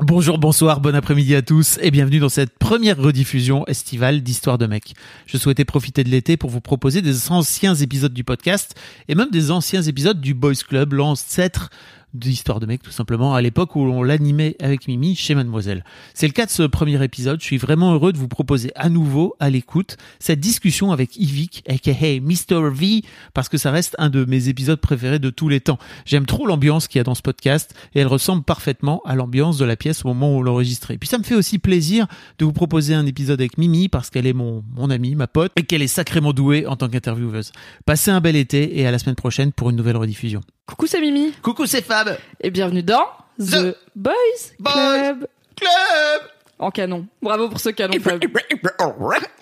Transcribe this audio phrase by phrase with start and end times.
[0.00, 4.66] Bonjour, bonsoir, bon après-midi à tous et bienvenue dans cette première rediffusion estivale d'Histoire de
[4.66, 4.94] mec.
[5.24, 8.74] Je souhaitais profiter de l'été pour vous proposer des anciens épisodes du podcast
[9.06, 11.70] et même des anciens épisodes du Boys Club, l'ancêtre
[12.14, 15.84] d'Histoire de mec tout simplement, à l'époque où on l'animait avec Mimi chez Mademoiselle.
[16.14, 18.88] C'est le cas de ce premier épisode, je suis vraiment heureux de vous proposer à
[18.88, 22.70] nouveau, à l'écoute, cette discussion avec Yvick, aka Mr.
[22.70, 23.02] V,
[23.34, 25.78] parce que ça reste un de mes épisodes préférés de tous les temps.
[26.04, 29.58] J'aime trop l'ambiance qu'il y a dans ce podcast, et elle ressemble parfaitement à l'ambiance
[29.58, 30.98] de la pièce au moment où on l'enregistrait.
[30.98, 32.06] Puis ça me fait aussi plaisir
[32.38, 35.52] de vous proposer un épisode avec Mimi, parce qu'elle est mon, mon amie, ma pote,
[35.56, 37.52] et qu'elle est sacrément douée en tant qu'intervieweuse.
[37.86, 40.40] Passez un bel été, et à la semaine prochaine pour une nouvelle rediffusion.
[40.66, 41.32] Coucou, c'est Mimi.
[41.42, 43.06] Coucou, c'est Fab Et bienvenue dans
[43.38, 44.12] The, The Boys,
[44.58, 45.26] Boys Club.
[45.56, 46.22] Club
[46.58, 47.06] En canon.
[47.20, 48.20] Bravo pour ce canon, Fab.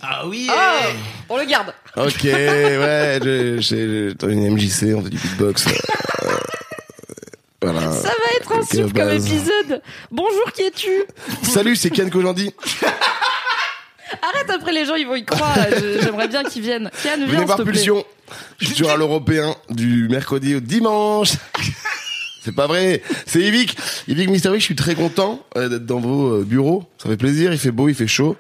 [0.02, 0.80] Ah oui Ah,
[1.28, 1.72] on le garde.
[1.96, 3.18] Ok, ouais,
[3.60, 5.66] j'ai- une MJC, on fait du beatbox.
[5.68, 5.70] euh,
[7.62, 7.92] voilà.
[7.92, 9.80] Ça va être un souffle comme épisode.
[10.10, 11.04] Bonjour, qui es-tu?
[11.44, 12.52] Salut, c'est Ken Kojandi.
[14.20, 15.56] Arrête, après les gens, ils vont y croire.
[16.02, 16.91] J'aimerais bien qu'ils viennent.
[17.02, 17.64] Kian, viens, Venez plaît.
[17.64, 18.05] Pulsion.
[18.58, 21.32] Je suis sur à l'européen du mercredi au dimanche.
[22.44, 23.77] C'est pas vrai, c'est Yvick.
[24.08, 26.83] Yvick Mystery, je suis très content euh, d'être dans vos euh, bureaux.
[27.00, 28.36] Ça fait plaisir, il fait beau, il fait chaud.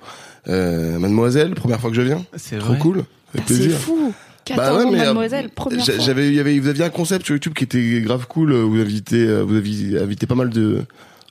[0.48, 2.24] Euh, mademoiselle, première fois que je viens.
[2.34, 2.78] C'est Trop vrai.
[2.80, 3.04] cool.
[3.38, 4.12] Ah, C'est fou.
[4.44, 5.94] 14 Bah ouais, mais, euh, mademoiselle, première fois.
[6.00, 8.52] J'avais, il y avait, vous aviez un concept sur YouTube qui était grave cool.
[8.52, 10.80] Vous invitez, vous invité pas mal de,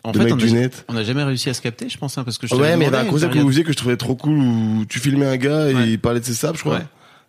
[0.04, 0.86] En fait, on du a, net.
[0.90, 2.86] on a jamais réussi à se capter, je pense, hein, parce que je Ouais, mais
[2.86, 5.00] il y avait un concept que vous faisiez que je trouvais trop cool où tu
[5.00, 5.90] filmais un gars et Ouais.
[5.90, 6.76] il parlait de ses sables, je crois.
[6.78, 6.86] Ouais.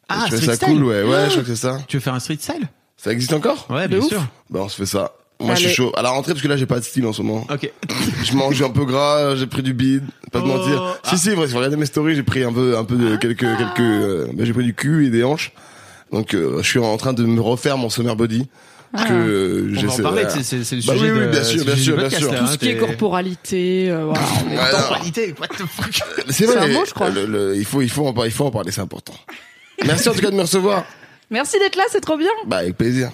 [0.09, 0.69] Ah, je ça style.
[0.69, 1.79] cool, ouais, ouais, je crois que c'est ça.
[1.89, 2.69] Tu veux faire un street style?
[2.97, 3.67] Ça existe encore?
[3.71, 4.09] Ouais, De bien ouf.
[4.09, 4.23] sûr.
[4.51, 5.13] Bah, on se fait ça.
[5.41, 5.67] Moi, je Allez.
[5.69, 5.93] suis chaud.
[5.97, 7.45] À la rentrée, parce que là, j'ai pas de style en ce moment.
[7.53, 7.69] Ok.
[8.25, 10.49] Je mange un peu gras, j'ai pris du bide, pas de Oh.
[10.49, 10.83] mentir.
[11.05, 11.09] Ah.
[11.11, 13.17] Si, si, vrai, si vous regardez mes stories, j'ai pris un peu, un peu de,
[13.17, 15.53] quelques, quelques, euh, bah, j'ai pris du cul et des hanches.
[16.13, 18.47] Donc, euh, je suis en train de me refaire mon summer body.
[18.95, 19.05] Ah.
[19.05, 20.43] Que euh, On va en j'essaie- parler, voilà.
[20.43, 22.31] c'est- le Bah sujet oui, oui, de- bien c'est sûr, bien sûr, bien podcast, sûr.
[22.39, 23.91] Tout hein, ce qui est corporalité.
[23.91, 24.61] euh, voilà, on non.
[24.71, 26.57] Temporalité, what the fuck C'est vrai.
[26.59, 27.09] un mot, je crois.
[27.11, 29.15] le- le- il faut, il faut en parler, il faut en parler, c'est important.
[29.87, 30.85] Merci en tout cas de me recevoir.
[31.31, 32.29] Merci d'être là, c'est trop bien.
[32.47, 33.11] Bah, avec plaisir.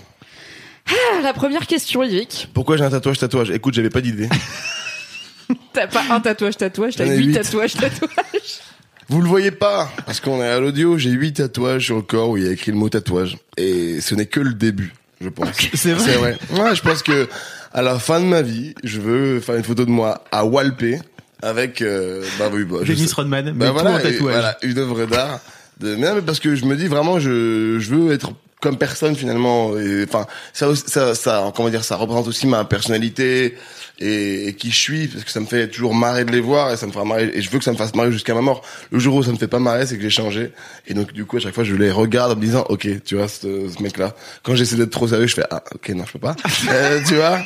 [0.88, 2.48] Ah, La première question, Yvick.
[2.54, 3.50] Pourquoi j'ai un tatouage tatouage?
[3.50, 4.28] Écoute, j'avais pas d'idée.
[5.72, 7.32] T'as pas un tatouage, tatouage, t'as huit.
[7.32, 8.60] tatouages, tatouages.
[9.08, 12.28] Vous le voyez pas, parce qu'on est à l'audio, j'ai huit tatouages sur le corps
[12.30, 13.38] où il y a écrit le mot tatouage.
[13.56, 15.48] Et ce n'est que le début, je pense.
[15.74, 16.38] C'est vrai vrai.
[16.52, 17.28] Ouais, je pense que
[17.72, 20.98] à la fin de ma vie, je veux faire une photo de moi à Walpé
[21.42, 25.40] avec, euh, bah oui, bah, Dennis Rodman, Bah voilà, et- voilà, une œuvre d'art.
[25.78, 28.76] De, mais non, mais parce que je me dis vraiment, je, je veux être comme
[28.76, 29.70] personne finalement.
[30.04, 33.56] Enfin, ça, ça, ça, comment dire, ça représente aussi ma personnalité
[34.00, 36.72] et, et qui je suis, parce que ça me fait toujours marrer de les voir
[36.72, 37.30] et ça me fera marrer.
[37.34, 38.62] Et je veux que ça me fasse marrer jusqu'à ma mort.
[38.90, 40.52] Le jour où ça me fait pas marrer, c'est que j'ai changé.
[40.86, 43.16] Et donc du coup, à chaque fois, je les regarde en me disant, ok, tu
[43.16, 44.14] vois, ce, ce mec-là.
[44.42, 46.36] Quand j'essaie d'être trop sérieux, je fais, ah, ok, non, je peux pas.
[46.70, 47.40] Euh, tu vois,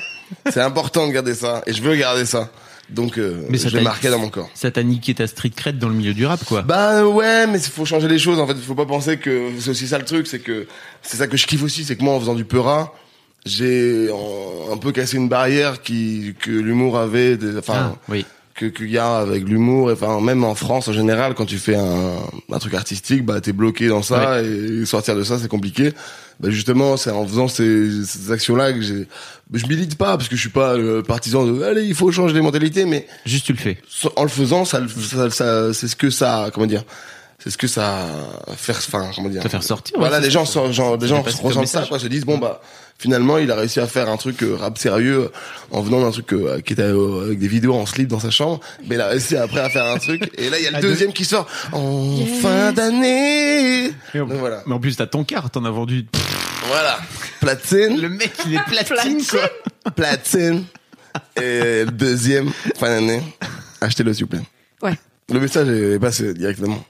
[0.50, 1.62] c'est important de garder ça.
[1.66, 2.50] Et je veux garder ça.
[2.90, 4.50] Donc, euh, Mais ça je l'ai marqué dans mon corps.
[4.54, 6.62] Ça t'a niqué ta street cred dans le milieu du rap, quoi.
[6.62, 8.38] Bah ouais, mais faut changer les choses.
[8.38, 10.66] En fait, faut pas penser que c'est aussi ça le truc, c'est que
[11.02, 12.92] c'est ça que je kiffe aussi, c'est que moi, en faisant du peura,
[13.44, 18.24] j'ai en- un peu cassé une barrière qui que l'humour avait, des- enfin Ah, oui.
[18.54, 19.90] que qu'il y a avec l'humour.
[19.90, 22.12] et Enfin, même en France en général, quand tu fais un,
[22.52, 25.92] un truc artistique, bah t'es bloqué dans ça et sortir de ça, c'est compliqué.
[26.40, 29.06] Bah justement, c'est en faisant ces, ces actions-là que j'ai.
[29.52, 32.34] Je milite pas parce que je suis pas le partisan de allez, il faut changer
[32.34, 33.78] les mentalités, mais Juste tu le fais.
[34.16, 36.84] en le faisant, ça, ça, ça- c'est ce que ça, comment dire,
[37.38, 38.06] c'est ce que ça
[38.56, 40.70] faire, enfin, comment dire, Te faire sortir, Voilà, ouais, c'est gens, ça.
[40.72, 42.60] genre, Ça gens ressentent ça, quoi, se disent bon bah,
[42.98, 45.30] finalement, il a réussi à faire un truc euh, rap sérieux
[45.70, 48.30] en venant d'un truc euh, qui était euh, avec des vidéos en slip dans sa
[48.30, 50.30] chambre, mais il a réussi après à faire un truc.
[50.38, 53.92] Et là, il y a le À deuxième qui sort en fin d'année.
[54.14, 56.06] Mais en, Donc voilà, mais en plus, t'as ton quart, t'en as vendu.
[56.66, 56.98] voilà,
[57.40, 59.48] platine, Le mec, il est platine, quoi.
[59.94, 60.64] platine.
[61.36, 63.22] Et le deuxième fin d'année,
[63.80, 64.42] achetez-le s'il vous plaît.
[64.82, 64.94] Ouais.
[65.32, 66.82] Le message est passé directement.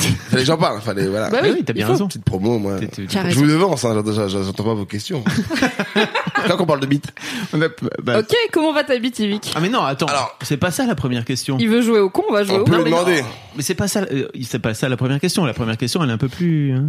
[0.00, 0.80] Fallait que j'en parle.
[0.80, 1.30] Fallait voilà.
[1.30, 2.06] Bah Ah oui, oui, t'as bien raison.
[2.08, 2.78] Petite promo, moi.
[2.78, 3.94] T'es- t'es- T'as Je vous devance, hein,
[4.28, 5.22] j'entends- pas vos questions.
[6.48, 7.06] Quand on parle de bite.
[7.52, 7.68] on a-
[8.02, 9.52] bah- Ok, comment va ta bite, Yvick?
[9.54, 11.56] Ah mais non, attends, Alors- c'est pas ça la première question.
[11.60, 12.78] Il veut jouer au con, on va jouer On au peut con.
[12.78, 13.22] le demander.
[13.56, 15.44] Mais c'est pas ça, euh, c'est pas ça la première question.
[15.44, 16.72] La première question, elle est un peu plus.
[16.72, 16.86] hein.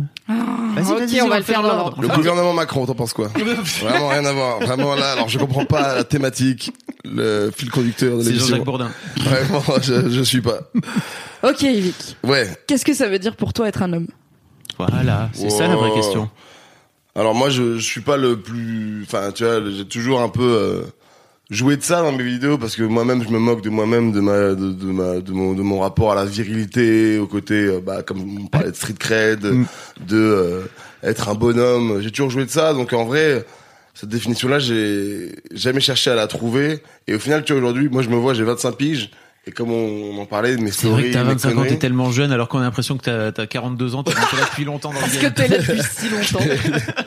[0.76, 2.02] Vas-y, ok, vas-y, on va le faire l'ordre.
[2.02, 3.28] Le gouvernement Macron, t'en penses quoi?
[3.82, 4.60] Vraiment rien à voir.
[4.60, 6.72] Vraiment là, alors je comprends pas la thématique,
[7.06, 8.48] le fil conducteur de C'est l'émission.
[8.50, 8.92] Jean-Jacques Bourdin.
[9.18, 10.60] Vraiment, je, je suis pas.
[11.44, 12.18] Ok, Yvick.
[12.24, 12.50] Ouais.
[12.68, 14.08] Qu'est-ce que ça veut dire pour toi être un homme?
[14.78, 15.96] Voilà, c'est ça la vraie Wow.
[15.96, 16.30] question.
[17.16, 19.04] Alors moi, je, je suis pas le plus.
[19.06, 20.82] Enfin, tu vois, j'ai toujours un peu euh,
[21.50, 24.20] joué de ça dans mes vidéos parce que moi-même, je me moque de moi-même, de
[24.20, 27.80] ma, de, de ma, de mon, de mon rapport à la virilité, au côté, euh,
[27.80, 29.66] bah, comme on parlait de street cred, Mm.
[30.08, 30.62] de euh,
[31.04, 32.02] être un bonhomme.
[32.02, 33.46] J'ai toujours joué de ça, donc en vrai.
[33.96, 36.84] Cette définition-là, j'ai jamais cherché à la trouver.
[37.08, 39.10] Et au final, tu vois, aujourd'hui, moi, je me vois, j'ai 25 piges.
[39.48, 41.64] Et comme on, on en parlait de mes C'est vrai que t'as mes 25 ans,
[41.68, 44.44] t'es tellement jeune alors qu'on a l'impression que t'as t'as 42 ans, t'as été là
[44.50, 45.34] depuis longtemps dans le Parce que game.
[45.34, 46.40] t'es là depuis si longtemps.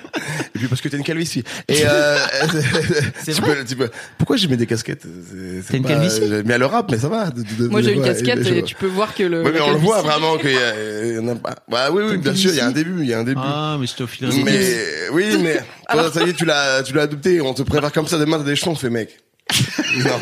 [0.59, 1.45] Et puis parce que t'as une calvitie.
[1.69, 2.19] Et euh,
[3.23, 5.03] C'est tu vrai peux- tu peux- Pourquoi j'ai mis des casquettes?
[5.05, 6.21] C'est- c'est T'as une pas- calvitie?
[6.29, 7.31] J'ai mis à le rap, mais ça va.
[7.31, 9.43] de- de- de- Moi, j'ai une ouais, casquette je- et tu peux voir que le.
[9.45, 11.35] Ouais, mais la on le voit calvitie- vraiment qu'il y, a- il y en a
[11.37, 11.55] pas.
[11.69, 13.41] Bah oui, oui, bien sûr, il y a un début, il y a un début.
[13.43, 15.61] Ah, mais je te filerai mais des oui, mais
[15.91, 17.41] toi, ça y est, tu l'as, tu l'as adopté.
[17.41, 19.17] On te prépare comme ça demain, t'as des jetons, fais mec.
[20.05, 20.19] Non.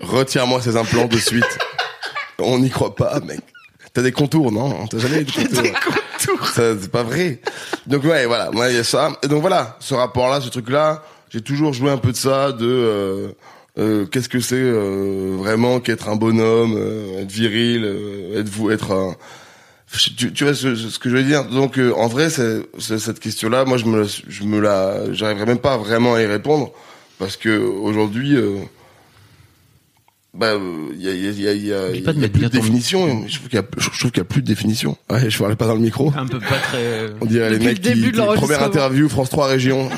[0.00, 1.58] Retire-moi ces implants de suite.
[2.38, 3.40] On n'y croit pas, mec.
[3.96, 6.46] T'as des contours, non T'as jamais eu de contours.
[6.48, 7.40] Ça, c'est pas vrai.
[7.86, 9.10] Donc ouais, voilà, moi il y a ça.
[9.22, 12.66] Et donc voilà, ce rapport-là, ce truc-là, j'ai toujours joué un peu de ça, de
[12.66, 13.28] euh,
[13.78, 18.70] euh, qu'est-ce que c'est euh, vraiment qu'être un bonhomme, euh, être viril, euh, être vous,
[18.70, 19.16] être un.
[20.18, 21.44] Tu, tu vois ce, ce que je veux dire?
[21.46, 25.46] Donc euh, en vrai, c'est, cette question-là, moi je me, la- je me la, j'arriverai
[25.46, 26.70] même pas vraiment à y répondre
[27.18, 28.36] parce que aujourd'hui.
[30.38, 30.54] Bah,
[30.92, 32.48] il y a, y a, y a, y a, y pas de a plus de
[32.48, 33.24] ton- définition.
[33.26, 34.96] Je trouve qu'il y a, je trouve qu'il y a plus de définition.
[35.10, 36.12] Ouais, je parlais pas dans le micro.
[36.16, 37.10] Un peu pas très.
[37.20, 39.88] On dirait les mecs le début qui, de qui- première interview France 3 région.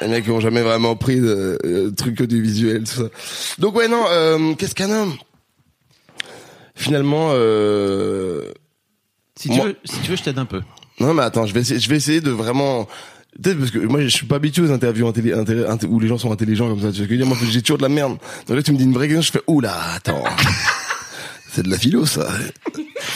[0.00, 3.08] les mecs qui ont jamais vraiment pris de euh, trucs audiovisuels, tout ça.
[3.58, 5.14] Donc ouais non, euh, qu'est-ce qu'un homme?
[6.74, 8.52] Finalement, euh...
[9.36, 10.62] Si tu Moi- veux, si tu veux, je t'aide un peu.
[11.00, 12.88] non mais attends, je vais essayer, je vais essayer de vraiment.
[13.42, 16.32] Peut-être parce que moi je suis pas habitué aux interviews intelli- où les gens sont
[16.32, 16.90] intelligents comme ça.
[16.90, 17.26] Tu vois ce que je veux dire?
[17.26, 18.16] Moi j'ai toujours de la merde.
[18.46, 20.24] Donc là tu me dis une vraie question, je fais oula attends.
[21.52, 22.28] C'est de la philo ça.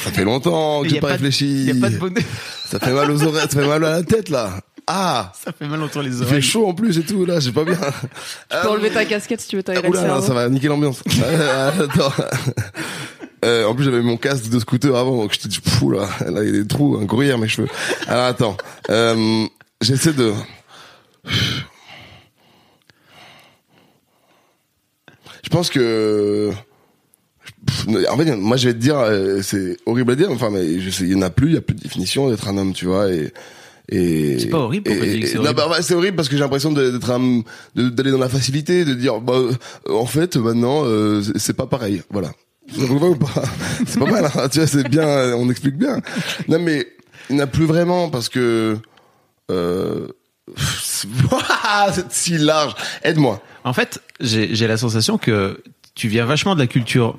[0.05, 1.64] Ça fait longtemps que j'ai a pas, pas de- réfléchi.
[1.64, 2.20] Y a pas de bonnet.
[2.67, 4.61] Ça fait mal aux oreilles, ça fait mal à la tête là.
[4.87, 6.43] Ah Ça fait mal entre les Il fait oreilles.
[6.43, 7.75] chaud en plus et tout là, j'ai pas bien.
[7.76, 11.03] Tu peux enlever ta casquette si tu veux t'aérer le Oula, ça va niquer l'ambiance.
[11.23, 12.12] Euh, Attends.
[13.44, 16.43] Euh, en plus j'avais mon casque de scooter avant, donc j'étais dit fou là, là
[16.44, 17.67] il y a des trous, un gruyère mes cheveux.
[18.06, 18.56] Alors attends,
[18.88, 19.47] euh,
[19.82, 20.32] j'essaie de.
[25.43, 26.50] Je pense que.
[28.08, 30.90] En fait, moi je vais te dire, euh, c'est horrible à dire, enfin mais je
[30.90, 32.73] sais, il y en a plus, il y a plus de définition d'être un homme,
[32.73, 33.32] tu vois, et.
[33.88, 35.94] Et, C'est pas horrible, pourquoi et- tu dis que c'est et- non, horrible bah, c'est
[35.94, 37.43] horrible parce que j'ai l'impression d'être un,
[37.75, 39.52] d'aller dans la facilité, de dire, bah, euh,
[39.90, 42.02] en fait, maintenant, euh, c'est- pas pareil.
[42.11, 42.32] Voilà.
[42.73, 44.06] C'est pas?
[44.06, 46.00] Mal, hein, tu vois, c'est bien, on explique bien.
[46.49, 46.87] Non, mais
[47.29, 48.79] il n'y en a plus vraiment parce que,
[49.50, 50.09] euh,
[50.56, 52.75] c'est si large.
[53.03, 53.41] Aide-moi.
[53.65, 55.62] En fait, j'ai la sensation que
[55.94, 57.17] tu viens vachement de la culture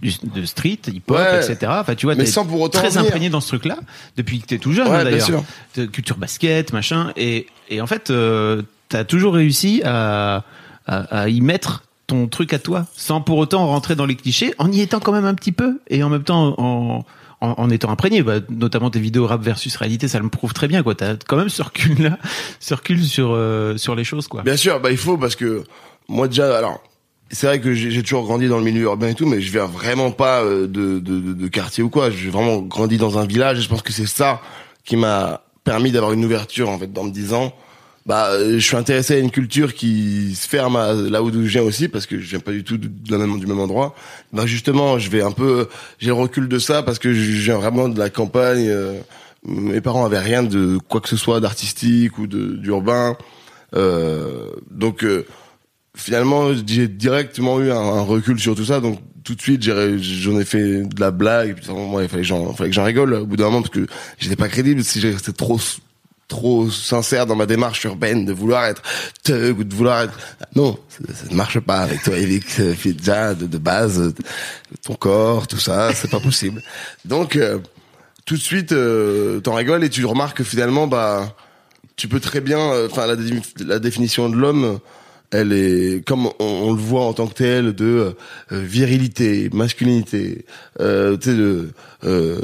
[0.00, 1.38] du, de street, hip-hop, Ouais.
[1.44, 1.72] etc.
[1.80, 3.78] Enfin, tu vois, Mais sans pour autant très imprégné dans ce truc-là
[4.16, 5.44] depuis que t'es tout jeune, Ouais, hein, d'ailleurs.
[5.92, 7.12] Culture basket, machin.
[7.16, 10.44] Et, et en fait, euh, t'as toujours réussi à,
[10.86, 14.54] à, à y mettre ton truc à toi, sans pour autant rentrer dans les clichés,
[14.58, 17.04] en y étant quand même un petit peu, et en même temps en,
[17.40, 18.22] en, en étant imprégné.
[18.22, 20.82] Bah, notamment tes vidéos rap versus réalité, ça le prouve très bien.
[20.82, 20.94] quoi.
[20.94, 22.18] T'as quand même ce recul-là,
[22.60, 24.28] ce recul sur, euh, sur les choses.
[24.28, 24.42] quoi.
[24.42, 25.64] Bien sûr, bah il faut parce que
[26.08, 26.82] moi déjà, alors
[27.30, 29.66] c'est vrai que j'ai toujours grandi dans le milieu urbain et tout, mais je viens
[29.66, 32.10] vraiment pas euh, de, de, de, de quartier ou quoi.
[32.10, 34.40] J'ai vraiment grandi dans un village et je pense que c'est ça
[34.84, 37.52] qui m'a permis d'avoir une ouverture en fait, en me disant,
[38.06, 41.38] bah euh, je suis intéressé à une culture qui se ferme à là où je
[41.38, 43.94] viens aussi parce que je viens pas du tout de, la même, du même endroit.
[44.32, 47.56] Bah justement, je vais un peu, j'ai le recul de ça parce que je viens
[47.56, 48.68] vraiment de la campagne.
[48.68, 49.00] euh,
[49.44, 53.16] mes parents avaient rien de quoi que ce soit d'artistique ou d'urbain.
[53.74, 55.26] Euh, donc euh,
[55.94, 58.80] finalement, j'ai directement eu un, recul sur tout ça.
[58.80, 61.50] Donc tout de suite, j'en ai fait de la blague.
[61.50, 63.86] Et puis, moi, il fallait que j'en rigole au bout d'un moment parce que
[64.18, 65.58] j'étais pas crédible si j'étais trop
[66.28, 68.82] trop sincère dans ma démarche urbaine de vouloir être
[69.22, 70.18] thug ou de vouloir être
[70.54, 74.14] non ça, ne marche pas avec toi Eric euh, déjà de, base euh,
[74.84, 76.62] ton corps tout ça c'est pas possible.
[77.04, 77.58] Donc euh,
[78.24, 81.34] tout de suite euh, t'en rigoles et tu remarques que finalement bah
[81.94, 84.80] tu peux très bien euh, enfin la définition de l'homme
[85.30, 87.84] elle est comme on, on le voit en tant que tel de
[88.52, 90.44] euh, virilité, masculinité,
[90.80, 91.70] euh, tu sais, de
[92.04, 92.40] euh,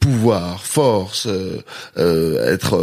[0.00, 1.58] pouvoir, force, euh,
[1.98, 2.76] euh, être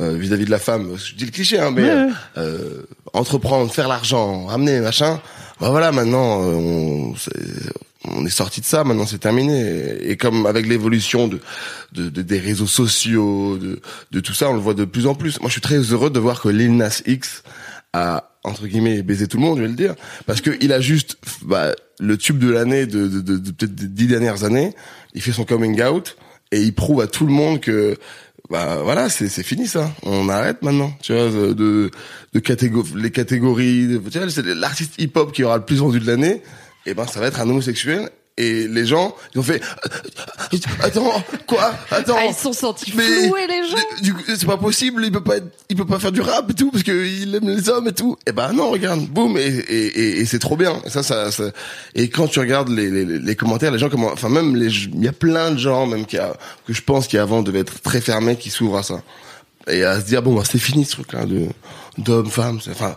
[0.00, 0.96] euh, vis-à-vis de la femme.
[0.96, 2.08] Je dis le cliché, hein, mais Ouais.
[2.38, 2.82] euh,
[3.12, 5.20] entreprendre, faire l'argent, ramener machin.
[5.60, 7.14] Bah voilà, maintenant on,
[8.06, 8.82] on est sorti de ça.
[8.84, 9.96] Maintenant c'est terminé.
[10.02, 11.40] Et comme avec l'évolution de,
[11.92, 15.14] de, de- des réseaux sociaux, de, de tout ça, on le voit de plus en
[15.14, 15.40] plus.
[15.40, 17.42] Moi, je suis très heureux de voir que Lil Nas X
[17.94, 19.94] a entre guillemets baisé tout le monde, je vais le dire,
[20.26, 23.74] parce que il a juste bah, le tube de l'année de, de, de, de peut-être
[23.74, 24.74] des dix dernières années.
[25.14, 26.16] Il fait son coming out
[26.52, 27.96] et il prouve à tout le monde que
[28.50, 31.90] bah voilà c'est c'est fini ça on arrête maintenant tu vois de de,
[32.34, 35.98] de catégo- les catégories tu vois c'est l'artiste hip hop qui aura le plus vendu
[35.98, 36.42] de l'année
[36.84, 39.62] et ben ça va être un homosexuel et les gens ils ont fait
[40.82, 43.76] attends quoi attends Ah, ils sont sentis mais floués, les gens.
[44.02, 46.50] du coup, c'est pas possible, il peut pas être, il peut pas faire du rap
[46.50, 48.16] et tout parce que il aime les hommes et tout.
[48.26, 50.80] Et ben non, regarde, boum et et, et, et c'est trop bien.
[50.84, 51.50] Et ça, ça, ça-
[51.94, 55.02] et quand tu regardes les, les, les commentaires, les gens comment, enfin même les, il
[55.04, 56.34] y a plein de gens même qui a,
[56.66, 59.02] que je pense qui avant devaient être très fermés, qui s'ouvrent à ça
[59.68, 61.46] et à se dire bon bah c'est fini ce truc là de
[61.98, 62.96] d'hommes femmes, enfin.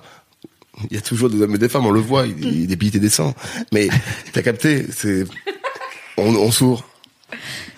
[0.89, 2.95] Il y a toujours des hommes et des femmes, on le voit, il, il débite
[2.95, 3.33] et descend.
[3.71, 3.87] Mais
[4.33, 5.23] t'as capté, c'est,
[6.17, 6.83] on, on s'ouvre.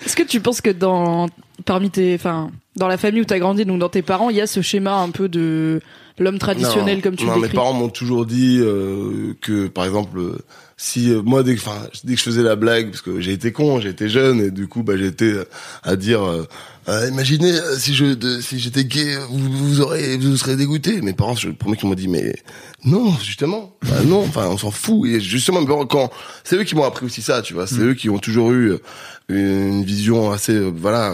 [0.06, 1.28] Est-ce que tu penses que dans
[1.66, 4.42] parmi tes, enfin, dans la famille où t'as grandi, donc dans tes parents, il y
[4.42, 5.82] a ce schéma un peu de
[6.18, 7.56] l'homme traditionnel non, comme tu non, le mes décris?
[7.56, 10.20] parents m'ont toujours dit euh, que, par exemple,
[10.82, 13.34] si euh, moi dès que, enfin, dès que je faisais la blague, parce que j'ai
[13.34, 15.44] été con, j'ai été jeune et du coup, bah, j'étais euh,
[15.84, 16.48] à dire, euh,
[16.88, 21.02] Ah, imaginez euh, si je, de- si j'étais gay, vous, vous aurez, vous serez dégoûté.
[21.02, 22.34] Mes parents, je le premier qui m'ont dit, mais
[22.86, 25.06] non, justement, bah, non, enfin, on s'en fout.
[25.10, 26.10] Et justement, quand
[26.46, 28.72] c'est eux qui m'ont appris aussi ça, tu vois, c'est eux qui ont toujours eu
[28.72, 28.80] euh,
[29.28, 31.14] une vision assez, euh, voilà,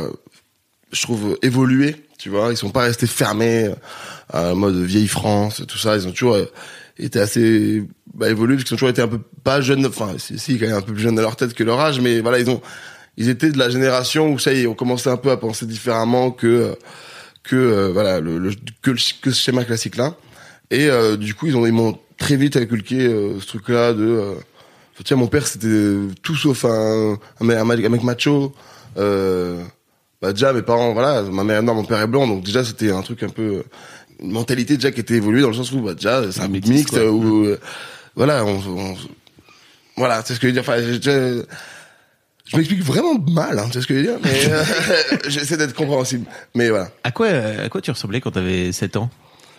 [0.91, 3.75] je trouve évolué tu vois ils sont pas restés fermés euh,
[4.51, 6.37] à mode vieille France tout ça ils ont toujours
[6.99, 7.83] euh, été assez
[8.13, 10.67] bah, évolués parce qu'ils ont toujours été un peu pas jeunes enfin si, si quand
[10.67, 12.61] même un peu plus jeunes à leur tête que leur âge mais voilà ils ont
[13.17, 15.65] ils étaient de la génération où ça y est on commençait un peu à penser
[15.65, 16.75] différemment que euh,
[17.43, 18.51] que euh, voilà que, le-
[19.21, 20.15] que ce schéma classique là
[20.71, 23.93] et euh, du coup ils ont ils m'ont très vite inculqué euh, ce truc là
[23.93, 24.33] de euh,
[25.03, 28.53] tiens mon père c'était tout sauf un un, un mec macho.
[28.97, 29.61] Euh,
[30.21, 32.89] bah déjà mes parents voilà ma mère noire mon père est blanc donc déjà c'était
[32.91, 33.63] un truc un peu
[34.21, 36.85] une mentalité déjà qui était évoluée dans le sens où bah déjà c'est un mix
[36.89, 36.99] quoi.
[36.99, 37.59] euh, où euh,
[38.15, 38.95] voilà on, on-
[39.97, 40.61] voilà c'est ce que je veux dire.
[40.61, 41.43] Enfin je, je,
[42.45, 44.63] je m'explique vraiment mal hein, c'est ce que je veux dire mais euh,
[45.27, 46.89] j'essaie d'être compréhensible mais voilà.
[47.03, 49.09] À quoi, à quoi tu ressemblais quand t'avais 7 ans?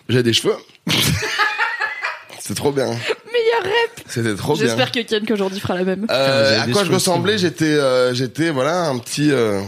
[0.09, 0.55] J'ai des cheveux.
[2.39, 2.85] C'est trop bien.
[2.85, 4.03] Meilleur rep.
[4.07, 4.63] c'était trop bien.
[4.67, 6.07] J'espère que Ken qu'aujourd'hui fera la même.
[6.09, 9.61] Euh, à quoi je ressemblais J'étais, euh, j'étais voilà un petit, euh,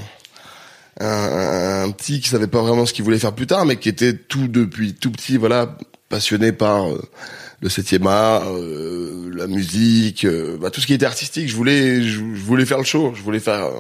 [1.00, 3.78] un, un- un petit qui savait pas vraiment ce qu'il voulait faire plus tard, mais
[3.78, 5.78] qui était tout depuis tout petit, voilà,
[6.10, 7.02] passionné par euh,
[7.62, 11.48] le septième art, euh, la musique, euh, bah, tout ce qui était artistique.
[11.50, 13.14] Je voulais, je, je voulais faire le show.
[13.16, 13.66] Je voulais faire.
[13.66, 13.72] euh,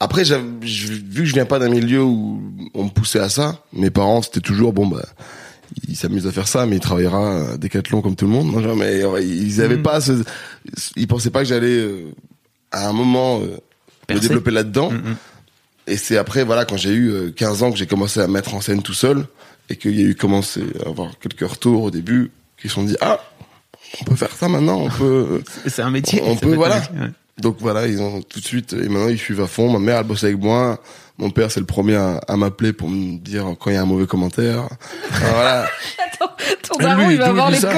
[0.00, 2.40] Après, vu que je viens pas d'un milieu où
[2.74, 5.04] on me poussait à ça, mes parents c'était toujours bon bah
[5.88, 8.52] il s'amuse à faire ça, mais il travaillera à Decathlon comme tout le monde.
[8.52, 9.82] Non, genre, mais ils avaient Mhm.
[9.82, 10.12] pas ce,
[10.96, 12.12] ils pensaient pas que j'allais euh,
[12.72, 13.56] à un moment euh,
[14.14, 14.90] me développer là-dedans.
[14.90, 15.16] Mhm.
[15.92, 18.54] Et c'est après, voilà, quand j'ai eu euh, 15 ans que j'ai commencé à mettre
[18.54, 19.26] en scène tout seul
[19.68, 22.82] et qu'il y a eu commencé à avoir quelques retours au début qui se sont
[22.84, 23.20] dit ah
[24.00, 25.42] on peut faire ça maintenant, on peut.
[25.66, 26.22] C'est un métier.
[26.24, 26.76] On peut, voilà.
[26.80, 27.10] métier, ouais.
[27.42, 29.70] Donc voilà, ils ont tout de suite et maintenant ils suivent à fond.
[29.70, 30.80] Ma mère elle bosse avec moi.
[31.18, 33.82] Mon père c'est le premier à, à m'appeler pour me dire quand il y a
[33.82, 34.68] un mauvais commentaire.
[35.10, 35.66] Voilà.
[36.06, 36.32] Attends,
[36.62, 37.70] ton Lui, daron, il va voir les coms.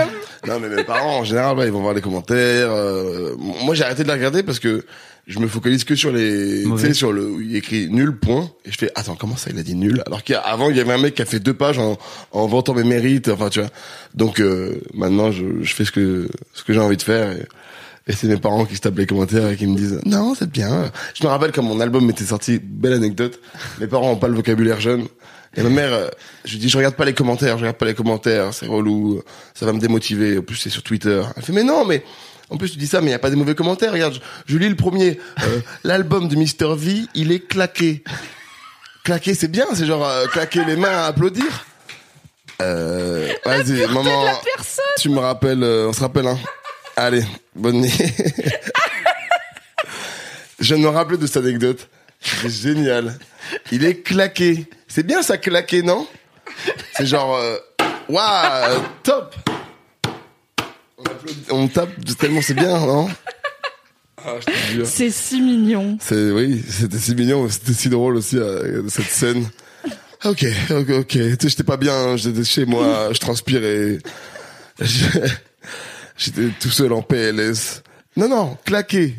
[0.46, 2.70] Non, mais mes parents, en général, ils vont voir les commentaires.
[2.70, 4.84] euh, moi, j'ai arrêté de les regarder parce que
[5.26, 8.50] je me focalise que sur les, tu sais, sur le, où il écrit nul point.
[8.64, 10.02] Et je fais, attends, comment ça, il a dit nul?
[10.06, 11.98] Alors qu'avant, il y avait un mec qui a fait deux pages en,
[12.32, 13.28] en vantant mes mérites.
[13.28, 13.70] Enfin, tu vois.
[14.14, 17.32] Donc, euh, maintenant, je, je fais ce que, ce que j'ai envie de faire.
[17.32, 17.46] Et,
[18.06, 20.50] et c'est mes parents qui se tapent les commentaires et qui me disent, non, c'est
[20.50, 20.92] bien.
[21.14, 23.40] Je me rappelle quand mon album était sorti, belle anecdote.
[23.80, 25.06] Mes parents ont pas le vocabulaire jeune.
[25.56, 26.08] Et ma mère, euh,
[26.44, 29.22] je lui dis, je regarde pas les commentaires, je regarde pas les commentaires, c'est relou,
[29.54, 30.36] ça va me démotiver.
[30.36, 31.22] En plus, c'est sur Twitter.
[31.36, 32.02] Elle fait, mais non, mais
[32.54, 33.92] en plus, tu dis ça, mais il y a pas des mauvais commentaires.
[33.92, 35.18] Regarde, je, je lis le premier.
[35.42, 36.76] Euh, L'album de Mr.
[36.76, 38.04] V, il est claqué.
[39.02, 41.66] Claqué, c'est bien, c'est genre euh, claquer les mains à applaudir.
[42.62, 44.24] Euh, vas-y, maman,
[45.00, 46.38] tu me rappelles, on se rappelle, hein.
[46.96, 47.24] Allez,
[47.56, 47.92] bonne nuit.
[50.60, 51.88] je me rappeler de cette anecdote.
[52.20, 53.18] C'est génial.
[53.72, 54.66] Il est claqué.
[54.86, 56.06] C'est bien ça, claqué, non?
[56.96, 57.36] C'est genre,
[58.08, 59.34] waouh, top.
[61.50, 63.08] On, tape tellement c'est bien, non
[64.26, 64.36] ah.
[64.84, 65.98] C'est si mignon.
[66.00, 69.48] C'est oui, c'était si mignon, c'était si drôle aussi euh, cette scène.
[70.24, 71.06] Ok, ok, ok.
[71.08, 73.98] Tu sais, j'étais pas bien, j'étais chez moi, je transpirais.
[76.16, 77.82] J'étais tout seul en PLS.
[78.16, 79.16] Non, non, claqué.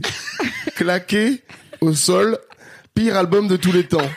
[0.75, 1.43] claqué
[1.81, 2.37] au sol.
[2.93, 4.09] Pire album de tous les temps.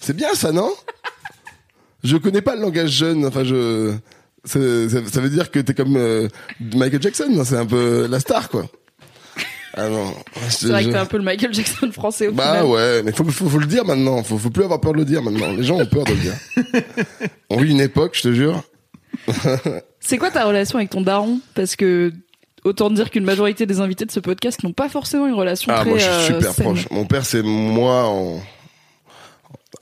[0.00, 0.72] C'est bien ça, non?
[2.02, 3.24] Je connais pas le langage jeune.
[3.24, 3.94] Enfin, je.
[4.44, 4.58] Ça,
[4.88, 6.28] ça veut dire que t'es comme euh,
[6.74, 7.28] Michael Jackson.
[7.30, 8.66] non C'est un peu la star, quoi.
[9.76, 10.14] Ah non.
[10.50, 12.66] C'est vrai que t'es un peu le Michael Jackson français au Bah final.
[12.66, 14.22] ouais, mais faut, faut, faut le dire maintenant.
[14.22, 15.50] Faut, faut plus avoir peur de le dire maintenant.
[15.52, 16.34] Les gens ont peur de le dire.
[17.50, 18.62] On vit une époque, je te jure.
[20.00, 21.40] C'est quoi ta relation avec ton daron?
[21.54, 22.12] Parce que
[22.64, 25.80] autant dire qu'une majorité des invités de ce podcast n'ont pas forcément une relation Ah,
[25.80, 26.88] très moi, je suis euh, super proche.
[26.90, 28.40] Mon père, c'est moi en...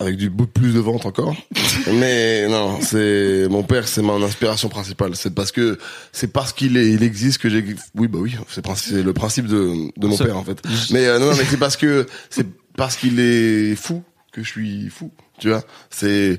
[0.03, 1.35] avec du bout plus de ventre encore.
[1.93, 5.17] Mais non, c'est mon père, c'est mon inspiration principale.
[5.17, 5.79] C'est parce que
[6.13, 7.65] c'est parce qu'il est, il existe que j'ai.
[7.95, 10.59] Oui, bah oui, c'est princi- le principe de, de mon père en fait.
[10.93, 14.49] Mais euh, non, non, mais c'est parce que c'est parce qu'il est fou que je
[14.49, 15.11] suis fou.
[15.39, 16.37] Tu vois, c'est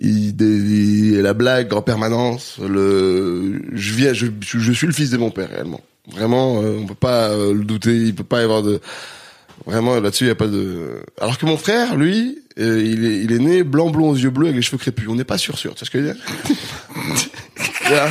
[0.00, 2.58] il, il- la blague en permanence.
[2.66, 4.26] Le, je viens, je
[4.72, 5.80] suis le fils de mon père réellement.
[6.12, 7.96] Vraiment, euh, on peut pas euh, le douter.
[7.96, 8.80] Il peut pas y avoir de
[9.64, 11.02] Vraiment, là-dessus, il y a pas de.
[11.20, 14.30] Alors que mon frère, lui, euh, il, est, il est né blanc, blond, aux yeux
[14.30, 15.08] bleus, avec les cheveux crépus.
[15.08, 15.74] On n'est pas sûr, sûr.
[15.74, 18.10] Tu vois ce que je veux dire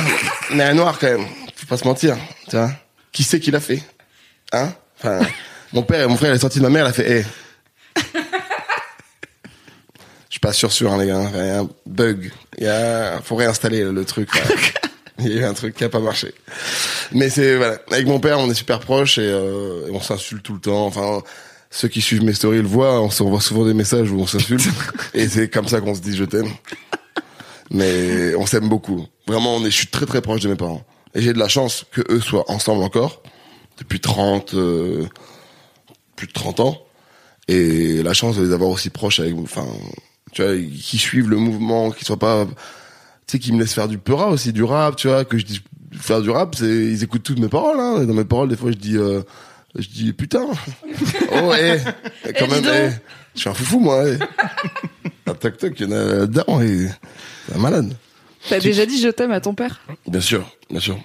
[0.52, 1.26] Mais un noir quand même.
[1.56, 2.16] Faut pas se mentir.
[2.48, 2.70] Tu vois
[3.12, 3.82] Qui sait qui l'a fait?
[4.52, 4.72] Hein?
[4.98, 5.20] Enfin,
[5.72, 7.10] mon père et mon frère, il est sorti de ma mère, il a fait.
[7.10, 7.26] Hey.
[10.28, 11.30] Je suis pas sûr, sûr, hein, les gars.
[11.34, 12.30] Il y a un bug.
[12.58, 14.34] Il y a, faut réinstaller le truc.
[14.34, 14.42] là.
[15.18, 16.34] Il y a eu un truc qui a pas marché.
[17.12, 20.42] Mais c'est voilà, avec mon père, on est super proches et, euh, et on s'insulte
[20.42, 20.84] tout le temps.
[20.84, 21.22] Enfin,
[21.76, 24.66] ceux qui suivent mes stories le voient, on s'envoie souvent des messages où on s'insulte
[25.12, 26.48] et c'est comme ça qu'on se dit je t'aime.
[27.70, 29.06] Mais on s'aime beaucoup.
[29.26, 31.48] Vraiment, on est, je suis très très proche de mes parents et j'ai de la
[31.48, 33.22] chance que eux soient ensemble encore
[33.76, 35.06] depuis 30 euh,
[36.14, 36.78] plus de 30 ans
[37.46, 39.66] et la chance de les avoir aussi proches avec enfin
[40.32, 42.46] tu vois qui suivent le mouvement, qui soient pas
[43.26, 45.44] tu sais, qui me laissent faire du peura aussi, du rap, tu vois, que je
[45.44, 45.60] dis
[45.92, 47.80] faire du rap, c'est ils écoutent toutes mes paroles.
[47.80, 48.02] Hein.
[48.02, 49.22] Et Dans mes paroles, des fois, je dis, euh,
[49.78, 50.46] je dis putain.
[51.32, 51.78] oh, eh,
[52.38, 52.74] quand Eh, même, dis donc.
[52.74, 52.90] eh,
[53.34, 54.04] je suis un foufou moi.
[54.08, 54.18] Eh.
[55.30, 56.88] un toc toc, il y en a là-dedans, et
[57.48, 57.92] c'est un malade.
[58.48, 60.96] T'as déjà dit je t'aime à ton père Bien sûr, bien sûr.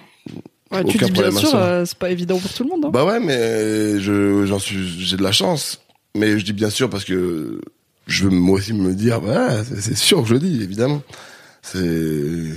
[0.70, 2.84] Ouais, Tu dis bien sûr, euh, c'est pas évident pour tout le monde.
[2.86, 2.90] Hein.
[2.92, 5.80] Bah ouais, mais je j'en suis, j'ai de la chance.
[6.16, 7.60] Mais je dis bien sûr parce que
[8.06, 11.02] je veux moi aussi me dire, bah, c'est c'est sûr que je le dis, évidemment.
[11.62, 12.54] C'est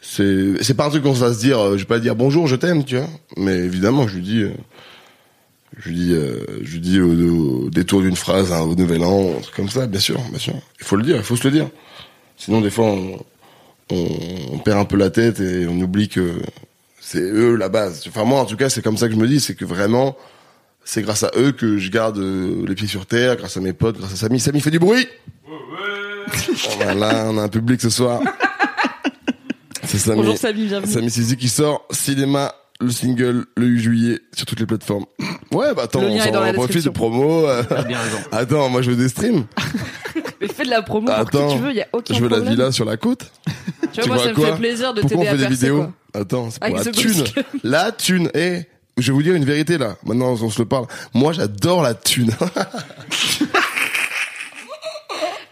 [0.00, 1.58] c'est c'est pas un truc qu'on va se dire.
[1.58, 3.08] euh, Je vais pas dire bonjour, je t'aime, tu vois.
[3.36, 4.50] Mais évidemment, je lui dis, euh,
[5.76, 9.02] je lui dis, euh, je lui dis au, au détour d'une phrase, hein, au nouvel
[9.04, 10.54] an, un truc comme ça, bien sûr, bien sûr.
[10.80, 11.68] Il faut le dire, il faut se le dire.
[12.36, 13.18] Sinon, des fois, on,
[13.90, 14.08] on,
[14.52, 16.40] on perd un peu la tête et on oublie que
[17.06, 18.04] c'est eux la base.
[18.08, 20.16] Enfin moi en tout cas c'est comme ça que je me dis, c'est que vraiment
[20.84, 23.72] c'est grâce à eux que je garde euh, les pieds sur terre, grâce à mes
[23.72, 24.40] potes, grâce à Samy.
[24.40, 25.06] Samy fait du bruit.
[26.80, 28.20] voilà, on a un public ce soir.
[29.84, 30.16] C'est Samy.
[30.16, 30.92] Bonjour Samy, bienvenue.
[30.92, 35.06] Samy Sisi qui sort cinéma le single le 8 juillet sur toutes les plateformes.
[35.50, 36.92] Ouais bah attends, Le lien on est la profite de description.
[36.92, 37.46] promo.
[37.48, 37.62] euh.
[37.68, 38.18] T'as bien raison.
[38.32, 39.44] Attends, moi je veux des streams.
[40.40, 42.28] Mais fais de la promo pour Attends, qui tu veux, y a aucun je veux
[42.28, 42.54] la problème.
[42.54, 43.30] villa sur la côte.
[43.46, 45.32] Tu vois, Tu moi vois ça me quoi fait plaisir de Pourquoi on t'aider à
[45.32, 45.76] fait des percer vidéos
[46.12, 46.20] quoi.
[46.20, 47.24] Attends, c'est pour Avec la thune.
[47.64, 48.30] La thune.
[48.34, 48.60] Eh,
[48.98, 49.96] je vais vous dire une vérité là.
[50.04, 50.86] Maintenant, on se le parle.
[51.14, 52.30] Moi, j'adore la thune.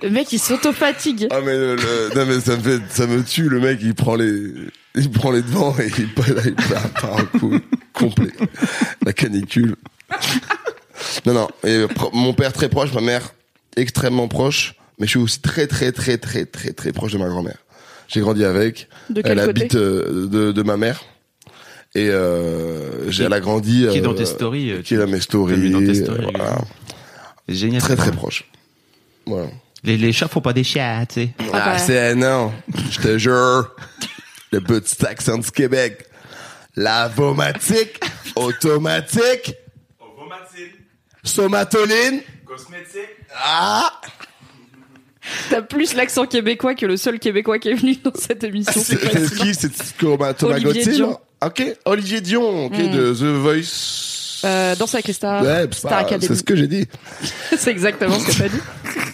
[0.02, 1.28] Le mec il s'auto-fatigue.
[1.30, 3.48] ah mais, le, le- non mais ça me fait, ça me tue.
[3.48, 4.52] Le mec, il prend les,
[4.94, 7.58] il prend les devants et il, part- il part, part un coup
[7.92, 8.30] complet.
[9.04, 9.76] La canicule.
[11.26, 11.48] Non non.
[11.66, 13.34] Et mon père très proche, ma mère
[13.76, 17.28] extrêmement proche, mais je suis aussi très très très très très très proche de ma
[17.28, 17.58] grand-mère.
[18.08, 18.88] J'ai grandi avec.
[19.10, 21.02] De quel Elle côté habite euh, de, de ma mère.
[21.96, 23.86] Et euh, j'ai, elle a grandi.
[23.90, 24.70] Qui est dans euh, tes stories.
[24.72, 25.70] euh, Qui est dans mes stories.
[25.70, 26.58] Dans tes stories, voilà.
[27.48, 27.80] Génial.
[27.80, 28.44] Très très proche.
[29.26, 29.46] Voilà.
[29.84, 31.30] Les, les chats font pas des chats, tu sais.
[31.52, 31.78] Ah bah.
[31.78, 32.52] c'est non.
[32.90, 33.70] Je te jure.
[34.54, 36.04] Le petit accent du Québec.
[36.76, 38.00] Lavomatique,
[38.36, 39.56] automatique,
[41.24, 42.20] somatoline.
[43.36, 44.00] Ah,
[45.50, 48.80] T'as plus l'accent québécois que le seul québécois qui est venu dans cette émission.
[48.80, 48.96] c'est
[49.36, 49.72] qui C'est
[50.44, 51.18] Olivier Dion.
[51.44, 52.90] Ok, Olivier Dion, ok, Mm.
[52.92, 54.42] de The Voice.
[54.44, 56.26] Euh, Danse avec les stars, Ouais, c'est Star pas- Academy.
[56.28, 56.86] c'est ce que j'ai dit.
[57.58, 58.60] C'est exactement ce que t'as dit.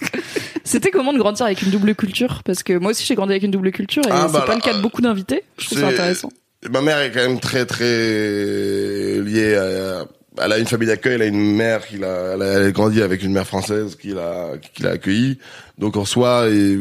[0.71, 2.43] C'était comment de grandir avec une double culture?
[2.45, 4.55] Parce que moi aussi j'ai grandi avec une double culture et Ah, c'est bah, pas
[4.55, 5.43] le cas là, de beaucoup d'invités.
[5.57, 6.29] Je trouve ça intéressant.
[6.71, 10.05] Ma mère est quand même très très liée à,
[10.41, 13.21] elle a une famille d'accueil, elle a une mère qui l'a, elle a, grandi avec
[13.21, 15.39] une mère française qui l'a, qui l'a accueillie.
[15.77, 16.79] Donc en soi, et,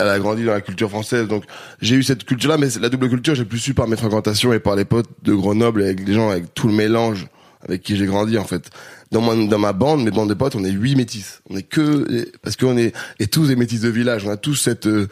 [0.00, 1.28] elle a grandi dans la culture française.
[1.28, 1.44] Donc
[1.80, 4.58] j'ai eu cette culture-là, mais la double culture, j'ai plus su par mes fréquentations et
[4.58, 7.28] par les potes de Grenoble, et avec les gens, avec tout le mélange
[7.68, 8.70] avec qui j'ai grandi en fait.
[9.14, 11.40] Dans ma, dans ma bande, mes bandes de potes, on est huit métis.
[11.48, 14.26] On est que parce qu'on est et tous des métis de village.
[14.26, 15.06] On a tous cette euh,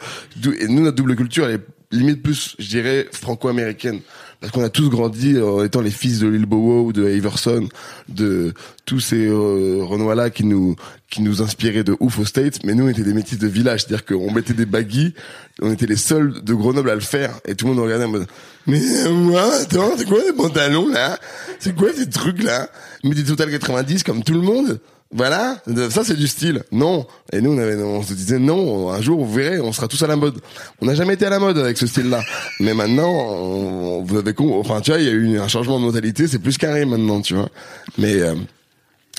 [0.59, 4.01] et nous notre double culture, elle est limite plus, je dirais, franco-américaine.
[4.43, 7.69] Parce qu'on a tous grandi en étant les fils de Lil Bow Wow, de Iverson,
[8.09, 8.53] de
[8.85, 10.75] tous ces euh, Renois-là qui nous
[11.09, 12.59] qui nous inspiraient de ouf aux States.
[12.65, 13.85] Mais nous, on était des métis de village.
[13.85, 15.13] C'est-à-dire qu'on mettait des baggies,
[15.61, 17.39] on était les seuls de Grenoble à le faire.
[17.45, 18.27] Et tout le monde regardait en mode,
[18.67, 21.17] mais moi, attends, c'est quoi les pantalons là?
[21.59, 22.69] C'est quoi ces trucs là
[23.05, 24.81] Mais des Total 90 comme tout le monde
[25.13, 26.63] voilà, ça c'est du style.
[26.71, 27.05] Non.
[27.31, 28.89] Et nous, on, avait, on se disait non.
[28.91, 30.39] Un jour, vous verrez, on sera tous à la mode.
[30.81, 32.21] On n'a jamais été à la mode avec ce style-là.
[32.59, 35.79] Mais maintenant, on, vous avez, con- enfin, tu vois, il y a eu un changement
[35.79, 36.27] de mentalité.
[36.27, 37.49] C'est plus carré maintenant, tu vois.
[37.97, 38.33] Mais euh,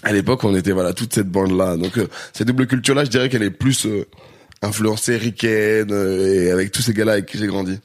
[0.02, 1.76] à l'époque, on était voilà toute cette bande-là.
[1.76, 4.04] Donc euh, cette double culture-là, je dirais qu'elle est plus euh,
[4.62, 7.78] influencée ricaine euh, et avec tous ces gars-là avec qui j'ai grandi.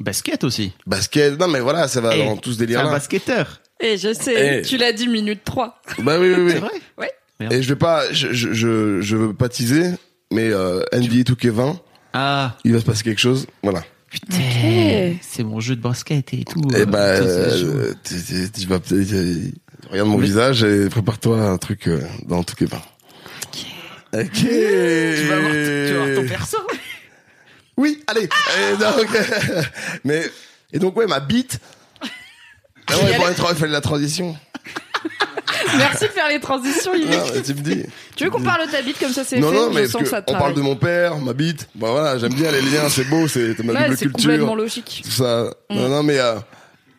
[0.00, 0.72] Basket aussi.
[0.86, 2.90] Basket, non mais voilà, ça va Eh, dans tout ce C'est un délire-là.
[2.90, 3.60] basketteur.
[3.80, 4.62] Et je sais, Eh.
[4.62, 5.80] tu l'as dit minute 3.
[6.00, 6.50] Bah oui, oui, oui.
[6.52, 6.70] C'est vrai?
[6.98, 7.10] Ouais.
[7.42, 7.52] Merde.
[7.52, 9.90] Et je vais pas, je, je, je, je veux pas teaser,
[10.32, 11.76] mais euh, NBA 2K20,
[12.14, 13.46] Ah, il va se passer quelque chose.
[13.62, 13.82] Voilà.
[14.10, 14.36] putain.
[14.36, 15.16] Ok.
[15.22, 16.62] C'est mon jeu de basket et tout.
[16.74, 17.66] et euh, bah, ça, c'est chaud.
[17.68, 19.50] euh, tu- tu- tu vas peut-être- euh,
[19.90, 22.76] regarde mon visage et prépare-toi à un truc euh, dans 2K20.
[24.14, 24.30] Ok.
[24.34, 26.56] Tu vas avoir, tu vas avoir ton perso.
[27.78, 28.24] Oui, allez.
[28.24, 29.08] Et donc,
[30.04, 30.22] mais
[30.74, 31.58] et donc ouais, ma bite.
[32.86, 34.36] Ah ouais, pour être, il fallait la transition.
[35.78, 37.10] Merci de faire les transitions, Yves.
[37.10, 37.82] Non, mais tu me dis.
[38.16, 39.84] Tu veux qu'on parle de ta bite comme ça c'est Non, fait non, Je mais
[39.86, 41.68] sens parce que ça que te on parle de mon père, ma bite.
[41.74, 44.30] Bah voilà, j'aime bien les liens, c'est beau, c'est ma Ouais, double c'est culture.
[44.30, 45.02] complètement logique.
[45.04, 45.54] tout ça.
[45.70, 46.34] Non, non, mais euh,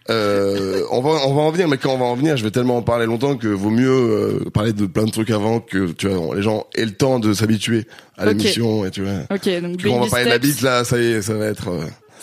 [0.10, 2.52] euh, on va on va en venir, mais quand on va en venir, je vais
[2.52, 5.92] tellement en parler longtemps que vaut mieux euh, parler de plein de trucs avant que
[5.94, 8.30] tu vois les gens aient le temps de s'habituer à Ok.
[8.30, 9.14] l'émission et tu vois.
[9.32, 11.34] Ok, donc Puis quand on va parler de la bite là, ça y est, ça
[11.36, 11.70] va être.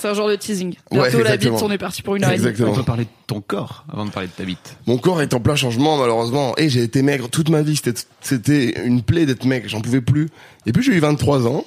[0.00, 0.74] C'est un genre de teasing.
[0.90, 2.30] Ouais, Bientôt la bite, on est parti pour une heure.
[2.30, 2.70] Exactement.
[2.70, 4.76] On peut parler de ton corps avant de parler de ta bite.
[4.86, 6.54] Mon corps est en plein changement malheureusement.
[6.56, 7.76] Et j'ai été maigre toute ma vie.
[7.76, 9.68] C'était- C'était une plaie d'être maigre.
[9.68, 10.28] J'en pouvais plus.
[10.66, 11.64] Et puis j'ai eu 23 ans.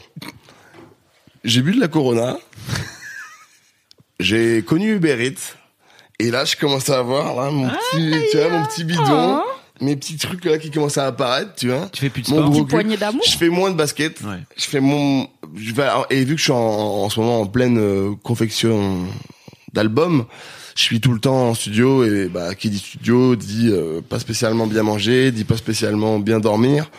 [1.44, 2.38] J'ai bu de la Corona.
[4.20, 5.56] j'ai connu Uber Eats.
[6.20, 9.44] Et là, je commence à avoir là, mon petit, tu vois, mon petit bidon, Oh.
[9.82, 11.90] Mes petits trucs là qui commencent à apparaître, tu vois.
[11.92, 12.66] Tu fais plus de Mon sport cul.
[12.68, 13.24] poignée d'amour.
[13.26, 14.22] Je fais moins de basket.
[14.22, 14.40] Ouais.
[14.56, 17.46] Je fais mon, je vais, et vu que je suis en, en ce moment en
[17.48, 19.06] pleine euh, confection
[19.74, 20.26] d'albums,
[20.76, 24.20] je suis tout le temps en studio et bah qui dit studio dit euh, pas
[24.20, 26.90] spécialement bien manger, dit pas spécialement bien dormir.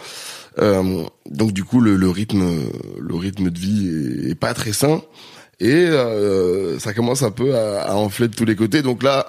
[0.59, 2.45] Euh, donc du coup le, le rythme,
[3.01, 3.89] le rythme de vie
[4.27, 5.03] est, est pas très sain
[5.59, 8.83] et euh, ça commence un peu à, à enfler de tous les côtés.
[8.83, 9.27] Donc là,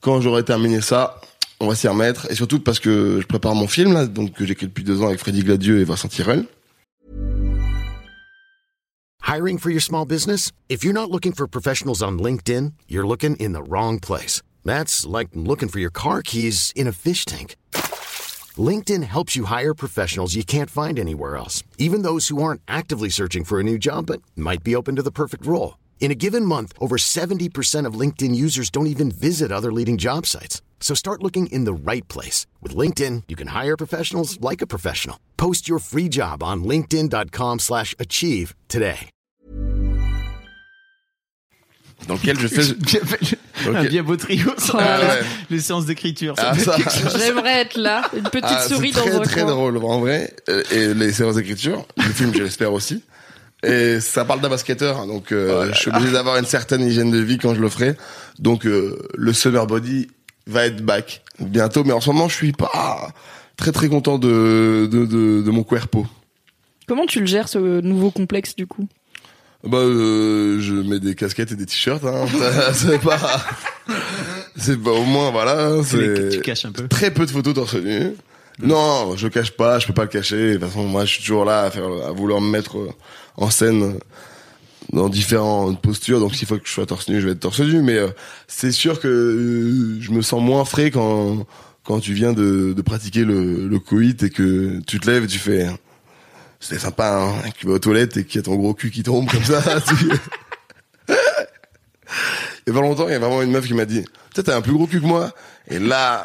[0.00, 1.20] quand j'aurai terminé ça,
[1.62, 4.44] on va s'y remettre et surtout parce que je prépare mon film là, donc que
[4.44, 6.44] j'écris depuis deux ans avec Freddy Gladieux et Vincent Tirel.
[9.24, 10.50] Hiring for your small business?
[10.68, 14.42] If you're not looking for professionals on LinkedIn, you're looking in the wrong place.
[14.64, 17.54] That's like looking for your car keys in a fish tank.
[18.58, 23.08] LinkedIn helps you hire professionals you can't find anywhere else, even those who aren't actively
[23.08, 25.78] searching for a new job but might be open to the perfect role.
[26.00, 30.26] In a given month, over 70% of LinkedIn users don't even visit other leading job
[30.26, 30.60] sites.
[30.82, 32.44] So start looking in the right place.
[32.60, 35.16] With LinkedIn, you can hire professionals like a professional.
[35.38, 39.08] Post your free job on linkedin.com slash achieve today.
[42.08, 42.74] dans lequel je fais.
[42.78, 44.50] Bien fait- Un bien beau trio.
[44.58, 44.76] ça.
[44.80, 45.20] Ah ouais.
[45.50, 46.34] Les séances d'écriture.
[46.36, 46.76] Ah, ça-.
[47.16, 49.50] J'aimerais être là, une petite Ah, souris dans très un très coin.
[49.52, 50.34] drôle en vrai
[50.72, 53.04] et les séances d'écriture le film je l'espère aussi
[53.62, 57.20] et ça parle d'un basketteur donc euh, je suis obligé d'avoir une certaine hygiène de
[57.20, 57.94] vie quand je le ferai
[58.40, 60.08] donc euh, le summer body
[60.46, 63.12] va être back bientôt mais en ce moment je suis pas
[63.56, 66.06] très très content de de, de, de mon cuerpo
[66.88, 68.86] Comment tu le gères ce nouveau complexe du coup?
[69.64, 72.26] Bah euh, je mets des casquettes et des t-shirts hein.
[72.74, 73.18] C'est pas
[74.56, 76.88] c'est pas au moins voilà Tu les- c'est Tu caches un peu.
[76.88, 78.10] très peu de photos torse nu.
[78.62, 80.54] Non, je le cache pas, je peux pas le cacher.
[80.54, 82.76] De toute façon, moi, je suis toujours là à, faire, à vouloir me mettre
[83.36, 83.92] en scène euh,
[84.92, 86.20] dans différentes postures.
[86.20, 87.82] Donc, s'il faut que je sois torse nu, je vais être torse nu.
[87.82, 88.08] Mais euh,
[88.48, 91.46] c'est sûr que euh, je me sens moins frais quand
[91.84, 95.26] quand tu viens de, de pratiquer le, le coït et que tu te lèves et
[95.26, 95.66] tu fais.
[96.60, 98.92] C'était sympa, hein, que tu vas aux toilettes et qu'il y a ton gros cul
[98.92, 99.60] qui tombe comme ça.
[99.80, 100.12] tu-
[101.08, 101.14] Il
[102.68, 104.56] y a pas longtemps, il y a vraiment une meuf qui m'a dit, tu t'as
[104.56, 105.32] un plus gros cul que moi.
[105.68, 106.24] Et là,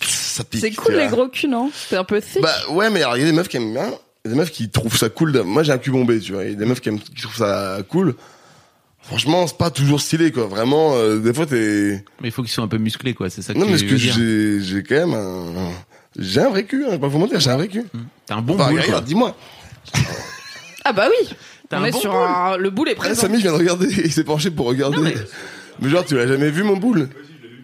[0.00, 0.62] ça pique.
[0.62, 1.70] C'est cool les gros culs, non?
[1.74, 2.40] C'est un peu thick.
[2.40, 3.92] Bah ouais, mais alors il y a des meufs qui aiment bien,
[4.24, 5.32] y a des meufs qui trouvent ça cool.
[5.32, 6.44] de- Moi j'ai un cul bombé, tu vois.
[6.44, 8.14] Il y a des meufs qui, aiment, qui trouvent ça cool.
[9.02, 10.46] Franchement, c'est pas toujours stylé, quoi.
[10.46, 12.04] Vraiment, euh, des fois t'es.
[12.20, 13.30] Mais il faut qu'ils soient un peu musclés, quoi.
[13.30, 14.14] C'est ça que Non, tu mais ce veux que dire.
[14.14, 15.70] j'ai, j'ai quand même un.
[16.18, 17.84] J'ai un vrai cul, hein, je vais pas vous mentir, j'ai un vrai cul.
[18.26, 19.34] T'as un bon Enfin, boule, regarde, dis-moi.
[20.84, 21.28] Ah bah oui
[21.68, 22.20] T'as On un est bon sur boule.
[22.22, 22.56] un...
[22.56, 23.20] Le boule est présent.
[23.20, 24.96] Samy vient de regarder, il s'est penché pour regarder.
[24.96, 25.14] Non, mais...
[25.80, 27.08] mais- genre, tu l'as jamais vu mon boule?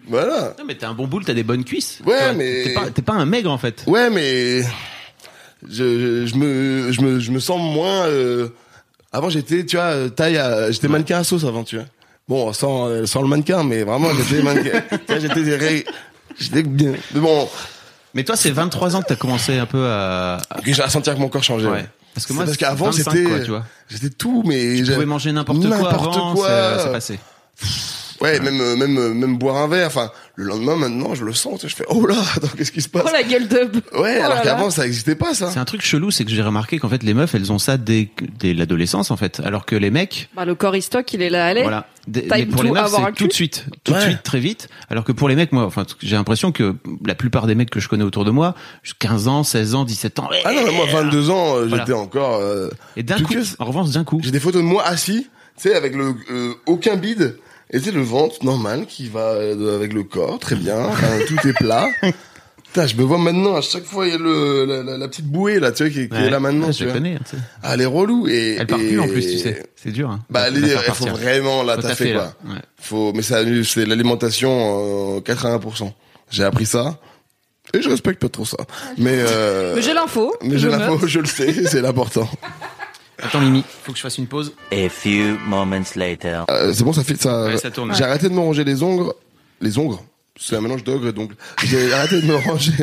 [0.07, 0.55] Voilà.
[0.57, 1.99] Non, mais t'as un bon boule, t'as des bonnes cuisses.
[2.05, 3.83] Ouais, mais- T'es pas, t'es pas un maigre, en fait.
[3.87, 4.61] Ouais, mais
[5.69, 8.49] je, me, je me, je me sens moins euh,
[9.11, 11.85] Avant, j'étais, tu vois, euh, taille, à- j'étais mannequin à sauce avant, tu vois.
[12.27, 14.81] Bon, sans, euh, sans le mannequin, mais vraiment, j'étais mannequin.
[15.19, 15.85] j'étais
[16.39, 16.93] j'étais bien.
[17.13, 17.47] Mais bon,
[18.13, 20.39] Mais toi, c'est 23 ans que t'as commencé un peu à.
[20.63, 21.67] que j'ai à sentir que mon corps changeait.
[21.67, 21.85] Ouais.
[22.13, 23.45] Parce que moi, parce qu'avant, 25, c'était,
[23.89, 26.49] j'étais tout, mais pouvais manger n'importe quoi n'importe quoi.
[26.77, 27.19] c'est- c'est passé.
[28.19, 29.87] Ouais, même, même, même boire un verre.
[29.87, 31.59] Enfin, le lendemain, maintenant, je le sens.
[31.59, 33.05] tu sais, Je fais, oh là, attends, qu'est-ce qui se passe?
[33.07, 33.77] Oh la gueule d'ub.
[33.99, 35.49] Ouais, Oh alors qu'avant, ça existait pas, ça.
[35.49, 37.77] C'est un truc chelou, c'est que j'ai remarqué qu'en fait les meufs elles ont ça
[37.77, 41.47] dès, dès l'adolescence en fait, alors que les mecs, Bah, le corps il est là,
[41.47, 41.63] allez.
[41.63, 44.69] voilà, Time mais pour les meufs c'est tout de suite, tout de suite très vite,
[44.91, 47.79] alors que pour les mecs moi, enfin j'ai l'impression que la plupart des mecs que
[47.79, 48.53] je connais autour de moi,
[48.99, 51.83] 15 ans, 16 ans, 17 ans, Ah non, mais moi, 22 ans, euh, Voilà.
[51.83, 52.35] j'étais encore.
[52.35, 55.27] euh, et d'un coup, que- en revanche d'un coup, J'ai des photos de moi assis,
[55.57, 57.37] tu sais, avec le euh, aucun bide,
[57.71, 61.47] et sais le ventre normal qui va euh, avec le corps, très bien, enfin, tout
[61.47, 61.87] est plat.
[62.67, 65.07] Putain, je me vois maintenant à chaque fois il y a le la, la- la
[65.07, 66.67] petite bouée là, tu vois, qui, qui Ouais, est là maintenant.
[66.67, 66.93] ouais, tu je vois.
[66.93, 67.41] connais, tu sais.
[67.63, 70.09] Ah, elle est relou et elle part et- plus en plus, tu sais, c'est dur.
[70.09, 72.21] Hein, Bah, elle il faut vraiment la taffer quoi.
[72.23, 72.33] là.
[72.45, 72.59] Ouais.
[72.79, 75.91] Faut, mais ça, c'est l'alimentation euh, 80%.
[76.29, 76.99] J'ai appris ça
[77.73, 78.57] et je respecte pas trop ça.
[78.97, 80.35] Mais euh, Mais j'ai l'info.
[80.43, 82.29] mais j'ai l'info, je le sais, c'est l'important.
[83.21, 84.53] Attends Mimi, faut que je fasse une pause.
[84.71, 86.45] A few moments later.
[86.51, 87.45] Euh, c'est bon, ça fait ça.
[87.45, 87.93] Ouais, ça tourne.
[87.95, 89.11] J'ai arrêté de me ranger les ongles.
[89.61, 89.97] Les ongles.
[90.39, 91.35] C'est un mélange d'ogre et d'ongles.
[91.63, 92.73] J'ai arrêté de me ranger.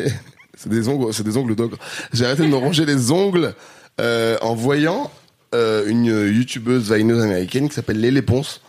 [0.56, 1.76] C'est des ongles, c'est des ongles d'ogre.
[2.12, 3.54] J'ai arrêté de me ranger les ongles
[4.00, 5.10] euh, en voyant
[5.54, 8.60] euh, une youtubeuse vineuse américaine qui s'appelle Lélé Ponce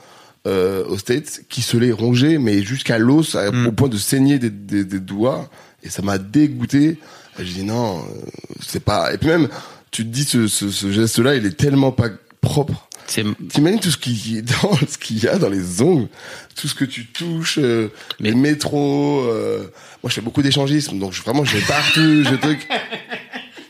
[0.45, 3.67] euh, aux States qui se les rongeait mais jusqu'à l'os Mm.
[3.67, 5.49] au point de saigner des, des, des doigts
[5.82, 6.97] et ça m'a dégoûté.
[7.39, 8.01] J'ai dit non, euh,
[8.62, 9.13] c'est pas.
[9.13, 9.49] Et puis même,
[9.95, 12.10] tu te dis ce, ce, ce geste-là, il est tellement pas
[12.41, 12.88] propre.
[13.08, 16.08] T'imagines tout ce qui dans ce qu'il y a dans les ongles,
[16.55, 19.21] tout ce que tu touches, euh, Mais- les métros.
[19.29, 19.60] euh,
[20.03, 22.67] moi, je fais beaucoup d'échangisme, donc je, vraiment, je vais partout, je truc.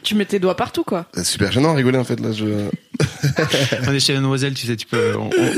[0.04, 1.08] Tu mets tes doigts partout, quoi.
[1.16, 2.32] C'est super gênant à rigoler en fait là.
[2.32, 2.46] Je...
[3.88, 5.16] on est chez la Noiselle, tu sais, tu peux.
[5.18, 5.52] on- on-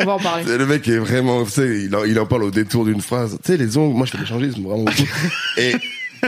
[0.00, 0.44] On va en parler.
[0.44, 3.38] Le mec est vraiment, tu sais, il en, il en parle au détour d'une phrase.
[3.44, 5.08] Tu sais, les ongles, moi, je fais l'échangisme vraiment beaucoup.
[5.58, 5.74] Et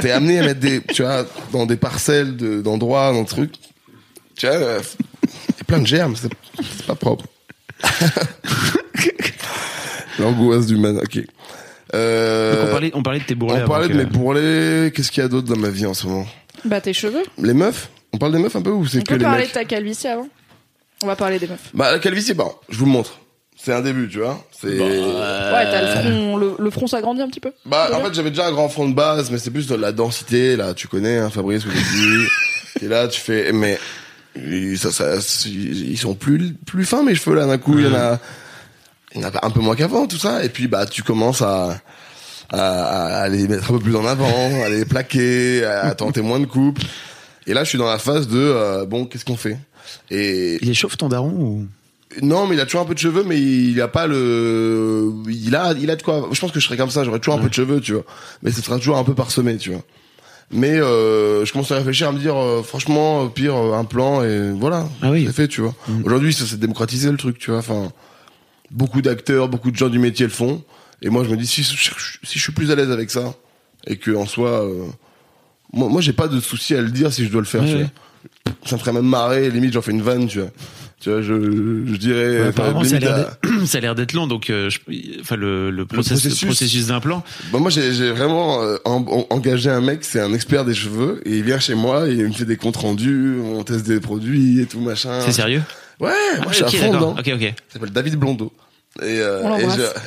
[0.01, 3.55] t'es amené à mettre des, tu vois, dans des parcelles de- d'endroits, dans des trucs.
[4.37, 4.81] Tu vois, euh,
[5.25, 6.29] il y a plein de germes, c'est
[6.63, 7.25] c'est pas propre.
[10.19, 10.99] L'angoisse du man.
[10.99, 11.21] Ok.
[11.95, 13.63] Euh, Donc on parlait, on parlait de tes bourrelets.
[13.65, 14.93] On parlait de que- mes bourrelets.
[14.95, 16.27] Qu'est-ce qu'il y a d'autre dans ma vie en ce moment?
[16.65, 17.23] Bah, tes cheveux.
[17.39, 17.91] Les meufs?
[18.13, 19.65] On parle des meufs un peu ou c'est On que peut les parler de ta
[19.65, 20.29] calvitie avant?
[21.03, 21.71] On va parler des meufs.
[21.75, 23.21] Bah la calvitie, bon, je vous le montre.
[23.67, 24.41] C'est un début, tu vois.
[24.61, 24.79] C'est.
[24.79, 27.51] Ouais, t'as le front, le, le front s'agrandit un petit peu.
[27.65, 29.91] Bah en fait j'avais déjà un grand front de base, mais c'est plus de la
[29.91, 30.73] densité là.
[30.73, 32.27] Tu connais, hein, Fabrice, que j'ai dit.
[32.83, 33.77] Et là tu fais, mais
[34.37, 35.15] ils- ça, ça,
[35.47, 37.77] ils sont plus plus fins mes cheveux là d'un coup.
[37.77, 38.21] Il y en a,
[39.17, 40.45] il y en a un peu moins qu'avant tout ça.
[40.45, 41.77] Et puis bah tu commences à
[42.53, 46.39] à, à les mettre un peu plus en avant, à les plaquer, à tenter moins
[46.39, 46.79] de coupes.
[47.49, 49.59] Et là je suis dans la phase de euh, bon qu'est-ce qu'on fait?
[50.09, 51.67] Et Il est chauve ton daron ou?
[52.23, 55.13] Non, mais il a toujours un peu de cheveux, mais il a pas le.
[55.29, 56.29] Il a, il a de quoi.
[56.33, 57.05] Je pense que je serais comme ça.
[57.05, 58.05] J'aurais toujours un peu de cheveux, tu vois.
[58.43, 59.83] Mais ce sera toujours un peu parsemé, tu vois.
[60.53, 63.85] Mais euh, je commence à réfléchir à me dire, euh, franchement, au pire, euh, un
[63.85, 64.89] plan et voilà.
[65.03, 65.25] Ah oui.
[65.27, 65.75] C'est fait, tu vois.
[66.05, 67.59] Aujourd'hui, ça s'est démocratisé le truc, tu vois.
[67.59, 67.91] Enfin,
[68.71, 70.63] beaucoup d'acteurs, beaucoup de gens du métier le font.
[71.03, 71.91] Et moi, je me dis, si, je-
[72.23, 73.35] si je suis plus à l'aise avec ça
[73.89, 74.85] et que en soi, euh,
[75.73, 77.63] moi, moi, j'ai pas de souci à le dire si je dois le faire.
[77.63, 77.83] Ouais, tu ouais.
[78.47, 78.55] vois.
[78.65, 79.51] Ça me ferait même marrer.
[79.51, 80.51] Limite, j'en fais une vanne, tu vois.
[81.01, 82.41] Tu vois, je, je dirais.
[82.41, 84.79] Ouais, apparemment, ça a l'air à- d'être- ça a l'air d'être long, donc euh, je-
[85.21, 86.41] enfin le, le, process- processus.
[86.43, 87.23] le processus d'implant.
[87.53, 91.21] Bah, moi, j'ai vraiment euh, en- en- engagé un mec, c'est un expert des cheveux,
[91.27, 94.01] et il vient chez moi, et il me fait des comptes rendus, on teste des
[94.01, 95.21] produits et tout machin.
[95.21, 95.63] C'est sérieux?
[96.01, 97.11] Ouais, moi, Ah, je suis à fond.
[97.19, 97.41] Ok, ok.
[97.43, 98.53] Il s'appelle David Blondeau.
[99.03, 99.43] Et, euh,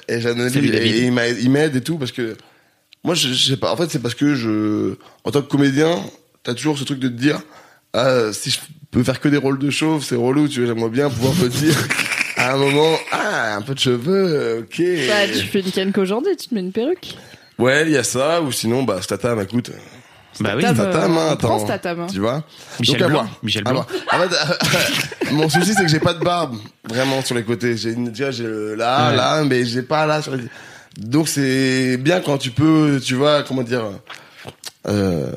[0.07, 2.35] et et Salut, et il m'aide- il m'aide et tout, parce que
[3.03, 5.95] moi, je, je sais pas, en fait, c'est parce que je, en tant que comédien,
[6.43, 7.39] t'as toujours ce truc de te dire,
[7.93, 8.59] ah, si je
[8.91, 11.47] peux faire que des rôles de chauve, c'est relou, tu vois, j'aimerais bien pouvoir me
[11.47, 11.75] dire,
[12.37, 14.81] à un moment, ah, un peu de cheveux, ok.
[15.07, 17.15] Bah, tu fais une canne qu'aujourd'hui, tu te mets une perruque.
[17.57, 19.71] Ouais, il y a ça, ou sinon, bah, Statam, écoute.
[20.39, 20.61] Bah oui.
[20.61, 21.59] Statam, euh, hein, attends.
[21.59, 22.07] Statam, hein.
[22.09, 22.43] Tu vois
[22.79, 23.27] Michel Donc, à Blanc.
[23.43, 23.85] Michel À Blanc.
[24.13, 26.55] En fait, mon souci, c'est que j'ai pas de barbe,
[26.87, 27.75] vraiment, sur les côtés.
[27.75, 29.17] J'ai une, tu vois, j'ai le là, Ouais.
[29.17, 30.45] là, mais j'ai pas là sur les...
[30.97, 33.83] Donc, c'est bien quand tu peux, tu vois, comment dire,
[34.87, 35.29] euh,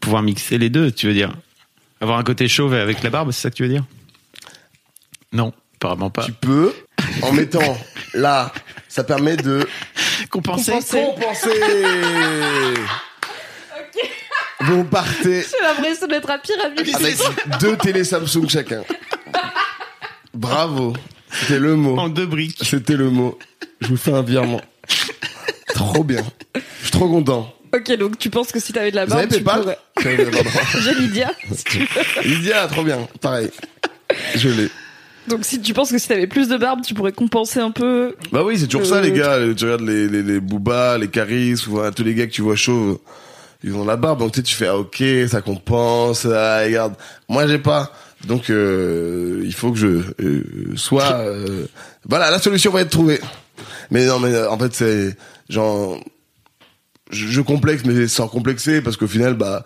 [0.00, 1.32] Pouvoir mixer les deux, tu veux dire
[2.04, 3.82] Avoir un côté chauve avec la barbe, c'est ça que tu veux dire?
[5.32, 6.26] Non, apparemment pas.
[6.26, 6.74] tu peux,
[7.22, 7.78] en mettant
[8.12, 8.52] là,
[8.88, 9.66] ça permet de
[10.28, 10.72] Compenser.
[10.72, 11.48] compenser.
[14.60, 16.94] Vous partez J'ai l'impression d'être à pyramide.
[16.94, 17.16] avec
[17.60, 18.82] deux télé Samsung chacun.
[20.34, 20.92] Bravo.
[21.32, 21.98] C'était le mot.
[21.98, 22.58] En deux briques.
[22.60, 23.38] C'était le mot.
[23.80, 24.60] Je vous fais un virement.
[25.74, 26.22] trop bien.
[26.54, 27.54] Je suis trop content.
[27.74, 30.24] Ok, donc tu penses que si t'avais de la Vous avez barbe, tu PayPal pourrais.
[30.30, 30.50] Pardon.
[30.80, 32.22] J'ai Lydia, si tu veux.
[32.22, 33.08] Lydia, trop bien.
[33.20, 33.50] Pareil.
[34.36, 34.68] Je l'ai.
[35.26, 38.14] Donc si tu penses que si t'avais plus de barbe, tu pourrais compenser un peu.
[38.30, 39.38] Bah oui, c'est toujours Euh, ça, les gars.
[39.56, 42.42] Tu regardes les, les, les Booba, les Caris, ou voilà, tous les gars que tu
[42.42, 42.98] vois chauves,
[43.64, 44.20] ils ont la barbe.
[44.20, 46.94] Donc tu sais, tu fais, ah, ok, ça compense, ah, regarde.
[47.28, 47.90] Moi, j'ai pas.
[48.26, 49.86] Donc, euh, il faut que je
[50.22, 50.44] euh,
[50.76, 51.12] sois...
[51.12, 51.66] euh,
[52.08, 53.20] voilà, la solution va être trouvée.
[53.90, 55.16] Mais non, mais euh, en fait, c'est...
[55.50, 56.02] Genre...
[57.14, 59.64] Je, je complexe, mais sans complexer, parce qu'au final, bah...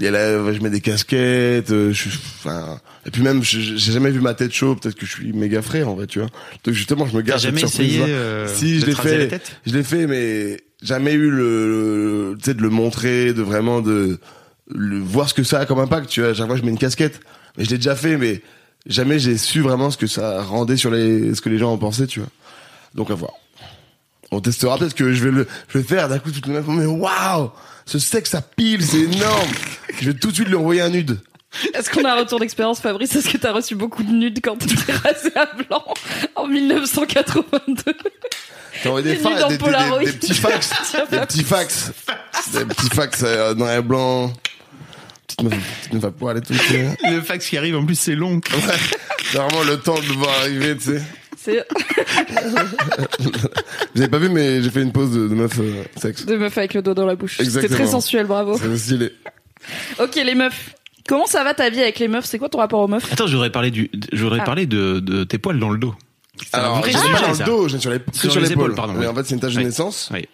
[0.00, 4.10] a là, je mets des casquettes, euh, je suis, enfin, et puis même, j'ai jamais
[4.10, 6.28] vu ma tête chaude, peut-être que je suis méga frère, en fait, tu vois.
[6.64, 9.52] Donc justement, je me garde cette surprise essayé euh, si je l'ai la fait, tête?
[9.66, 13.80] je l'ai fait, mais jamais eu le, le- tu sais, de le montrer, de vraiment
[13.80, 14.18] de
[14.70, 16.08] le, voir ce que ça a comme impact.
[16.08, 17.20] Tu vois, à chaque fois je mets une casquette,
[17.56, 18.42] mais je l'ai déjà fait, mais
[18.86, 21.78] jamais j'ai su vraiment ce que ça rendait sur les, ce que les gens en
[21.78, 22.28] pensaient, tu vois.
[22.94, 23.32] Donc à voir.
[24.30, 26.52] On testera peut-être que je vais le, je vais le faire d'un coup toute le
[26.54, 26.64] même.
[26.68, 27.50] Mais waouh,
[27.86, 29.48] ce sexe ça pile, c'est énorme.
[30.00, 31.18] je vais tout de suite lui envoyer un nude.
[31.72, 33.16] Est-ce qu'on a un retour d'expérience, Fabrice?
[33.16, 35.82] Est-ce que t'as reçu beaucoup de nudes quand t'étais rasé à blanc
[36.36, 37.94] en 1982
[38.82, 39.98] T'as envoyé des, Des fa- nudes en des, des- Polaroid.
[40.04, 40.70] des petits fax,
[41.10, 41.90] des petits fax,
[42.52, 44.30] des petits fax euh, noir et blanc.
[45.26, 46.52] Petite meuf, petite meuf à poil et tout.
[47.10, 48.40] Le fax qui arrive, en plus, c'est long.
[49.32, 51.02] C'est vraiment le temps de le voir arriver, tu sais.
[51.48, 51.64] C'est
[53.94, 56.26] Vous avez pas vu, mais j'ai fait une pause de, de meuf euh, sexe.
[56.26, 57.32] de meuf avec le doigt dans la bouche.
[57.38, 57.74] C'était Exactement.
[57.76, 58.58] très sensuel, bravo.
[58.58, 59.12] C'est stylé.
[60.00, 60.74] Ok, les meufs.
[61.08, 62.26] Comment ça va ta vie avec les meufs?
[62.26, 63.10] C'est quoi ton rapport aux meufs?
[63.12, 64.44] Attends, je voudrais parler du, je voudrais Ah.
[64.44, 65.94] parler de, de tes poils dans le dos.
[66.42, 69.00] C'est Alors, j'ai dans le dos, j'ai sur les, Sur sur les épaules, pardon, Mais
[69.00, 69.06] oui.
[69.06, 69.64] en fait, c'est une tache de Oui.
[69.64, 70.10] naissance.
[70.12, 70.26] Oui.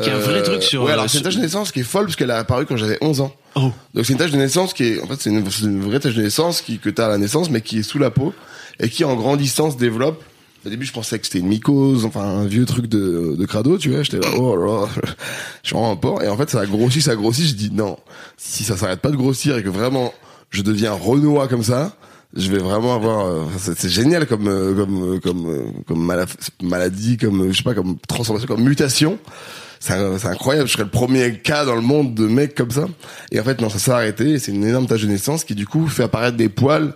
[0.00, 0.82] Qui est un vrai Euh, truc sur.
[0.84, 2.66] Ouais, alors euh, c'est une tache de naissance qui est folle parce qu'elle est apparue
[2.66, 3.34] quand j'avais 11 ans.
[3.54, 3.70] Oh.
[3.92, 6.00] Donc c'est une tache de naissance qui est, en fait, c'est une, c'est une vraie
[6.00, 8.32] tache de naissance qui, que t'as à la naissance, mais qui est sous la peau
[8.80, 10.22] et qui en grandissant se développe.
[10.66, 13.76] Au début, je pensais que c'était une mycose, enfin un vieux truc de, de crado,
[13.76, 14.02] tu vois.
[14.02, 14.86] J'étais là, oh là,
[15.62, 16.22] je suis un porc.
[16.22, 17.46] Et en fait, ça a grossi, ça a grossi.
[17.46, 17.98] Je dis non,
[18.38, 20.14] si ça s'arrête pas de grossir et que vraiment
[20.50, 21.96] je deviens renois comme ça,
[22.34, 23.26] je vais vraiment avoir.
[23.26, 26.26] euh, c'est génial comme euh, comme euh, comme comme mala-
[26.62, 29.18] maladie, comme je sais pas, comme transformation, comme mutation.
[29.80, 29.92] C'est
[30.24, 30.66] incroyable.
[30.66, 32.86] Je serais le premier cas dans le monde de mec comme ça.
[33.32, 34.38] Et en fait, non, ça s'est arrêté.
[34.38, 36.94] C'est une énorme tache de naissance qui du coup fait apparaître des poils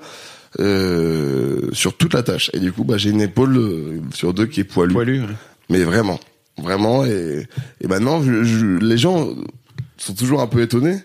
[0.60, 2.50] euh, sur toute la tâche.
[2.54, 4.92] Et du coup, bah, j'ai une épaule euh, sur deux qui est poilue.
[4.92, 5.20] Poilu.
[5.22, 5.26] ouais.
[5.70, 6.18] Mais vraiment,
[6.56, 7.04] vraiment.
[7.04, 7.46] Et,
[7.80, 9.28] et maintenant, je, je- les gens
[9.98, 10.98] sont toujours un peu étonnés.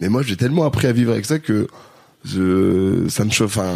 [0.00, 1.66] Mais moi, j'ai tellement appris à vivre avec ça que
[2.24, 3.48] je, ça me choque.
[3.48, 3.74] Enfin,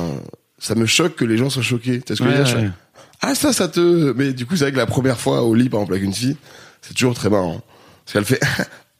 [0.59, 2.01] ça me choque que les gens soient choqués.
[2.01, 2.59] Tu sais ce que je veux Ouais, dire?
[2.59, 2.71] Je ouais.
[3.21, 4.13] Ah ça, ça te.
[4.17, 6.13] Mais du coup, c'est vrai que la première fois au lit, par exemple, avec une
[6.15, 6.37] fille,
[6.81, 7.61] c'est toujours très marrant.
[8.05, 8.41] Parce qu'elle fait.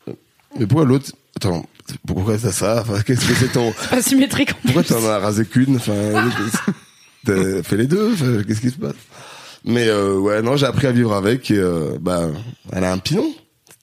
[0.59, 1.67] mais pourquoi l'autre Attends,
[2.07, 5.45] pourquoi t'as ça Enfin, qu'est-ce que c'est ton Pas symétrique en pourquoi t'en as rasé
[5.45, 5.93] qu'une Enfin,
[7.27, 8.13] t'as fait les deux.
[8.13, 8.95] Enfin, Qu'est-ce qui se passe
[9.65, 11.51] Mais euh, ouais, non, j'ai appris à vivre avec.
[11.51, 12.29] Et euh, bah,
[12.73, 13.33] elle a un petit nom,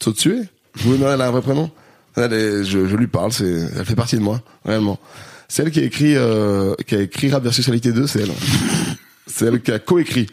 [0.02, 0.42] Tsotsué.
[0.86, 1.70] Oui, non, elle a un vrai prénom.
[2.16, 3.32] Elle est- je, je lui parle.
[3.32, 3.46] C'est,
[3.78, 5.00] elle fait partie de moi, réellement.
[5.48, 8.32] C'est elle qui a écrit, euh, qui a écrit Rap versus Sexualité 2, c'est elle.
[9.26, 10.28] C'est elle qui a coécrit.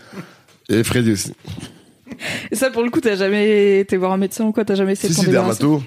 [0.68, 1.32] Et Freddy aussi.
[2.50, 4.92] Et ça, pour le coup, t'as jamais été voir un médecin ou quoi T'as jamais
[4.92, 5.82] essayé Si, de si, dermato.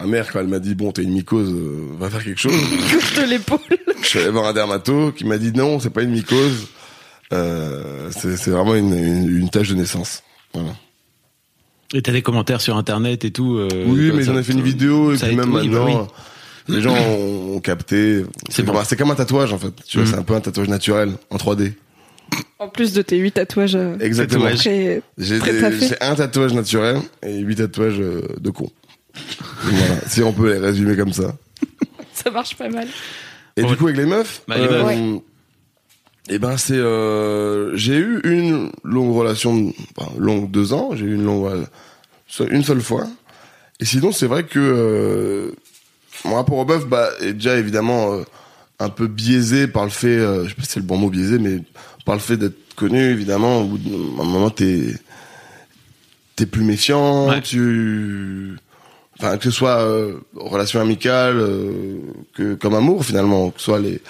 [0.00, 2.52] Ma mère, quand elle m'a dit, bon, t'as une mycose, euh, va faire quelque chose.
[2.90, 3.58] Couche de l'épaule.
[4.00, 6.68] Je suis allé voir un dermato qui m'a dit non, c'est pas une mycose.
[7.32, 10.22] Euh, c'est vraiment une, une, une tâche de naissance.
[10.54, 10.70] Voilà.
[11.94, 13.56] Et t'as des commentaires sur internet et tout.
[13.56, 16.08] euh, oui, mais j'en ai fait une vidéo et puis même oui, bah maintenant,
[16.68, 16.74] oui.
[16.76, 18.24] les gens ont, ont capté.
[18.50, 18.72] C'est bon.
[18.74, 19.72] bah, c'est comme un tatouage en fait.
[19.86, 20.10] Tu vois, Mm.
[20.10, 21.72] c'est un peu un tatouage naturel en 3D.
[22.60, 23.74] En plus de tes huit tatouages.
[23.74, 24.48] euh, Exactement.
[24.56, 25.02] J'ai
[26.00, 28.70] un tatouage naturel et huit tatouages de con.
[29.62, 30.00] Voilà.
[30.08, 31.34] Si on peut les résumer comme ça.
[32.12, 32.88] Ça marche pas mal.
[33.56, 34.84] Et Bon, du coup, avec les meufs, bah, les meufs.
[34.86, 35.22] Ouais.
[36.28, 40.90] eh ben c'est, euh, j'ai eu une longue relation, enfin, longue deux ans.
[40.94, 41.66] J'ai eu une longue,
[42.50, 43.06] une seule fois.
[43.80, 45.52] Et sinon, c'est vrai que euh,
[46.24, 48.22] mon rapport aux meufs, bah, est déjà évidemment euh,
[48.80, 51.10] un peu biaisé par le fait, euh, je sais pas si c'est le bon mot
[51.10, 51.62] biaisé, mais
[52.04, 53.60] par le fait d'être connu, évidemment.
[53.62, 54.94] Au bout d'un moment, t'es
[56.36, 57.40] t'es plus méfiant, Ouais.
[57.42, 58.56] tu
[59.18, 61.98] enfin que ce soit euh, relation amicale euh,
[62.34, 64.00] que comme amour finalement que ce soit les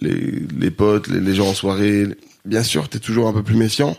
[0.00, 2.06] les, les potes les, les gens en soirée
[2.44, 3.96] bien sûr t'es toujours un peu plus méfiant.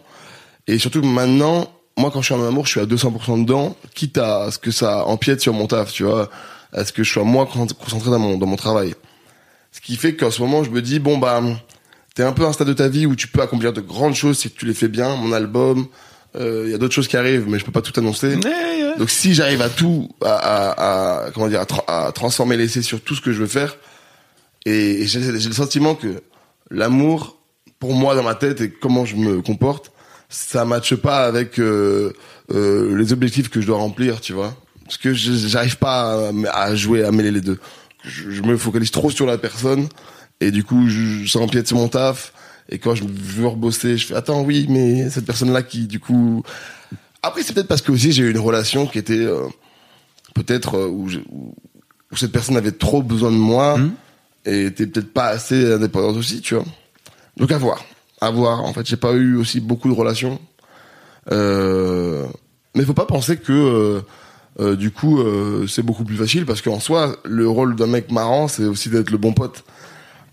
[0.68, 4.18] Et surtout maintenant moi quand je suis en amour je suis à 200% dedans quitte
[4.18, 6.30] à ce que ça empiète sur mon taf tu vois
[6.72, 8.94] à ce que je sois moins con- concentré dans mon dans mon travail.
[9.72, 11.42] Ce qui fait qu'en ce moment je me dis bon bah
[12.16, 14.16] t'es un peu à un stade de ta vie où tu peux accomplir de grandes
[14.16, 15.16] choses si tu les fais bien.
[15.16, 15.88] Mon album
[16.38, 18.36] il y a d'autres choses qui arrivent mais je peux pas tout annoncer
[18.98, 22.82] donc si j'arrive à tout, à, à, à- comment dire, à, tra- à transformer l'essai
[22.82, 23.78] sur tout ce que je veux faire,
[24.66, 26.22] et, et j'ai le sentiment que
[26.70, 27.38] l'amour,
[27.80, 29.92] pour moi dans ma tête et comment je me comporte,
[30.28, 32.14] ça matche pas avec euh,
[32.54, 34.54] euh, les objectifs que je dois remplir, tu vois.
[34.86, 37.58] Parce que je- j'arrive pas à, à jouer, à mêler les deux.
[38.04, 39.88] Je, je me focalise trop sur la personne
[40.42, 42.34] Et du coup, je, je empiète sur mon taf.
[42.70, 46.44] Et quand je veux rebosser, je fais attends oui, mais cette personne-là qui du coup.
[47.24, 49.48] Après, c'est peut-être parce que aussi j'ai eu une relation qui était euh,
[50.36, 51.54] peut-être euh, où, je- où-
[52.12, 53.92] où cette personne avait trop besoin de moi Mhm.
[54.46, 56.66] et était peut-être pas assez indépendante aussi, tu vois.
[57.38, 57.84] Donc à voir,
[58.22, 58.64] à voir.
[58.64, 60.40] En fait, j'ai pas eu aussi beaucoup de relations.
[61.32, 62.26] Euh,
[62.76, 64.02] mais faut pas penser que euh,
[64.60, 68.12] euh, du coup euh, c'est beaucoup plus facile parce qu'en soi le rôle d'un mec
[68.12, 69.64] marrant c'est aussi d'être le bon pote.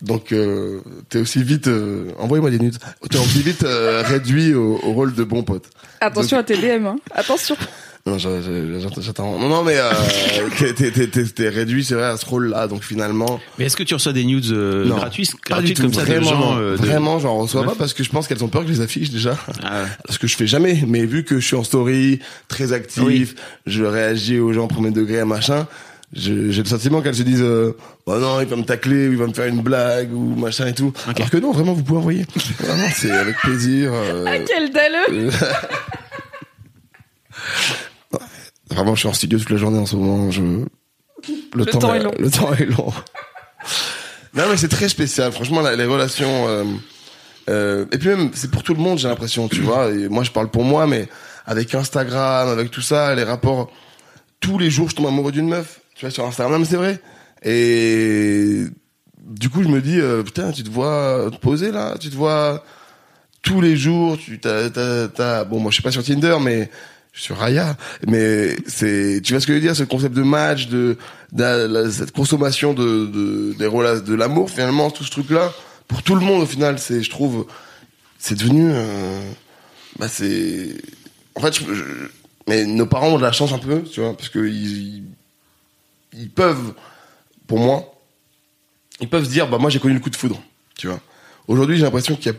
[0.03, 2.77] Donc euh, t'es aussi vite euh, envoyez-moi des nudes.
[3.11, 5.65] T'es aussi vite euh, réduit au, au rôle de bon pote.
[6.01, 6.97] Attention à tes DM, hein.
[7.15, 7.57] Attention.
[8.05, 9.37] Non, j'attends, j'attends.
[9.39, 9.91] Non, non, mais euh,
[10.59, 12.69] t'es- t'es- t'es t'es- t'es réduit, c'est vrai, à ce rôle-là.
[12.69, 16.03] Donc finalement, Mais est-ce que tu reçois des news euh, non, gratuites, gratuites comme ça
[16.03, 17.67] de vraiment, gens euh, de- vraiment, j'en reçois Ouais.
[17.67, 19.37] pas parce que je pense qu'elles ont peur que je les affiche déjà.
[19.65, 19.89] Ah ouais.
[20.11, 20.85] Ce que je fais jamais.
[20.87, 23.35] Mais vu que je suis en story, très actif, Oui.
[23.67, 25.67] je réagis aux gens premier degré, machin.
[26.13, 27.77] J'ai le sentiment qu'elles se disent, euh,
[28.07, 30.67] oh non, il va me tacler, ou il va me faire une blague ou machin
[30.67, 30.93] et tout.
[31.15, 32.25] Alors que non, vraiment, vous pouvez envoyer.
[32.61, 33.91] Vraiment, c'est avec plaisir.
[33.93, 35.31] euh, Ah, quel dalleux
[38.71, 40.31] Vraiment, je suis en studio toute la journée en ce moment.
[40.31, 40.43] Je...
[41.55, 42.13] Le, temps est long.
[42.19, 42.93] Le temps est long.
[44.35, 45.33] non, mais c'est très spécial.
[45.33, 46.49] Franchement, la- les relations.
[46.49, 46.65] euh,
[47.49, 49.91] euh, et puis même, c'est pour tout le monde, j'ai l'impression, tu vois.
[49.91, 51.09] Et moi, je parle pour moi, mais
[51.47, 53.71] avec Instagram, avec tout ça, les rapports.
[54.41, 55.81] Tous les jours, je tombe amoureux d'une meuf.
[55.97, 57.01] Tu vois, sur Instagram, c'est vrai.
[57.43, 58.65] Et
[59.25, 62.63] du coup, je me dis, euh, putain, tu te vois poser là, tu te vois
[63.43, 66.71] tous les jours, tu t'as, t'as, t'as- bon, moi, je suis pas sur Tinder, mais
[67.13, 67.77] je suis sur Raya,
[68.07, 70.99] mais c'est, tu vois ce que je veux dire, ce concept de match, de,
[71.91, 75.53] cette consommation de, de, des rela- de l'amour, finalement, tout ce truc-là,
[75.89, 77.47] pour tout le monde, au final, c'est, je trouve,
[78.19, 79.21] c'est devenu, euh,
[79.99, 80.75] bah, c'est,
[81.37, 81.85] en fait, je-
[82.49, 85.03] mais nos parents ont de la chance un peu, tu vois, parce que ils, ils,
[86.13, 86.73] ils peuvent,
[87.47, 87.85] pour moi,
[89.01, 90.41] ils peuvent se dire, bah, moi, j'ai connu le coup de foudre,
[90.79, 91.01] tu vois.
[91.49, 92.39] Aujourd'hui, j'ai l'impression qu'il y a,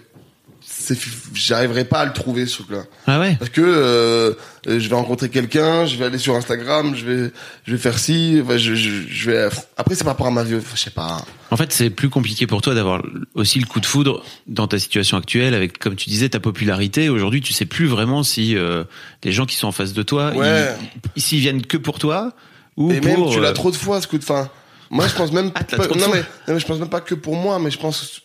[1.34, 2.84] j'arriverai pas à le trouver, ce truc-là.
[3.05, 3.36] Ah ouais?
[3.38, 4.34] Parce que euh,
[4.65, 7.32] je vais rencontrer quelqu'un, je vais aller sur Instagram, je vais,
[7.65, 9.49] je vais faire ci, enfin, je, je, je vais.
[9.78, 11.24] Après, c'est par rapport à ma vie, je sais pas.
[11.51, 13.01] En fait, c'est plus compliqué pour toi d'avoir
[13.34, 17.07] aussi le coup de foudre dans ta situation actuelle, avec, comme tu disais, ta popularité.
[17.09, 18.84] Aujourd'hui, tu sais plus vraiment si euh,
[19.24, 20.76] les gens qui sont en face de toi, Ouais.
[21.15, 22.34] ils, s'ils viennent que pour toi
[22.78, 23.11] ou Et pour.
[23.25, 24.49] même, tu l'as euh, trop de fois, ce coup de fin.
[24.89, 27.13] Moi, je pense même Ah, pas, non, mais, non, mais je pense même pas que
[27.15, 28.21] pour moi, mais je pense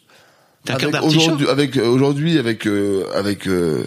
[0.69, 3.85] avec aujourd'hui, avec euh, aujourd'hui, avec euh, avec euh,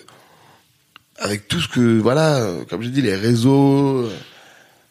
[1.17, 4.09] avec tout ce que voilà, comme j'ai dit, les réseaux, euh,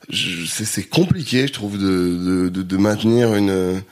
[0.09, 3.83] je- c'est c'est compliqué, je trouve, de de, de, de maintenir une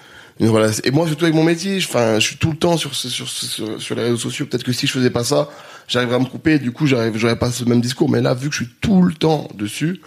[0.41, 0.83] une relation.
[0.87, 3.11] Et moi, surtout avec mon métier, je- enfin, je suis tout le temps sur ce-
[3.11, 4.47] sur ce- sur, sur les réseaux sociaux.
[4.47, 5.51] Peut-être que si je faisais pas ça,
[5.87, 6.53] j'arriverais à me couper.
[6.55, 8.09] Et du coup, j'arrive, j'aurais pas ce même discours.
[8.09, 10.01] Mais là, vu que je suis tout le temps dessus,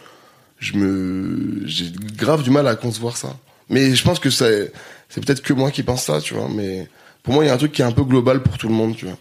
[0.60, 3.36] je me, j'ai grave du mal à concevoir ça.
[3.70, 4.72] Mais je pense que c'est,
[5.10, 6.48] c'est peut-être que moi qui pense ça, tu vois.
[6.50, 6.88] Mais
[7.24, 8.74] pour moi, il y a un truc qui est un peu global pour tout le
[8.74, 9.18] monde, tu vois.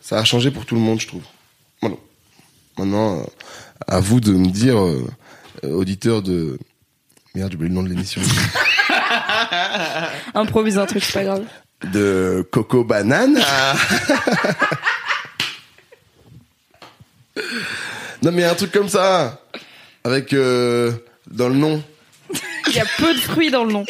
[0.00, 1.22] Ça a changé pour tout le monde, je trouve.
[1.80, 1.96] Voilà.
[2.78, 3.22] Maintenant, euh,
[3.86, 5.06] à vous de me dire, euh,
[5.62, 6.58] auditeur de,
[7.34, 8.20] merde, j'ai oublié le nom de l'émission.
[10.34, 11.44] Improvise un truc, c'est pas grave.
[11.92, 13.34] de Coco Banane.
[18.22, 19.42] non mais un truc comme ça
[20.08, 20.92] avec euh,
[21.30, 21.82] dans le nom.
[22.68, 23.84] Il y a peu de fruits dans le nom.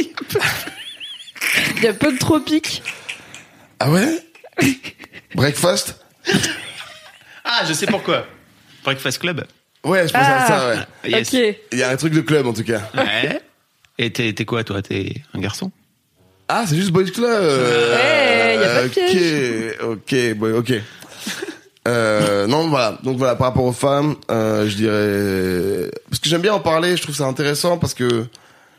[1.77, 2.83] Il y a peu de tropiques.
[3.79, 4.19] Ah ouais?
[5.35, 6.01] Breakfast?
[7.45, 8.27] Ah, je sais pourquoi.
[8.85, 9.45] Breakfast Club.
[9.85, 10.69] Ouais, je pense à ça.
[11.05, 11.11] Ouais.
[11.11, 11.33] Yes.
[11.33, 11.57] Ok.
[11.73, 12.91] Il y a un truc de club en tout cas.
[12.95, 13.41] Ouais.
[13.99, 14.83] Et t'es t'es quoi, toi?
[14.83, 15.71] T'es un garçon?
[16.49, 17.43] Ah, c'est juste Boys Club.
[17.43, 20.73] Ouais, y a pas de Ok, ok, boy, ok.
[21.89, 22.99] Euh, non, voilà.
[23.03, 26.97] Donc voilà, par rapport aux femmes, euh, je dirais parce que j'aime bien en parler.
[26.97, 28.27] Je trouve ça intéressant parce que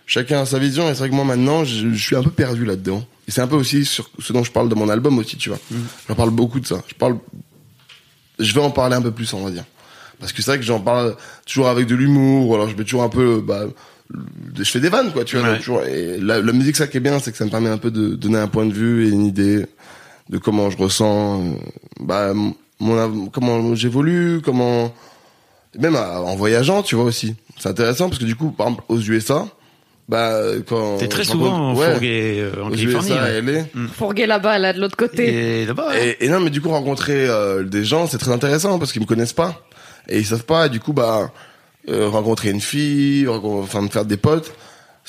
[0.05, 0.83] chacun a sa vision.
[0.89, 3.03] Et c'est vrai que moi maintenant, je, je suis un peu perdu là-dedans.
[3.27, 5.49] Et c'est un peu aussi sur ce dont je parle dans mon album aussi, tu
[5.49, 5.59] vois.
[6.07, 6.81] J'en parle beaucoup de ça.
[6.87, 7.17] Je parle,
[8.39, 9.65] je vais en parler un peu plus, on va dire.
[10.19, 12.49] Parce que c'est vrai que j'en parle toujours avec de l'humour.
[12.49, 13.61] ou Alors je mets toujours un peu, bah,
[14.57, 15.45] je fais des vannes, quoi, tu vois.
[15.45, 15.51] Ouais.
[15.53, 17.69] donc toujours- et la, la musique, ça qui est bien, c'est que ça me permet
[17.69, 19.65] un peu de donner un point de vue et une idée
[20.29, 21.51] de comment je ressens, euh,
[21.99, 22.33] bah,
[22.79, 24.93] mon, comment j'évolue, comment,
[25.77, 27.35] même en voyageant, tu vois aussi.
[27.57, 29.45] C'est intéressant parce que du coup, par exemple, aux USA,
[30.07, 30.97] bah, quand.
[30.97, 33.09] T'es très souvent en rencontre- ouais, fourguet euh, en Californie.
[33.11, 33.41] USA, ouais.
[33.41, 33.87] LA.
[33.93, 35.61] Fourguet là-bas, là, de l'autre côté.
[35.61, 35.89] Et là-bas.
[35.91, 35.97] hein.
[36.01, 39.01] Et, et non, mais du coup, rencontrer euh, des gens, c'est très intéressant parce qu'ils
[39.01, 39.61] me connaissent pas
[40.07, 40.65] et ils savent pas.
[40.65, 41.31] Et du coup, bah,
[41.89, 44.51] euh, rencontrer une fille, enfin, me faire des potes,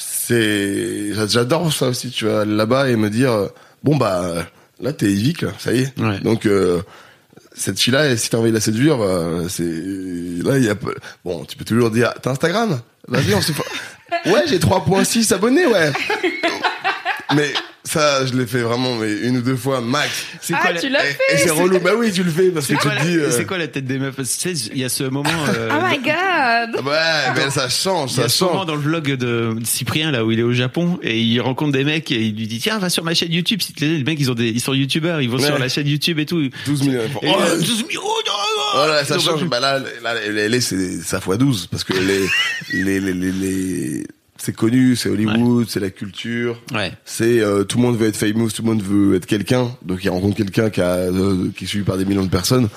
[0.04, 2.10] c'est, j'a- j'adore ça aussi.
[2.10, 3.46] Tu vois, aller là-bas et me dire, euh,
[3.82, 4.44] bon bah,
[4.80, 5.98] là, t'es Yvick, là, ça y est.
[6.00, 6.18] Ouais.
[6.20, 6.82] Donc, euh,
[7.60, 10.74] cette fille-là, si t'as envie de la séduire, bah, c'est là, il y a
[11.24, 12.80] bon, tu peux toujours dire, t'as Instagram?
[13.08, 13.52] Vas-y, on se.
[14.26, 15.92] Ouais, j'ai 3.6 abonnés, ouais.
[17.34, 17.52] Mais
[17.82, 20.26] Ça, je l'ai fait vraiment, mais une ou deux fois max.
[20.42, 21.80] C'est Ah, quoi, la- tu l'as fait et c'est relou.
[21.80, 23.16] Bah oui, tu le fais parce que tu quoi te la- dis.
[23.16, 25.04] euh, c'est quoi la tête des meufs Parce que Tu sais, il y a ce
[25.04, 25.24] moment.
[25.48, 28.66] euh, Oh my god Ouais, mais ça change, Il y a ça ce moment change.
[28.66, 31.84] dans le vlog de Cyprien là où il est au Japon et il rencontre des
[31.84, 34.30] mecs et il lui dit tiens va sur ma chaîne YouTube si les mecs ils
[34.30, 35.46] ont des ils sont youtubeurs ils vont Ouais.
[35.46, 37.00] sur la chaîne YouTube et tout 12 millions.
[37.00, 38.84] et Oh, il a 12 millions oh, non, non.
[38.86, 39.44] Voilà, ça change.
[39.46, 42.20] Bah là, là, les, c'est ça fois 12 parce que les,
[42.84, 44.06] les, les, les, les-
[44.42, 46.60] c'est connu, c'est Hollywood, c'est la culture.
[46.72, 49.70] ouais C'est euh, tout le monde veut être famous, tout le monde veut être quelqu'un.
[49.82, 52.68] Donc il rencontre quelqu'un qui a euh, qui est suivi par des millions de personnes.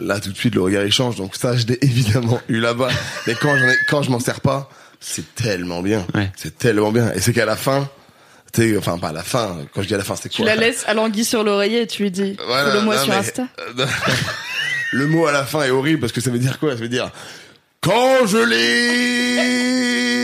[0.00, 1.14] Là tout de suite le regard il change.
[1.16, 2.88] Donc ça je l'ai évidemment eu là-bas.
[3.28, 4.68] Mais quand j'en ai, quand je m'en sers pas,
[4.98, 6.04] c'est tellement bien.
[6.14, 6.30] Ouais.
[6.36, 7.12] C'est tellement bien.
[7.12, 7.88] Et c'est qu'à la fin,
[8.52, 9.56] tu sais, enfin pas à la fin.
[9.72, 11.82] Quand je dis à la fin, c'est Tu quoi la laisses à l'anguille sur l'oreiller
[11.82, 13.46] et tu lui dis Voilà, follow-moi non, sur mais- Insta.
[13.78, 13.86] euh,
[14.94, 16.70] le mot à la fin est horrible parce que ça veut dire quoi?
[16.70, 17.10] Ça veut dire
[17.80, 20.17] quand je l'ai.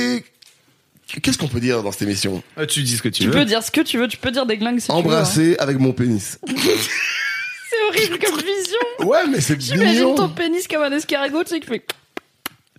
[1.23, 2.43] Qu'est-ce qu'on peut dire dans cette émission?
[2.57, 4.17] Ah, tu dis ce que tu, Tu veux peux dire ce que tu veux, tu
[4.17, 4.99] peux dire des glingues si tu veux.
[4.99, 5.01] hein.
[5.03, 6.39] Embrasser avec mon pénis.
[6.49, 9.09] C'est horrible comme vision.
[9.09, 10.15] Ouais, mais c'est J'imagine mignon.
[10.15, 11.85] ton pénis comme un escargot, tu sais, qui fait.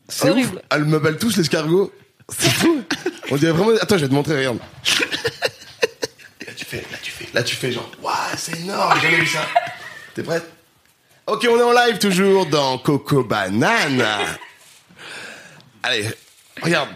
[0.08, 0.32] C'est ouf.
[0.32, 0.62] horrible.
[0.72, 1.92] Elle m'appelle tous l'escargot.
[2.30, 2.82] C'est fou.
[3.32, 3.78] On dirait vraiment.
[3.82, 4.38] Attends, je vais te montrer.
[4.38, 4.60] Regarde.
[6.48, 8.94] Là tu fais, là tu fais, là tu fais genre, waouh, c'est énorme.
[9.02, 9.46] J'ai jamais vu ça.
[10.14, 10.46] T'es prête?
[11.28, 14.04] Ok, on est en live toujours dans Coco Banane.
[15.84, 16.10] Allez,
[16.62, 16.90] regarde.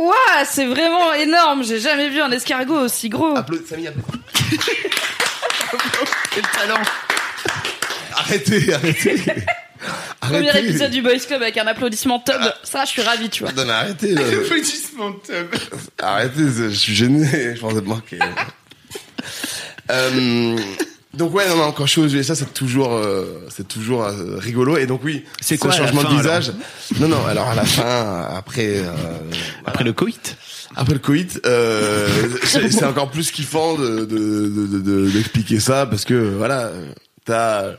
[0.00, 1.62] Ouah, c'est vraiment énorme.
[1.62, 3.36] J'ai jamais vu un escargot aussi gros.
[3.36, 4.20] Applaudis, Samy, applaudis.
[6.34, 6.82] quel talent
[8.14, 9.16] Arrêtez, arrêtez.
[10.20, 10.68] Premier Arrêtez.
[10.68, 12.40] épisode du Boys Club avec un applaudissement tub.
[12.62, 13.52] Ça, je suis ravi, tu vois.
[13.52, 14.14] Non, mais arrêtez.
[14.14, 14.20] là.
[14.22, 15.46] applaudissement tub
[16.00, 17.54] Arrêtez, je suis gêné.
[17.56, 18.18] Je pense être marqué.
[19.90, 20.56] euh,
[21.14, 24.36] donc ouais, non, non, quand je suis aux USA, c'est toujours, euh, c'est toujours euh,
[24.38, 24.76] rigolo.
[24.78, 26.52] Et donc oui, C'est ce quoi la changement fin, de visage
[26.98, 27.24] Non, non.
[27.26, 28.92] Alors à la fin, après, euh,
[29.66, 30.36] après le coït
[30.76, 32.06] après le coït, euh,
[32.44, 36.92] c'est encore plus kiffant de de- de- de- de- d'expliquer ça parce que voilà, euh,
[37.24, 37.72] t'as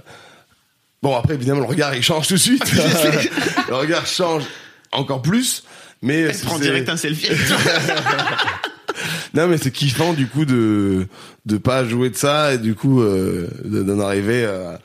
[1.01, 2.63] bon après évidemment le regard il change tout de suite.
[3.69, 4.43] le regard change
[4.91, 5.63] encore plus.
[6.01, 7.29] Mais elle prend direct un selfie
[9.33, 11.07] Non mais c'est kiffant du coup de
[11.45, 14.79] de pas jouer de ça et du coup euh, de- d'en arriver à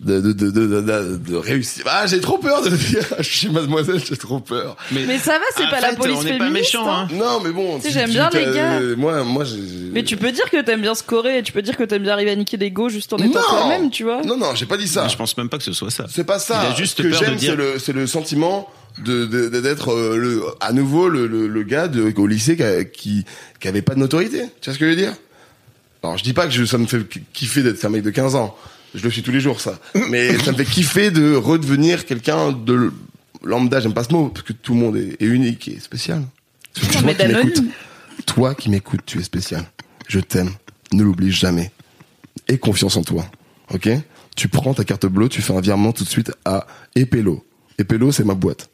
[0.00, 1.84] de de de de, de, de réussir.
[1.88, 3.04] Ah j'ai trop peur de le dire.
[3.18, 4.76] Je suis mademoiselle, j'ai trop peur.
[4.92, 6.38] Mais ça va, c'est pas la fait, police on féministe.
[6.44, 7.08] pas méchant hein.
[7.10, 7.78] hein Non mais bon.
[7.78, 8.80] Tu sais, j'aime bien les gars.
[8.96, 9.56] Moi moi j'ai.
[9.92, 12.12] Mais tu peux dire que t'aimes bien scorer et tu peux dire que t'aimes bien
[12.12, 14.22] arriver à niquer l'ego juste en étant toi-même, tu vois.
[14.22, 15.08] Non non j'ai pas dit ça.
[15.08, 16.62] je pense même pas que ce soit ça C'est pas ça.
[16.68, 18.68] Il a juste Ce que peur de j'aime, dire- c'est le, c'est le sentiment
[18.98, 19.26] de,
[19.60, 23.24] d'être euh, le, à nouveau le, le, le gars de, au lycée qui, a- qui,
[23.60, 24.42] qui avait pas de notoriété.
[24.60, 25.14] Tu vois ce que je veux dire?
[26.02, 27.00] Alors, je dis pas que je, ça me fait
[27.32, 28.56] kiffer d'être un mec de 15 ans.
[28.94, 29.78] Je le suis tous les jours, ça.
[30.10, 32.92] Mais ça me fait kiffer de redevenir quelqu'un de
[33.42, 33.80] lambda.
[33.80, 36.22] J'aime pas ce mot, parce que tout le monde est, est unique et spécial.
[36.74, 37.70] Toi mais qui
[38.26, 39.64] toi qui m'écoutes, tu es spécial.
[40.08, 40.50] Je t'aime.
[40.92, 41.70] Ne l'oublie jamais.
[42.48, 43.24] Aie confiance en toi.
[43.72, 43.88] Ok?
[44.36, 47.44] Tu prends ta carte bleue, tu fais un virement tout de suite à Epelo.
[47.82, 48.70] Epelo, c'est ma boîte.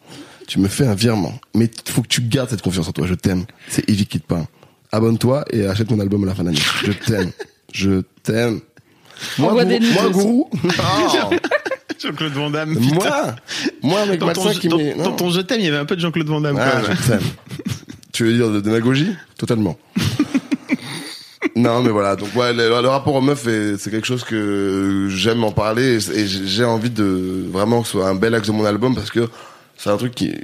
[0.46, 1.34] Tu me fais un virement.
[1.54, 3.06] Mais il faut que tu gardes cette confiance en toi.
[3.06, 3.44] Je t'aime.
[3.68, 4.46] C'est Evie Quitte pas.
[4.92, 6.60] Abonne-toi et achète mon album à la fin de l'année.
[6.84, 7.30] Je t'aime.
[7.72, 8.60] Je t'aime.
[9.38, 10.50] Moi, gourou, des moi, gourou.
[10.64, 11.30] Non.
[12.00, 13.34] Jean-Claude Van Damme moi,
[13.82, 14.94] moi, mec, dans ton, qui dans- met.
[14.94, 16.88] dans ton je t'aime il y avait un peu de Jean-Claude Van Damme Ah, quand
[16.88, 16.96] même.
[17.02, 17.20] je t'aime.
[18.12, 19.10] tu veux dire de démagogie?
[19.36, 19.76] Totalement.
[21.58, 22.16] Non, mais voilà.
[22.16, 25.98] Donc ouais, le, le rapport aux meufs, est- c'est quelque chose que j'aime en parler
[26.10, 28.94] et, et j'ai envie de vraiment que ce soit un bel axe de mon album
[28.94, 29.28] parce que
[29.76, 30.34] c'est un truc qui.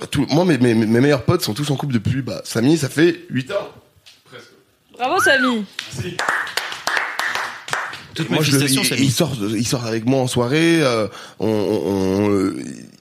[0.00, 2.22] bah, tout- moi, mes, mes, mes meilleurs potes sont tous en couple depuis.
[2.22, 3.68] Bah, Samy, ça fait 8 ans.
[4.98, 5.64] Bravo, Samy.
[8.14, 10.80] Toutes Moi, je il, sort, il sort avec moi en soirée.
[10.82, 11.08] euh,
[11.40, 12.52] on, on- on-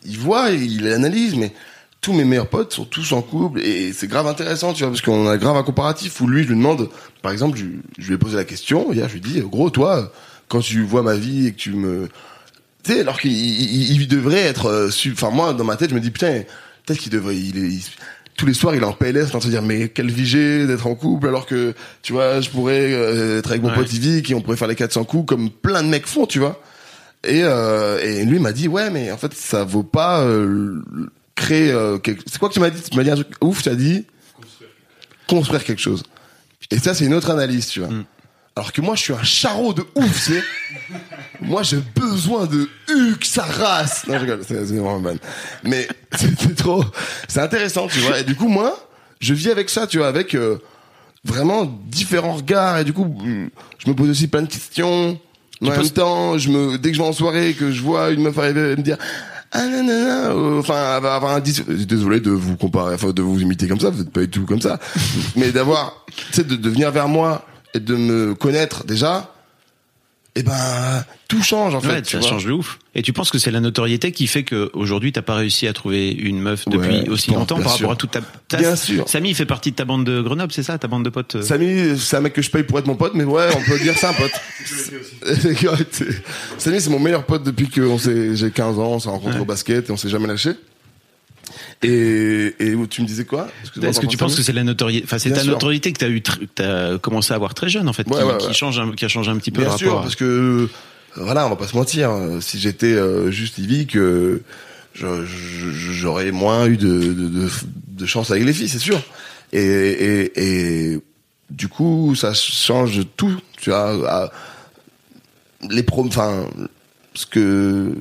[0.06, 1.54] il voit, il analyse, mais
[2.02, 5.02] tous mes meilleurs potes sont tous en couple et c'est grave intéressant, tu vois, parce
[5.02, 6.90] qu'on a grave un comparatif où lui, je lui demande,
[7.24, 7.66] par exemple, je,
[7.98, 10.12] je lui ai posé la question hier, je lui dis, gros, toi,
[10.50, 12.08] quand tu vois ma vie et que tu me,
[12.84, 15.96] tu sais, alors qu'il il, il devrait être, euh, enfin moi, dans ma tête, je
[15.96, 16.44] me dis putain,
[16.86, 17.84] peut-être qu'il devrait, il, est- il-
[18.36, 20.66] tous les soirs, il est en PLS, en train de se dire mais quelle j'ai
[20.68, 23.76] d'être en couple alors que tu vois, je pourrais euh, être avec mon Ouais.
[23.76, 26.40] pote Ivy, qui on pourrait faire les 400 coups comme plein de mecs font, tu
[26.40, 26.62] vois.
[27.26, 30.82] Et, euh, et lui m'a dit ouais mais en fait ça vaut pas euh,
[31.36, 32.22] créer euh, quelque...
[32.26, 32.82] c'est quoi que tu m'as dit?
[32.82, 34.04] Tu m'as dit un truc ouf tu as dit?
[35.28, 36.04] Construire quelque chose
[36.72, 37.90] et ça c'est une autre analyse tu vois.
[38.56, 40.44] Alors que moi je suis un charreau de ouf tu sais.
[41.42, 45.16] Moi j'ai besoin de Hugues sa race non je rigole c'est c'est vraiment ban
[45.64, 46.86] mais c'était trop
[47.28, 48.20] c'est intéressant tu vois.
[48.20, 48.78] Et du coup moi
[49.20, 50.60] je vis avec ça tu vois avec euh,
[51.26, 52.78] vraiment différents regards.
[52.78, 53.50] Et du coup mm,
[53.80, 55.20] je me pose aussi plein de questions.
[55.62, 58.12] En même temps je me dès que je vais en soirée et que je vois
[58.12, 58.98] une meuf arriver et me dire
[59.54, 63.40] ah nanana, euh, enfin avoir avoir un dis- désolé de vous comparer enfin de vous
[63.40, 64.80] imiter comme ça vous êtes pas du tout comme ça.
[65.36, 67.46] Mais d'avoir tu sais de venir vers moi
[67.76, 69.33] et de me connaître déjà,
[70.36, 71.88] eh ben tout change en fait.
[71.90, 72.28] Ouais, tu ça vois.
[72.30, 72.80] change de ouf.
[72.96, 75.74] Et tu penses que c'est la notoriété qui fait que aujourd'hui t'as pas réussi à
[75.74, 77.88] trouver une meuf depuis Ouais, aussi pense, longtemps par sûr.
[77.88, 79.08] rapport à toute ta, ta- Bien sûr.
[79.08, 81.36] Samy il fait partie de ta bande de Grenoble, c'est ça, ta bande de potes.
[81.36, 83.64] euh Samy, c'est un mec que je paye pour être mon pote, mais ouais, on
[83.70, 84.32] peut dire c'est un pote.
[86.58, 89.40] Samy, c'est mon meilleur pote depuis que on s'est- j'ai 15 ans, on s'est rencontrés
[89.40, 90.52] au basket et on s'est jamais lâché.
[91.84, 93.48] Et, et où tu me disais quoi?
[93.82, 95.52] Est-ce que tu penses que c'est la notoriété, enfin c'est ta sûr.
[95.52, 98.24] notoriété que t'as eu, tr- que commencé à avoir très jeune en fait, Ouais, qui,
[98.24, 98.54] ouais, qui ouais.
[98.54, 100.04] change, qui a changé un petit peu Bien le sûr, rapport.
[100.04, 100.70] parce que euh,
[101.18, 102.10] voilà, on va pas se mentir.
[102.12, 104.42] euh, Si j'étais euh, juste Ivy, que
[104.94, 107.50] je- je- j'aurais moins eu de, de, de,
[107.88, 109.02] de chance avec les filles, c'est sûr.
[109.52, 111.00] Et, et, et
[111.50, 113.38] du coup, ça change tout.
[113.62, 114.32] Tu vois,
[115.70, 116.46] les prom, enfin,
[117.14, 117.94] ce que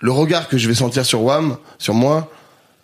[0.00, 2.30] le regard que je vais sentir sur Wam, sur moi,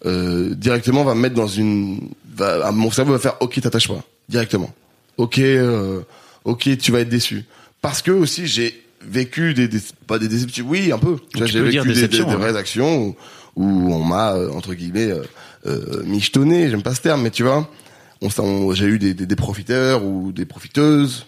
[0.07, 4.03] euh, directement va me mettre dans une, va, mon cerveau va faire OK, t'attaches pas,
[4.29, 4.73] directement.
[5.17, 6.01] OK, euh,
[6.45, 7.45] OK, tu vas être déçu.
[7.81, 11.17] Parce que aussi j'ai vécu des, des pas des déceptions, oui un peu.
[11.35, 12.35] J'ai vécu des, des, ouais.
[12.37, 13.17] vraies actions où,
[13.57, 15.23] où on m'a euh, entre guillemets euh,
[15.67, 17.69] euh, michetonné, j'aime pas ce terme, mais tu vois,
[18.21, 21.27] on, on- j'ai eu des, des, des profiteurs ou des profiteuses.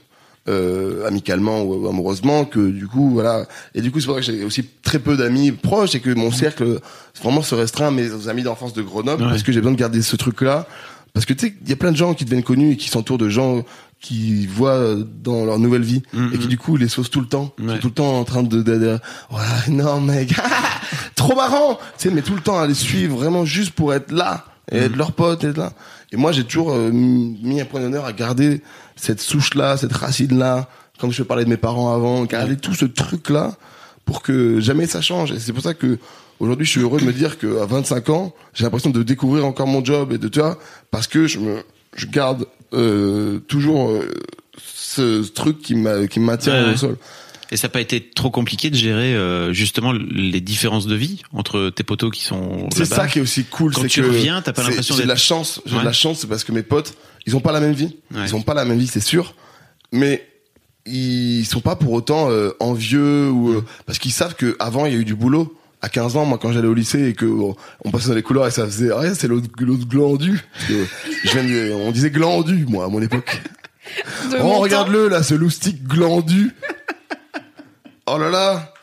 [0.51, 3.47] Euh, amicalement ou amoureusement que du coup voilà.
[3.75, 6.11] Et du coup c'est pour ça que j'ai aussi très peu d'amis proches et que
[6.11, 6.81] mon cercle
[7.23, 9.29] vraiment se restreint à mes amis d'enfance de Grenoble Ouais.
[9.29, 10.67] parce que j'ai besoin de garder ce truc là
[11.13, 12.89] parce que tu sais il y a plein de gens qui deviennent connus et qui
[12.89, 13.63] s'entourent de gens
[14.01, 16.03] qui voient dans leur nouvelle vie
[16.35, 17.53] et qui du coup les saucent tout le temps.
[17.61, 17.75] Ouais.
[17.75, 18.99] sont tout le temps en train de, de, de
[19.31, 20.35] ouais non mec
[21.15, 21.79] trop marrant!
[21.99, 24.79] Tu sais mais tout le temps à les suivre vraiment juste pour être là et
[24.79, 25.73] être leur pote être là.
[26.13, 28.63] Et moi j'ai toujours euh, mis un point d'honneur à garder
[29.01, 32.75] cette souche là cette racine là comme je parlais de mes parents avant garder tout
[32.75, 33.57] ce truc là
[34.05, 35.99] pour que jamais ça change et c'est pour ça que
[36.41, 39.45] aujourd'hui je suis heureux de me dire que à 25 ans j'ai l'impression de découvrir
[39.47, 40.59] encore mon job et de tu vois
[40.91, 41.63] parce que je me
[41.97, 44.09] je garde euh, toujours euh,
[44.65, 46.97] ce, ce truc qui m'a qui me maintient Ouais, au sol
[47.51, 51.23] Et ça n'a pas été trop compliqué de gérer euh, justement les différences de vie
[51.33, 54.07] entre tes potos qui sont C'est ça qui est aussi cool, Quand c'est tu que
[54.07, 55.61] reviens, t'as pas l'impression j'ai de d'être- la chance.
[55.67, 55.81] J'ai Ouais.
[55.81, 56.95] de la chance, c'est parce que mes potes,
[57.27, 57.97] ils ont pas la même vie.
[58.15, 58.23] Ouais.
[58.27, 59.35] Ils ont pas la même vie, c'est sûr.
[59.93, 60.27] Mais
[60.87, 64.93] ils sont pas pour autant euh, envieux ou euh, parce qu'ils savent que avant il
[64.93, 65.57] y a eu du boulot.
[65.83, 68.47] À 15 ans, moi, quand j'allais au lycée et que on passait dans les couloirs
[68.47, 70.39] et ça faisait, ah, c'est l'autre, l'autre glandu.
[70.53, 70.85] Parce que
[71.25, 73.41] je viens de- on disait glandu, moi, à mon époque.
[74.31, 76.55] De Oh, regarde-le, là, ce loustic glandu.
[78.07, 78.75] Oh là là.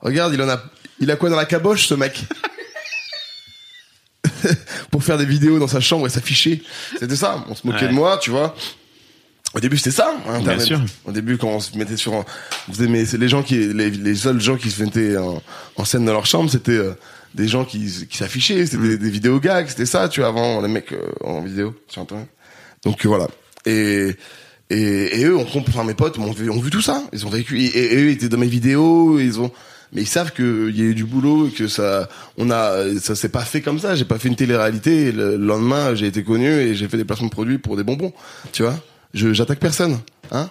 [0.00, 0.60] Regarde, il en a,
[0.98, 2.24] il a quoi dans la caboche, ce mec?
[4.90, 6.62] Pour faire des vidéos dans sa chambre et s'afficher.
[6.98, 7.44] C'était ça.
[7.48, 7.88] On se moquait Ouais.
[7.88, 8.54] de moi, tu vois.
[9.54, 10.62] Au début, c'était ça, hein, Internet.
[10.66, 10.80] sûr.
[11.04, 12.24] Au début, quand on se mettait sur, un-
[12.68, 15.42] on faisait, mais c'est les gens qui, les, les seuls gens qui se mettaient en,
[15.76, 16.92] en scène dans leur chambre, c'était euh,
[17.34, 20.62] des gens qui, qui s'affichaient, c'était des, des vidéos gags, c'était ça, tu vois, avant
[20.62, 22.28] les mecs euh, en vidéo sur Internet.
[22.84, 23.28] Donc euh, voilà.
[23.66, 24.16] Et,
[24.70, 27.02] et, et eux, on comprend, enfin, mes potes ont vu, ont vu tout ça.
[27.12, 29.52] Ils ont vécu, et, et eux étaient dans mes vidéos, ils ont,
[29.92, 33.14] mais ils savent qu'il y a eu du boulot et que ça, on a, ça
[33.14, 33.94] s'est pas fait comme ça.
[33.94, 35.08] J'ai pas fait une télé-réalité.
[35.08, 37.84] Et le lendemain, j'ai été connu et j'ai fait des placements de produits pour des
[37.84, 38.12] bonbons.
[38.52, 38.76] Tu vois,
[39.14, 39.98] je, j'attaque personne,
[40.30, 40.48] hein?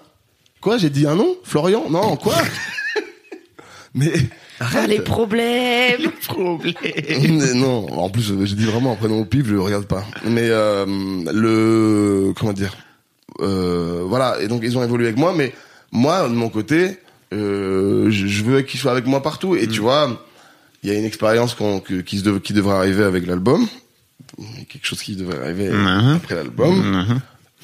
[0.61, 1.89] Quoi, j'ai dit un nom, Florian?
[1.89, 2.35] Non, quoi?
[3.95, 4.11] Mais
[4.59, 4.89] Ah, arrête.
[4.89, 6.11] les problèmes.
[6.37, 10.05] Mais non, en plus, j'ai dit vraiment un prénom au pif, je le regarde pas.
[10.23, 10.85] Mais euh,
[11.33, 12.77] le comment dire,
[13.39, 14.39] euh, voilà.
[14.41, 15.51] Et donc ils ont évolué avec moi, mais
[15.91, 16.99] moi de mon côté,
[17.33, 19.55] euh, je, veux qu'ils soient avec moi partout.
[19.55, 20.25] Et tu vois,
[20.83, 23.67] il y a une expérience qu'on, que- qui, se dev- qui devrait arriver avec l'album,
[24.69, 26.15] quelque chose qui devrait arriver Mhm.
[26.15, 27.19] après l'album.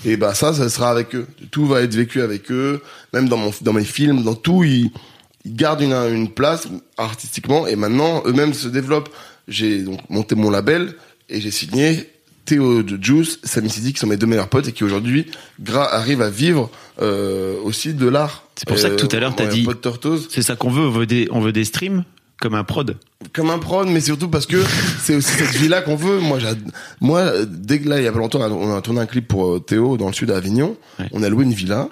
[0.06, 1.26] Et bah ça, ça sera avec eux.
[1.50, 2.82] Tout va être vécu avec eux.
[3.14, 4.92] Même dans mon, dans mes films, dans tout, ils,
[5.44, 7.66] ils gardent une, une place artistiquement.
[7.68, 9.10] Et maintenant, eux-mêmes se développent.
[9.48, 10.94] J'ai donc monté mon label
[11.30, 12.10] et j'ai signé
[12.48, 15.28] Théo de Juice, Samy Sidi, qui sont mes deux meilleurs potes et qui aujourd'hui
[15.70, 16.72] arrivent à vivre
[17.02, 18.46] euh, aussi de l'art.
[18.56, 19.68] C'est pour ça que tout à l'heure, t'as ouais, dit-
[20.30, 22.04] C'est ça qu'on veut, on veut des, on veut des streams
[22.40, 22.96] comme un prod.
[23.34, 24.64] comme un prod, mais surtout parce que
[25.04, 26.20] c'est aussi cette vie-là qu'on veut.
[26.20, 26.40] Moi,
[27.02, 29.28] moi, euh, dès que là, il y a pas longtemps, on a tourné un clip
[29.28, 30.78] pour euh, Théo dans le sud à Avignon.
[31.00, 31.08] Ouais.
[31.12, 31.90] On a loué une villa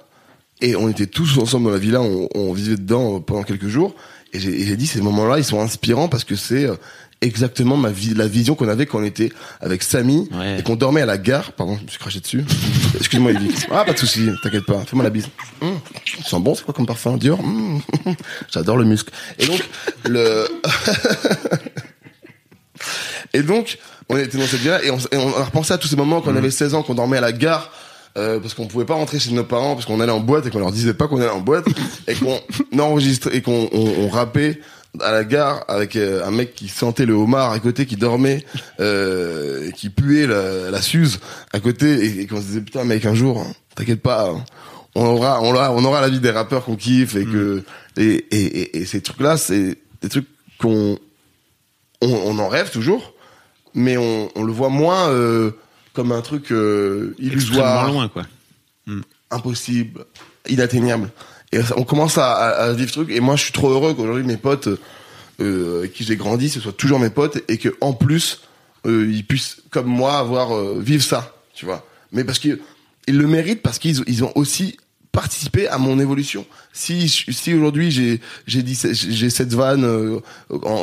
[0.61, 2.01] et on était tous ensemble dans la villa.
[2.01, 3.93] On, on vivait dedans euh, pendant quelques jours.
[4.33, 6.75] Et j'ai dit ces moments-là, ils sont inspirants parce que c'est euh,
[7.21, 10.59] exactement ma vie, la vision qu'on avait quand on était avec Samy Ouais.
[10.59, 11.53] et qu'on dormait à la gare.
[11.53, 12.43] Pardon, je me suis craché dessus.
[12.97, 13.51] Excuse-moi, Evie.
[13.71, 14.79] Ah, pas de souci, t'inquiète pas.
[14.85, 15.27] Fais-moi la bise.
[15.61, 15.79] Hum,
[16.23, 17.81] ça sent bon, c'est quoi comme parfum Dior Hum,
[18.53, 19.11] J'adore le muscle.
[19.39, 19.61] Et donc,
[20.05, 20.47] le...
[23.33, 23.77] et donc,
[24.09, 26.21] on était dans cette villa et on, et on a repensé à tous ces moments
[26.21, 27.71] quand on avait 16 ans, qu'on dormait à la gare.
[28.17, 30.49] euh, parce qu'on pouvait pas rentrer chez nos parents parce qu'on allait en boîte et
[30.51, 31.65] qu'on leur disait pas qu'on allait en boîte
[32.07, 32.39] et qu'on
[32.79, 34.59] enregistrait et qu'on on, on rappait
[35.01, 38.45] à la gare avec euh, un mec qui sentait le homard à côté qui dormait
[38.79, 41.19] euh, qui puait la, la suze
[41.53, 44.43] à côté et, et qu'on se disait putain mec un jour hein, t'inquiète pas hein,
[44.95, 47.63] on aura, on aura, on aura la vie des rappeurs qu'on kiffe et que
[47.97, 50.27] et, et, et, et ces trucs-là, c'est des trucs
[50.57, 50.97] qu'on
[52.01, 53.13] on, on en rêve toujours,
[53.73, 55.51] mais on, on le voit moins euh,
[55.93, 56.49] comme un truc
[57.19, 58.23] illusoire, loin, quoi.
[59.31, 60.05] impossible,
[60.47, 61.09] inatteignable.
[61.77, 63.09] On commence à, à, à vivre truc.
[63.11, 64.69] Et moi, je suis trop heureux qu'aujourd'hui mes potes
[65.41, 68.39] euh, qui j'ai grandi, ce soient toujours mes potes et que en plus
[68.85, 71.85] euh, ils puissent, comme moi, avoir euh, vivre ça, tu vois.
[72.13, 72.61] Mais parce que
[73.07, 74.77] ils le méritent parce qu'ils ils ont aussi
[75.11, 76.45] participé à mon évolution.
[76.71, 80.21] Si si aujourd'hui j'ai j'ai dit j'ai cette vanne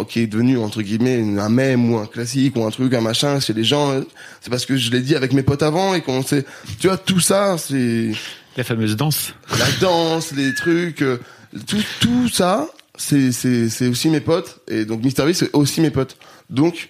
[0.08, 3.40] qui est devenue entre guillemets un mème ou un classique ou un truc un machin
[3.40, 4.02] chez les gens,
[4.40, 6.44] c'est parce que je l'ai dit avec mes potes avant et qu'on sait
[6.78, 8.12] tu vois tout ça c'est
[8.56, 9.34] La fameuse danse.
[9.58, 11.18] la danse, les trucs, euh,
[11.66, 14.60] tout, tout ça, c'est, c'est, c'est aussi mes potes.
[14.68, 16.16] Et donc, Mister V, c'est aussi mes potes.
[16.50, 16.88] Donc,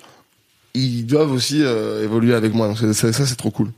[0.75, 2.67] ils doivent aussi euh, évoluer avec moi.
[2.69, 3.71] Donc, c'est- c'est- ça, c'est trop cool.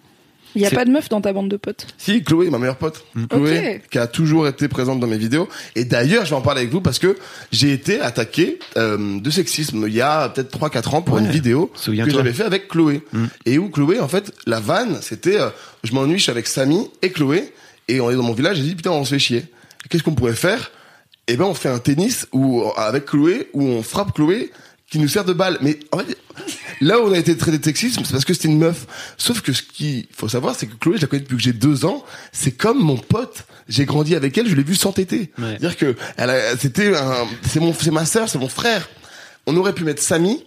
[0.57, 1.89] Il y a C'est- pas de meuf dans ta bande de potes?
[1.99, 3.05] Si, Chloé, ma meilleure pote.
[3.29, 3.89] Chloé, Ok.
[3.91, 5.49] qui a toujours été présente dans mes vidéos.
[5.75, 7.17] Et d'ailleurs, je vais en parler avec vous parce que
[7.51, 11.23] j'ai été attaqué euh, de sexisme il y a peut-être 3-4 ans pour Ouais.
[11.23, 12.13] une vidéo que Souviens-toi.
[12.15, 13.03] j'avais fait avec Chloé.
[13.47, 15.49] Et où Chloé, en fait, la vanne, c'était euh,
[15.83, 17.53] je m'ennuie, je suis avec Samy et Chloé.
[17.89, 19.45] Et on est dans mon village, j'ai dit, putain, on se fait chier.
[19.89, 20.71] Qu'est-ce qu'on pourrait faire?
[21.27, 24.51] Eh ben, on fait un tennis où, avec Chloé, où on frappe Chloé
[24.91, 25.59] qui nous sert de balle.
[25.61, 26.17] Mais en fait,
[26.81, 28.87] là où on a été traité de sexisme, c'est parce que c'était une meuf.
[29.17, 31.53] Sauf que ce qu'il faut savoir, c'est que Chloé, je la connais depuis que j'ai
[31.53, 32.05] deux ans.
[32.33, 33.45] C'est comme mon pote.
[33.69, 35.33] J'ai grandi avec elle, je l'ai vue s'entêter.
[35.39, 35.57] Ouais.
[35.59, 38.89] C'est-à-dire que elle c'était un, c'est mon, c'est ma sœur, c'est mon frère.
[39.47, 40.45] On aurait pu mettre Samy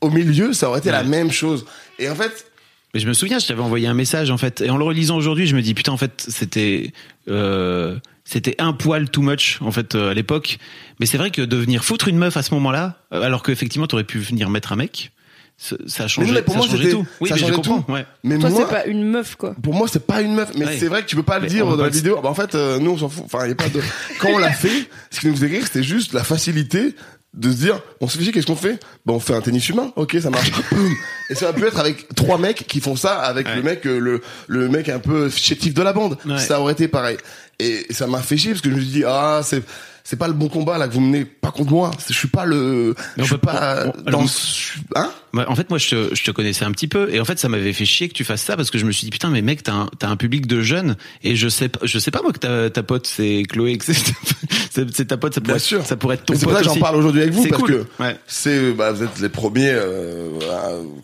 [0.00, 1.66] au milieu, ça aurait été la même chose.
[1.98, 2.46] Et en fait,
[2.94, 5.16] Mais je me souviens, je t'avais envoyé un message en fait, et en le relisant
[5.16, 6.92] aujourd'hui, je me dis putain en fait c'était
[7.28, 10.58] euh, c'était un poil too much en fait euh, à l'époque.
[11.00, 13.86] Mais c'est vrai que de venir foutre une meuf à ce moment-là, euh, alors qu'effectivement
[13.86, 15.12] t'aurais pu venir mettre un mec,
[15.58, 17.06] ça ça a changé, mais pour ça a moi, changé c'était- tout.
[17.20, 17.82] Oui, ça mais je changeait comprends.
[17.82, 17.92] tout.
[17.92, 18.06] Ouais.
[18.24, 19.54] mais Toi, moi, c'est pas une meuf, quoi.
[19.62, 20.76] pour moi c'est pas une meuf mais Ouais.
[20.78, 22.54] c'est vrai que tu peux pas le Mais dire dans la vidéo bah, en fait
[22.54, 23.80] euh, nous on s'en fout enfin y a pas de
[24.20, 26.94] quand on l'a fait ce qui nous faisait rire c'était juste la facilité
[27.38, 28.78] de se dire on se fait chier qu'est-ce qu'on fait?
[29.06, 29.92] Bah on fait un tennis humain.
[29.96, 30.50] Ok ça marche.
[31.30, 33.56] Et ça peut être avec trois mecs qui font ça avec Ouais.
[33.56, 36.18] le mec euh, le le mec un peu chétif de la bande.
[36.26, 36.38] Ouais.
[36.38, 37.16] ça aurait été pareil.
[37.58, 39.62] Et ça m'a fait chier parce que je me suis dit ah c'est
[40.10, 42.46] c'est pas le bon combat là que vous menez pas contre moi je suis pas
[42.46, 45.10] le Mais je suis pas- pas on- dans alors- suis- hein?
[45.46, 47.50] En fait, moi, je te, je te connaissais un petit peu, et en fait, ça
[47.50, 49.42] m'avait fait chier que tu fasses ça parce que je me suis dit putain, mais
[49.42, 52.22] mec, t'as un, t'as un public de jeunes, et je sais, pas- je sais pas
[52.22, 53.94] moi que ta, ta pote c'est Chloé, que c'est,
[55.06, 55.84] ta pote, ça pourrait, Bien sûr.
[55.84, 57.84] ça pourrait être ton c'est pour ça que j'en parle aujourd'hui avec vous parce cool.
[57.98, 58.16] que Ouais.
[58.26, 60.30] c'est bah, vous êtes les premiers euh,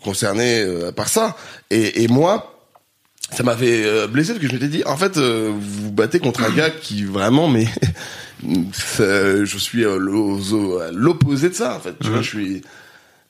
[0.03, 1.37] concernés euh, par ça
[1.69, 2.51] et, et moi
[3.31, 6.19] ça m'avait euh, blessé parce que je m'étais dit en fait euh, vous vous battez
[6.19, 7.67] contre un gars qui vraiment mais
[8.43, 9.97] je suis euh,
[10.93, 12.61] l'opposé de ça en fait tu vois je suis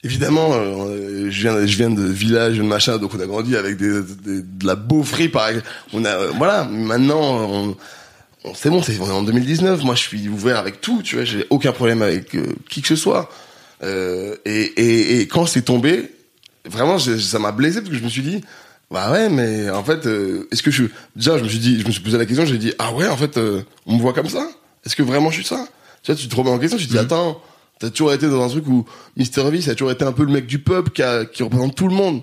[0.04, 3.78] évidemment euh, je viens je viens de village de machin donc on a grandi avec
[3.78, 5.68] des, des- de la beaufrie par exemple.
[5.94, 9.84] on a euh, voilà maintenant on, on- c'est bon, c'est on est en 2019.
[9.84, 11.02] Moi, je suis ouvert avec tout.
[11.04, 13.28] Tu vois, j'ai aucun problème avec euh, qui que ce soit.
[13.84, 16.12] Et, et, et quand c'est tombé,
[16.70, 18.42] vraiment, ça m'a blessé parce que je me suis dit,
[18.92, 20.06] bah ouais, mais en fait,
[20.52, 20.84] est-ce que je
[21.16, 23.08] déjà, je me suis dit, je me suis posé la question, j'ai dit, ah ouais,
[23.08, 23.36] en fait,
[23.88, 24.48] on me voit comme ça?
[24.86, 25.68] Est-ce que vraiment je suis ça?
[26.04, 26.78] Tu vois, tu te remets en question.
[26.78, 27.42] Tu te dis, attends,
[27.80, 28.86] t'as toujours été dans un truc où
[29.18, 31.44] Mister V, ça a toujours été un peu le mec du peuple qui, a, qui
[31.44, 32.22] représente tout le monde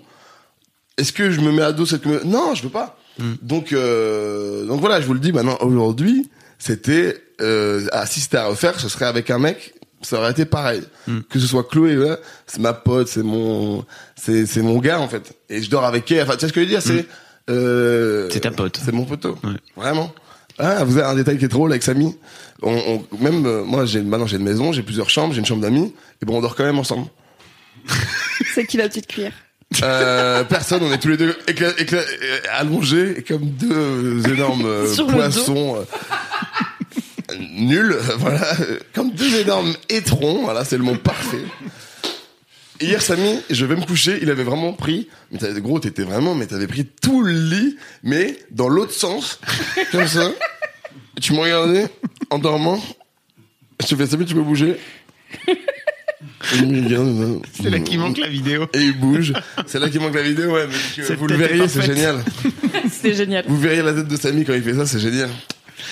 [0.98, 2.98] est-ce que je me mets à dos cette Non, je veux pas.
[3.42, 5.58] Donc, euh, donc voilà, je vous le dis maintenant.
[5.60, 9.74] Aujourd'hui, c'était euh, ah, si c'était à refaire, ce serait avec un mec.
[10.02, 10.82] Ça aurait été pareil.
[11.28, 13.84] Que ce soit Chloé, ouais, c'est ma pote, c'est mon,
[14.16, 15.32] c'est c'est mon gars en fait.
[15.48, 16.22] Et je dors avec elle.
[16.22, 17.06] Enfin, tu sais ce que je veux dire C'est
[17.50, 18.80] euh, C'est ta pote.
[18.84, 19.38] C'est mon poteau.
[19.44, 19.50] Ouais.
[19.76, 20.12] Vraiment.
[20.58, 22.16] Ah, vous avez un détail qui est drôle avec Samy.
[22.62, 22.72] On,
[23.12, 25.62] on- même euh, moi, j'ai maintenant j'ai une maison, j'ai plusieurs chambres, j'ai une chambre
[25.62, 25.94] d'amis.
[26.22, 27.06] Et bon, on dort quand même ensemble.
[28.54, 29.32] C'est qui la petite cuillère
[29.82, 34.86] Euh, personne, on est tous les deux écla- écla- euh, allongés comme deux énormes euh,
[34.94, 38.54] Sur le poissons euh, nuls, voilà,
[38.94, 41.42] comme deux énormes étrons, voilà, c'est le mot parfait.
[42.80, 46.46] Hier, Samy, je vais me coucher, il avait vraiment pris, mais gros, t'étais vraiment, mais
[46.46, 49.38] t'avais pris tout le lit, mais dans l'autre sens,
[49.92, 50.30] comme ça.
[51.20, 51.86] Tu m'as regardé
[52.30, 52.82] en dormant.
[53.80, 54.76] Je te fais, Samy, tu peux bouger.
[56.60, 58.66] Me C'est là qu'il manque la vidéo.
[58.74, 59.32] et il bouge.
[59.66, 60.66] C'est là qu'il manque la vidéo, ouais.
[60.68, 62.22] Mais que Cette vous le verriez, c'est génial.
[62.90, 63.44] C'était génial.
[63.48, 65.30] Vous verriez la tête de Samy quand il fait ça, c'est génial.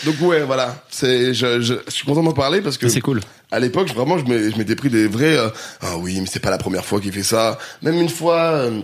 [0.05, 0.85] Donc ouais, voilà.
[0.91, 3.21] C'est, je, je, je suis content d'en parler parce que C'est cool.
[3.51, 5.37] à l'époque, vraiment, je m'étais pris des vrais.
[5.37, 5.49] euh,
[5.81, 7.59] ah oui, mais c'est pas la première fois qu'il fait ça.
[7.83, 8.81] Même une fois, euh,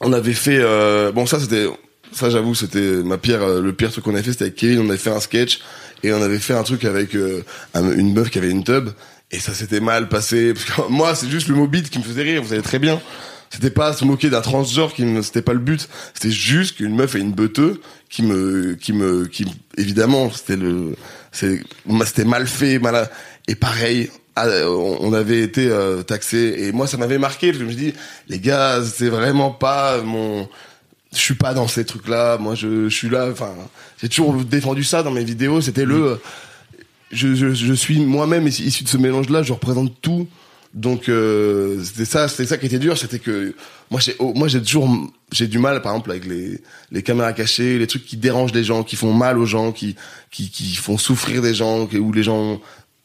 [0.00, 0.58] on avait fait.
[0.60, 1.66] euh, bon, ça c'était.
[2.14, 3.42] Ça, j'avoue, c'était ma pire.
[3.42, 4.80] euh, le pire truc qu'on avait fait, c'était avec Kevin.
[4.80, 5.60] On avait fait un sketch
[6.02, 7.42] et on avait fait un truc avec euh,
[7.74, 8.90] un- une meuf qui avait une tub
[9.30, 10.54] et ça s'était mal passé.
[10.54, 12.42] Parce que moi, c'est juste le mot qui me faisait rire.
[12.42, 13.00] Vous savez très bien.
[13.50, 15.88] C'était pas se moquer d'un transgenre qui me, c'était pas le but.
[16.14, 19.46] C'était juste qu'une meuf et une beuteux qui me, qui me, qui,
[19.76, 20.96] évidemment, c'était le,
[21.30, 21.62] c'est,
[22.04, 23.08] c'était mal fait, mal,
[23.46, 27.64] et pareil, on on avait été euh, taxé et moi ça m'avait marqué parce que
[27.64, 27.94] je me dis
[28.28, 30.48] les gars c'est vraiment pas mon
[31.14, 33.52] je suis pas dans ces trucs là moi je, suis là enfin
[34.00, 35.60] j'ai toujours défendu ça dans mes vidéos.
[35.60, 36.20] C'était le
[37.10, 40.26] je, je, suis moi-même issu de ce mélange là je représente tout.
[40.74, 42.98] Donc euh, c'était ça c'était ça qui était dur.
[42.98, 43.54] C'était que
[43.90, 44.90] moi j'ai oh, moi j'ai toujours
[45.30, 46.60] j'ai du mal par exemple avec les
[46.90, 49.94] les caméras cachées les trucs qui dérangent les gens qui font mal aux gens qui
[50.30, 52.60] qui qui font souffrir des gens où les gens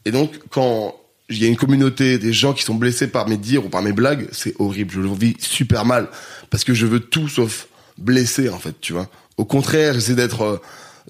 [0.05, 0.95] et donc quand
[1.30, 3.84] il y a une communauté des gens qui sont blessés par mes dires ou par
[3.84, 4.91] mes blagues c'est horrible.
[4.95, 6.10] Je le vis super mal.
[6.49, 7.68] Parce que je veux tout sauf
[8.00, 9.08] blesser en fait tu vois.
[9.38, 10.58] Au contraire j'essaie d'être euh,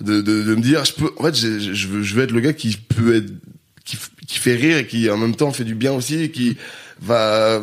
[0.02, 2.32] de, de, de me dire je peux en fait j'ai- je veux je veux être
[2.32, 3.32] le gars qui peut être
[3.86, 6.58] qui, qui fait rire et qui en même temps fait du bien aussi qui
[7.02, 7.62] va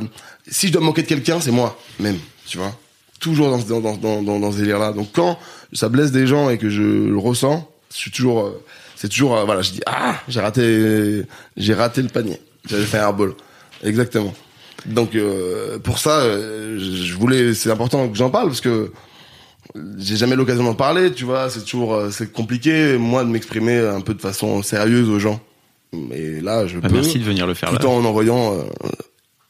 [0.49, 2.79] si je dois me moquer de quelqu'un c'est moi même tu vois.
[3.21, 5.39] Toujours dans dans dans dans, dans, ce délire là donc quand
[5.73, 8.63] ça blesse des gens et que je le ressens je suis toujours euh,
[8.95, 11.23] c'est toujours euh, voilà je dis ah j'ai raté
[11.57, 12.41] j'ai raté le panier.
[12.69, 13.33] J'avais fait un ball
[13.85, 14.35] exactement.
[14.87, 18.93] Donc euh, pour ça je je voulais c'est important que j'en parle parce que
[19.99, 23.79] j'ai jamais l'occasion d'en parler, tu vois, c'est toujours euh, c'est compliqué moi de m'exprimer
[23.79, 25.41] un peu de façon sérieuse aux gens.
[25.93, 27.79] Mais là, je Bah, peux merci de venir le faire là.
[27.79, 28.63] tout en envoyant euh,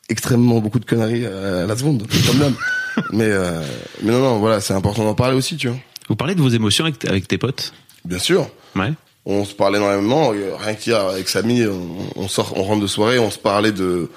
[0.09, 2.53] extrêmement beaucoup de conneries à la seconde, comme d'hab.
[3.13, 3.61] mais euh,
[4.03, 5.77] mais non non, voilà, c'est important d'en parler aussi, tu vois.
[6.09, 7.73] Vous parlez de vos émotions avec, avec tes potes?
[8.05, 8.49] Bien sûr.
[8.77, 8.93] Ouais.
[9.25, 12.87] On se parlait énormément, euh, rien qu'hier avec Samy, on, on sort, on rentre de
[12.87, 14.09] soirée, on se parlait de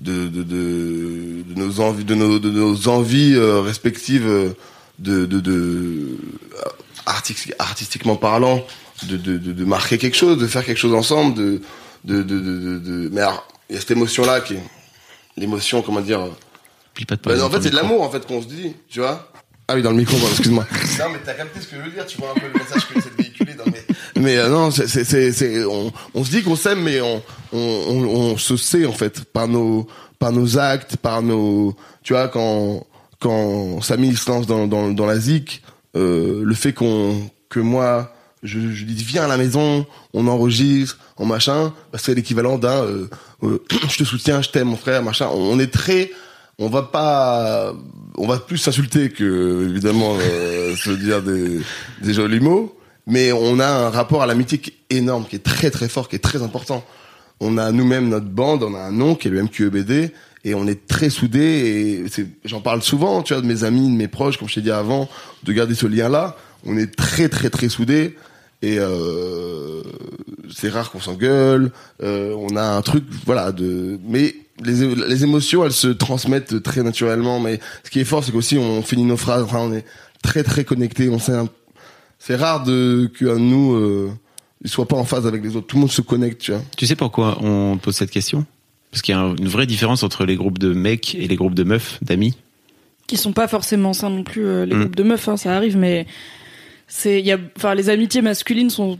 [0.00, 4.50] de de, de, de nos envies, de nos de nos envies euh, respectives euh,
[4.98, 6.16] de de, de
[7.06, 8.64] artistique- artistiquement parlant,
[9.04, 11.60] de, de de de marquer quelque chose, de faire quelque chose ensemble, de
[12.04, 14.62] de de de, de, de- mais alors, il y a cette émotion là qui est
[15.36, 16.20] l'émotion, comment dire.
[17.06, 19.30] pas de bah, en fait, c'est de l'amour en fait qu'on se dit, tu vois.
[19.68, 20.64] Ah oui, dans le micro, excuse-moi.
[21.00, 22.86] non, mais t'as capté ce que je veux dire, tu vois un peu le message
[22.86, 23.54] que j'essaie de véhiculer.
[23.54, 23.82] Dans mes...
[24.22, 27.20] Mais euh, non, c'est, c'est, c'est, c'est- on, on se dit qu'on s'aime, mais on,
[27.52, 29.88] on, on, on se sait en fait par nos,
[30.20, 31.74] par nos actes, par nos,
[32.04, 32.86] tu vois, quand,
[33.26, 35.62] quand Samy se lance dans, la zik,
[35.96, 38.14] euh, le fait qu'on, que moi,
[38.44, 43.10] je, dis viens à la maison, on enregistre, en machin, bah, c'est l'équivalent d'un, euh,
[43.42, 43.58] euh,
[43.88, 45.28] je te soutiens, je t'aime mon frère, machin.
[45.34, 46.12] On est très,
[46.60, 47.74] on va pas,
[48.16, 50.16] on va plus s'insulter que évidemment
[50.76, 51.60] se dire des,
[52.02, 55.44] des jolis mots, mais on a un rapport à l'amitié qui est énorme, qui est
[55.44, 56.84] très très fort, qui est très important.
[57.40, 60.12] On a nous-mêmes notre bande, on a un nom qui est le MQEBD,
[60.48, 62.04] et on est très soudés.
[62.18, 64.60] Et j'en parle souvent, tu vois, de mes amis, de mes proches, comme je t'ai
[64.62, 65.08] dit avant,
[65.44, 66.36] de garder ce lien-là.
[66.64, 68.16] On est très très très soudés.
[68.62, 69.82] Et euh,
[70.54, 71.70] c'est rare qu'on s'engueule.
[72.02, 73.98] Euh, on a un truc, voilà, de.
[74.08, 74.34] Mais
[74.64, 77.38] les, les émotions, elles se transmettent très naturellement.
[77.40, 79.42] Mais ce qui est fort, c'est qu'aussi on finit nos phrases.
[79.44, 79.84] Enfin, on est
[80.22, 81.08] très très connectés.
[81.10, 81.32] On sait.
[81.32, 81.48] un-
[82.18, 84.10] C'est rare de que un de nous euh,
[84.64, 85.66] il soit pas en phase avec les autres.
[85.66, 86.62] Tout le monde se connecte, tu vois.
[86.78, 88.46] Tu sais pourquoi on pose cette question?
[88.96, 91.36] Parce qu'il y a un- une vraie différence entre les groupes de mecs et les
[91.36, 92.32] groupes de meufs, d'amis.
[93.06, 94.80] qui sont pas forcément sains non plus euh, les Mm.
[94.80, 96.06] groupes de meufs hein, ça arrive mais
[96.88, 98.98] c'est il y a enfin les amitiés masculines sont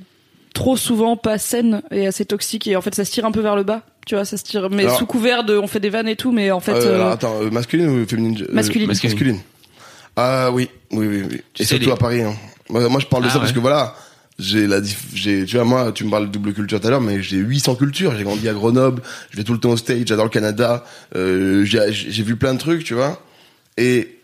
[0.53, 3.41] trop souvent pas saines et assez toxiques et en fait ça se tire un peu
[3.41, 5.81] vers le bas tu vois ça se tire mais Alors- sous couvert de on fait
[5.81, 8.43] des vannes et tout mais en fait Euh, euh, alors, attends, euh, masculine ou féminine
[8.43, 8.87] euh, Masculine.
[8.87, 9.39] masculine.
[10.15, 11.41] Ah oui, oui, oui, oui.
[11.59, 12.23] Et surtout les- à Paris.
[12.23, 12.35] Hein.
[12.69, 13.95] Moi, moi, je parle de Ah, ça parce que voilà,
[14.39, 14.81] j'ai la,
[15.15, 17.39] j'ai, tu vois, moi, tu me parles de double culture tout à l'heure, mais j'ai
[17.39, 18.15] 800 cultures.
[18.17, 20.85] J'ai grandi à Grenoble, je vais tout le temps au stage, j'adore le Canada,
[21.15, 23.23] euh, j'ai, j'ai vu plein de trucs, tu vois.
[23.79, 24.19] Et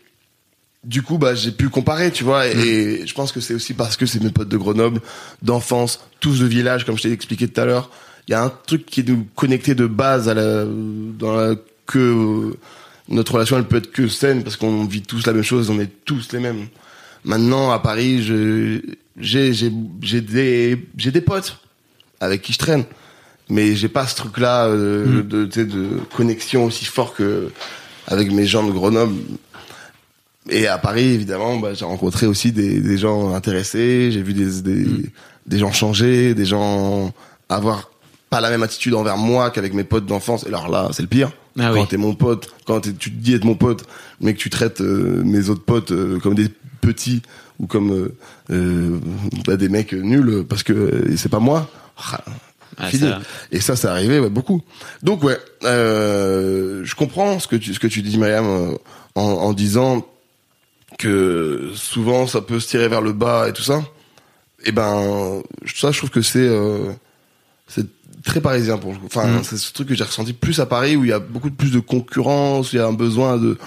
[0.83, 2.47] du coup, bah, j'ai pu comparer, tu vois.
[2.47, 2.59] Et, Mm.
[2.59, 5.01] et je pense que c'est aussi parce que c'est mes potes de Grenoble,
[5.41, 7.89] d'enfance, tous de village, comme je t'ai expliqué tout à l'heure.
[8.27, 11.55] Il y a un truc qui est nous connecté de base à la, dans la,
[11.85, 12.55] que
[13.09, 15.79] notre relation, elle peut être que saine parce qu'on vit tous la même chose, on
[15.79, 16.67] est tous les mêmes.
[17.25, 18.79] Maintenant, à Paris, je,
[19.17, 21.57] j'ai, j'ai, j'ai des, j'ai des potes
[22.19, 22.85] avec qui je traîne.
[23.49, 27.51] Mais j'ai pas ce truc-là euh, de, tu sais, de connexion aussi fort que
[28.07, 29.15] avec mes gens de Grenoble.
[30.49, 34.11] Et à Paris, évidemment, bah, j'ai rencontré aussi des, des gens intéressés.
[34.11, 34.85] J'ai vu des, des,
[35.45, 37.13] des gens changer, des gens
[37.49, 37.91] avoir
[38.29, 40.45] pas la même attitude envers moi qu'avec mes potes d'enfance.
[40.45, 41.31] Et alors là, c'est le pire.
[41.59, 41.87] Ah quand oui.
[41.87, 43.85] t'es mon pote, quand tu te dis être mon pote,
[44.19, 46.49] mais que tu traites euh, mes autres potes euh, comme des
[46.81, 47.21] petits
[47.59, 48.09] ou comme
[48.49, 48.99] euh,
[49.45, 51.69] bah, des mecs nuls parce que c'est pas moi.
[51.97, 52.23] Ah,
[52.77, 53.03] Ah, fini.
[53.03, 54.61] ça- Et ça, c'est arrivé ouais, beaucoup.
[55.03, 58.75] Donc ouais, je comprends ce que tu ce que tu dis, Myriam,
[59.15, 60.05] en, en disant
[60.97, 63.83] que souvent ça peut se tirer vers le bas et tout ça.
[64.65, 65.41] Et ben
[65.75, 66.49] ça, je trouve que c'est
[67.67, 67.85] c'est
[68.23, 68.93] très parisien pour.
[69.05, 69.43] Enfin, Mm.
[69.43, 71.71] c'est ce truc que j'ai ressenti plus à Paris où il y a beaucoup plus
[71.71, 73.57] de concurrence, où il y a un besoin de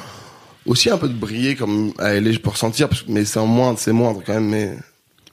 [0.67, 3.47] aussi un peu de briller comme à LA, je peux ressentir, que- mais c'est en
[3.47, 4.77] moindre, c'est moindre quand même, mais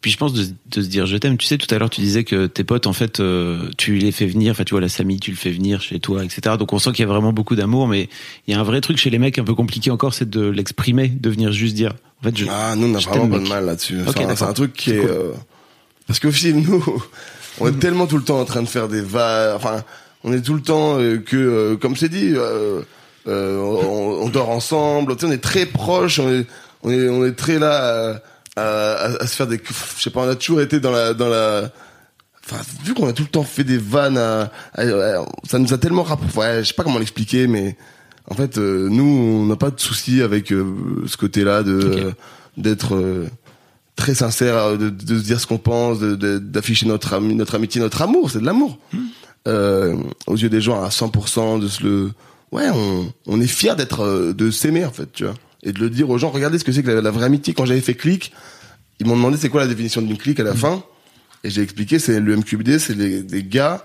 [0.01, 1.37] Puis je pense de, de se dire je t'aime.
[1.37, 4.11] Tu sais, tout à l'heure tu disais que tes potes, en fait, euh, tu les
[4.11, 4.51] fais venir.
[4.51, 6.57] Enfin, tu vois, la Samy, tu le fais venir chez toi, etc.
[6.59, 8.09] Donc on sent qu'il y a vraiment beaucoup d'amour, mais
[8.45, 10.41] il y a un vrai truc chez les mecs un peu compliqué encore, c'est de
[10.45, 11.93] l'exprimer, de venir juste dire.
[12.19, 14.01] En fait, je, Ah, nous, on a vraiment pas de mal là-dessus.
[14.05, 14.99] Ok, C'est un- c'est un truc qui C'est est...
[14.99, 15.09] cool.
[15.09, 15.31] euh,
[16.05, 16.83] Parce qu'au film, nous,
[17.59, 19.53] on est tellement tout le temps en train de faire des va...
[19.55, 19.83] Enfin,
[20.23, 22.81] on est tout le temps euh, que, euh, comme c'est dit, euh,
[23.27, 25.15] euh, on, on dort ensemble.
[25.15, 26.19] Tu sais, on est très proches.
[26.19, 26.45] On est,
[26.83, 28.21] on est, on est très là
[28.55, 29.61] à, à- à se faire des...
[29.97, 31.13] Je sais pas, on a toujours été dans la...
[31.13, 31.71] Dans la
[32.45, 34.51] Enfin, vu qu'on a tout le temps fait des vannes, à-
[35.49, 36.37] ça nous a tellement rapproché.
[36.37, 37.77] Ouais, je sais pas comment l'expliquer, mais
[38.29, 40.65] en fait, euh, nous, on n'a pas de souci avec euh,
[41.07, 42.11] ce côté-là de euh,
[42.57, 43.27] d'être euh,
[43.95, 47.35] très sincère, euh, de, de se dire ce qu'on pense, de- de- d'afficher notre ami,
[47.35, 48.31] notre amitié, notre amour.
[48.31, 48.77] C'est de l'amour.
[49.47, 49.95] Euh,
[50.27, 52.11] aux yeux des gens à 100%, de se le,
[52.53, 55.33] ouais, on, on est fier d'être, euh, de s'aimer en fait, tu vois,
[55.63, 56.29] et de le dire aux gens.
[56.29, 57.53] Regardez ce que c'est que la, la vraie amitié.
[57.53, 58.31] Quand j'avais fait clic,
[58.99, 60.81] ils m'ont demandé c'est quoi la définition d'une clique à la fin,
[61.43, 63.83] et j'ai expliqué c'est le MQBD, c'est des, gars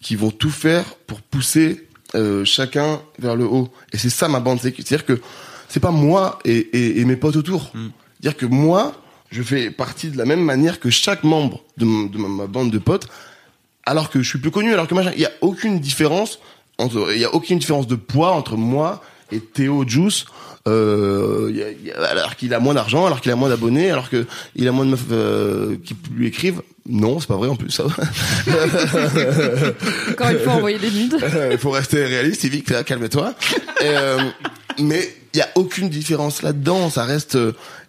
[0.00, 3.68] qui vont tout faire pour pousser euh, chacun vers le haut.
[3.92, 5.20] Et c'est ça ma bande, c'est- c'est-à-dire que
[5.68, 7.72] c'est pas moi et, et, et mes potes autour.
[8.20, 8.94] C'est-à-dire que moi,
[9.30, 12.78] je fais partie de la même manière que chaque membre de, ma, ma bande de
[12.78, 13.08] potes,
[13.84, 16.38] alors que je suis plus connu, alors que machin, il y a aucune différence
[16.78, 19.02] entre, il y a aucune différence de poids entre moi
[19.32, 20.24] et Théo Juice.
[20.68, 23.36] Euh, il y a- il y a- alors qu'il a moins d'argent, alors qu'il a
[23.36, 24.26] moins d'abonnés, alors que
[24.56, 26.60] il a moins de meufs euh, qui lui écrivent.
[26.86, 27.70] Non, c'est pas vrai en plus.
[27.70, 27.84] Ça.
[30.10, 31.16] Encore une fois, envoyer des nudes.
[31.52, 33.34] Il faut rester réaliste, Yvick, calme-toi.
[33.80, 34.18] Et, euh,
[34.80, 36.90] mais il y a aucune différence là-dedans.
[36.90, 37.36] Ça reste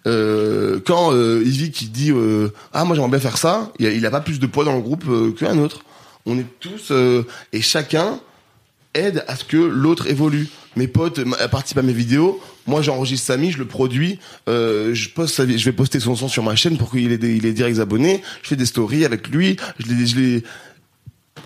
[0.06, 3.92] euh, quand euh, Yvick qui dit euh, ah moi j'aimerais bien faire ça, il a,
[3.92, 5.84] il a pas plus de poids dans le groupe euh, qu'un autre.
[6.26, 8.20] On est tous euh, et chacun
[8.94, 10.48] aide à ce que l'autre évolue.
[10.76, 12.40] Mes potes euh, participent à mes vidéos.
[12.66, 14.18] Moi, j'enregistre Samy, je le produis.
[14.48, 17.18] Euh, je poste, sa je vais poster son son sur ma chaîne pour qu'il ait,
[17.18, 18.22] des, il ait direct abonnés.
[18.42, 19.56] Je fais des stories avec lui.
[19.78, 20.44] Je l'ai, je l'ai,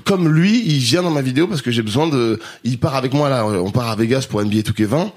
[0.05, 2.39] comme lui, il vient dans ma vidéo parce que j'ai besoin de.
[2.65, 3.47] Il part avec moi là.
[3.47, 5.11] On part à Vegas pour NBA 2K20.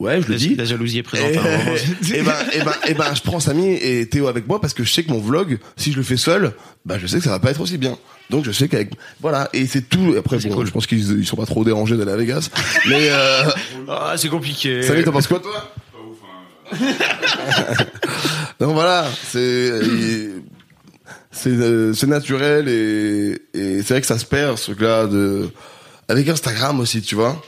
[0.00, 0.54] Ouais, je le dis.
[0.54, 1.30] la jalousie est présente.
[1.32, 1.36] Et,
[2.18, 4.84] et ben, et ben, et ben, je prends Samy et Théo avec moi parce que
[4.84, 6.52] je sais que mon vlog, si je le fais seul,
[6.84, 7.98] bah, je sais que ça va pas être aussi bien.
[8.30, 9.48] Donc, je sais qu'avec, voilà.
[9.52, 10.14] Et c'est tout.
[10.16, 12.48] Après, bon, je pense qu'ils ils sont pas trop dérangés d'aller à Vegas.
[12.88, 13.42] Mais, euh,
[13.88, 14.82] Ah, c'est compliqué.
[14.82, 15.72] Samy, t'en penses quoi, toi?
[18.60, 19.72] Donc voilà, c'est,
[21.30, 25.48] c'est, euh, c'est naturel et, et c'est vrai que ça se perd, ce truc-là de,
[26.08, 27.40] avec Instagram aussi, tu vois.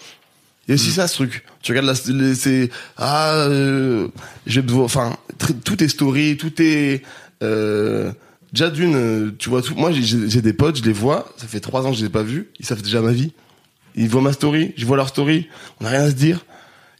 [0.67, 1.45] Il y a aussi ça, ce truc.
[1.63, 1.95] Tu regardes la,
[2.35, 4.09] c'est, ah, euh,
[4.47, 5.17] j'ai besoin, enfin,
[5.65, 7.03] tout est story, tout est,
[7.43, 8.13] euh,
[8.53, 11.61] déjà d'une, euh, tu vois, tout, moi, j'ai- des potes, je les vois, ça fait
[11.61, 13.33] trois ans que je les ai pas vus, ils savent déjà ma vie.
[13.97, 15.49] Ils voient ma story, je vois leur story,
[15.81, 16.45] on n'a rien à se dire.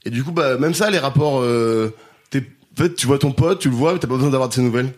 [0.05, 1.95] Et du coup, bah, même ça, les rapports, euh,
[2.31, 4.49] t'es, en fait, tu vois ton pote, tu le vois, mais t'as pas besoin d'avoir
[4.49, 4.93] de ses nouvelles.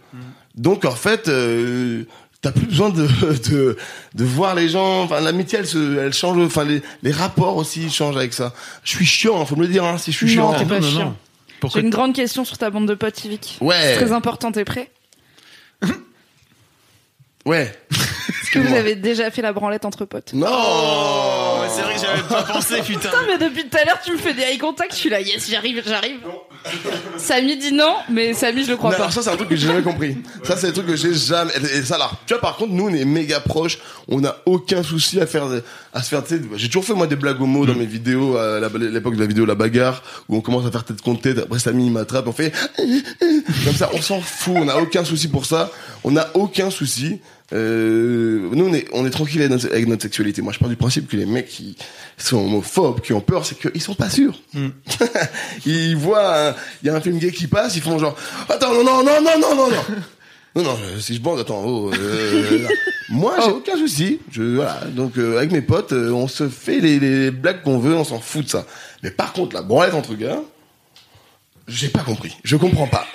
[0.55, 2.05] Donc, en fait, euh,
[2.43, 3.07] t'as plus besoin de,
[3.51, 3.77] de,
[4.15, 7.89] de voir les gens, enfin, l'amitié, elle se, elle change, enfin, les, les rapports aussi
[7.91, 8.53] changent avec ça.
[8.85, 10.59] Je suis chiant, hein, faut me le dire, hein, si je suis Non, chiant.
[10.59, 11.17] t'es pas non, chiant.
[11.61, 13.59] Pourquoi J'ai une grande question sur ta bande de potes, Yvick.
[13.61, 13.77] Ouais.
[13.81, 14.91] C'est très important, t'es prêt?
[17.45, 17.73] Ouais.
[18.53, 20.47] Que vous avez déjà fait la branlette entre potes Non!
[20.51, 23.09] Oh, c'est vrai que j'avais pas pensé, putain.
[23.09, 25.21] Putain, mais depuis tout à l'heure, tu me fais des eye contact, je suis là,
[25.21, 26.19] yes, j'arrive, j'arrive.
[27.17, 29.03] Samy dit non, mais Samy, je le crois Non, pas.
[29.05, 30.17] alors ça c'est un truc que j'ai jamais compris.
[30.45, 31.51] Ça c'est un truc que j'ai jamais.
[31.75, 33.79] Et ça là, tu vois par contre nous on est méga proches,
[34.09, 35.45] on n'a aucun souci à faire
[35.93, 36.23] à se faire.
[36.25, 37.67] tu sais, J'ai toujours fait moi des blagues homo Mm.
[37.67, 40.85] dans mes vidéos à l'époque de la vidéo la bagarre où on commence à faire
[40.85, 41.39] tête contre tête.
[41.39, 42.53] Après Samy il m'attrape, on fait
[43.65, 45.71] comme ça, on s'en fout, on n'a aucun souci pour ça,
[46.05, 47.21] on n'a aucun souci.
[47.53, 50.43] Euh, nous on est on est tranquille avec notre, avec notre sexualité.
[50.43, 51.77] Moi je pars du principe que les mecs qui
[52.17, 54.41] sont homophobes, qui ont peur, c'est qu'ils sont pas sûrs.
[54.55, 54.69] Mm.
[55.67, 58.17] ils voient, il y a un film gay qui passe, ils font genre,
[58.49, 59.83] attends, non, non, non, non, non, non, non.
[60.55, 62.69] Non, non, euh, si je bande, attends, oh, euh,
[63.09, 64.21] moi, j'ai aucun souci.
[64.31, 64.81] Je, voilà.
[64.91, 68.05] Donc, euh, avec mes potes, euh, on se fait les, les blagues qu'on veut, on
[68.05, 68.67] s'en fout de ça.
[69.03, 70.43] Mais par contre, la branlette entre gars,
[71.69, 72.37] j'ai pas compris.
[72.45, 73.07] Je comprends pas.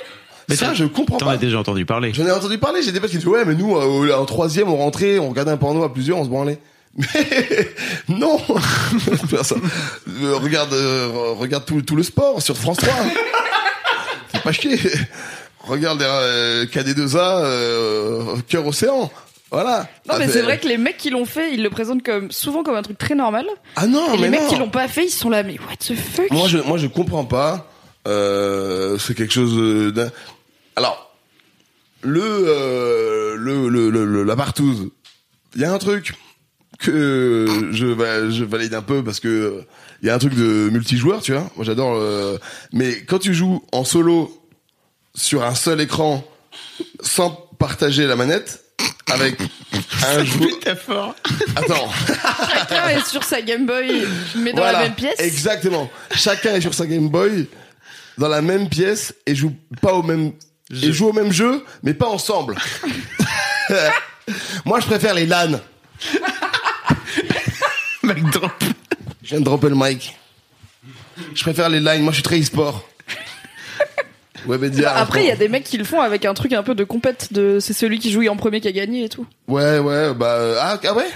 [0.49, 1.31] Mais ça, t'en- je comprends T'en pas.
[1.33, 2.13] as déjà entendu parler.
[2.13, 4.69] J'en ai entendu parler, j'ai des potes qui disent, ouais, mais nous, euh, en troisième,
[4.69, 6.59] on rentrait, on regardait un porno à plusieurs, on se branlait.
[6.97, 7.67] Mais
[8.09, 8.39] non.
[9.33, 12.91] Euh, regarde euh, regarde tout, tout le sport sur France 3
[14.31, 14.79] Fais pas chier
[15.59, 19.11] Regarde euh, KD2A euh, Cœur Océan
[19.51, 22.31] Voilà Non, mais c'est vrai que les mecs qui l'ont fait, ils le présentent comme,
[22.31, 23.45] souvent comme un truc très normal.
[23.75, 24.47] Ah non, et mais les mecs non.
[24.47, 26.31] qui l'ont pas fait, ils sont là, mais what the fuck?
[26.31, 27.69] Moi je, moi je comprends pas.
[28.07, 30.09] Euh, c'est quelque chose euh, d'un.
[30.77, 31.11] Alors
[32.03, 34.89] le, euh, le, le, le, le- la partouze.
[35.55, 36.13] Il y a un truc.
[36.79, 39.63] que je, je valide un peu parce que
[40.03, 41.49] il y a un truc de multijoueur, tu vois.
[41.55, 41.95] Moi, j'adore.
[41.95, 42.37] euh,
[42.71, 44.31] mais quand tu joues en solo
[45.15, 46.23] sur un seul écran,
[47.01, 48.63] sans partager la manette,
[49.11, 49.39] avec
[50.05, 50.49] un joueur.
[50.51, 51.15] Métaphore.
[51.55, 51.89] Attends.
[52.53, 54.05] Chacun est sur sa Game Boy,
[54.35, 55.19] mais dans Voilà, la même pièce.
[55.19, 55.89] Exactement.
[56.13, 57.47] Chacun est sur sa Game Boy
[58.19, 60.33] dans la même pièce et joue pas au même
[60.71, 62.55] et joue au même jeu, mais pas ensemble.
[64.65, 65.51] Moi, je préfère les LAN.
[68.03, 68.51] Mic drop.
[69.23, 70.15] Je viens de dropper le mic.
[71.33, 71.99] Je préfère les LAN.
[71.99, 72.87] Moi, je suis très e-sport.
[74.45, 74.95] Webedia.
[74.95, 76.83] Après, il y a des mecs qui le font avec un truc un peu de
[76.83, 79.25] compète de c'est celui qui joue en premier qui a gagné et tout.
[79.47, 81.07] Ouais, ouais, bah euh, ah, ah ouais?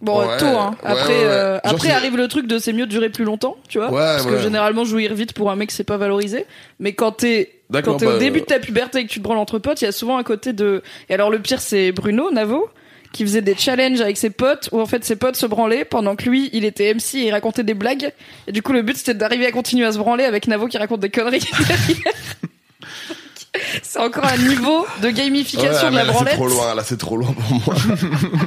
[0.00, 0.74] Bon, Ouais, tôt, hein.
[0.82, 1.24] Après, ouais, ouais.
[1.26, 3.90] euh, après arrive le truc de c'est mieux de durer plus longtemps, tu vois.
[3.90, 6.46] Ouais, parce que généralement, jouir vite pour un mec, c'est pas valorisé.
[6.78, 9.18] Mais quand t'es, quand t'es bah, au début euh, de ta puberté et que tu
[9.18, 11.60] te branles entre potes, il y a souvent un côté de, et alors le pire,
[11.60, 12.70] c'est Bruno, Navo,
[13.12, 16.16] qui faisait des challenges avec ses potes où en fait ses potes se branlaient pendant
[16.16, 18.10] que lui, il était MC et il racontait des blagues.
[18.46, 20.78] Et du coup, le but, c'était d'arriver à continuer à se branler avec Navo qui
[20.78, 22.14] raconte des conneries derrière.
[23.82, 26.30] C'est encore un niveau de gamification Ouais, de la là, branlette.
[26.32, 27.74] C'est trop loin, là, c'est trop loin pour moi.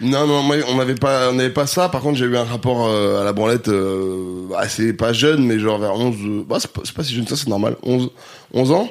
[0.00, 1.88] non, non, moi, on n'avait pas, on n'avait pas ça.
[1.88, 5.58] Par contre, j'ai eu un rapport euh, à la branlette euh, assez pas jeune, mais
[5.58, 8.10] genre vers 11, euh, bah, c'est pas, si jeune, ça, c'est normal, 11,
[8.52, 8.88] 11 ans.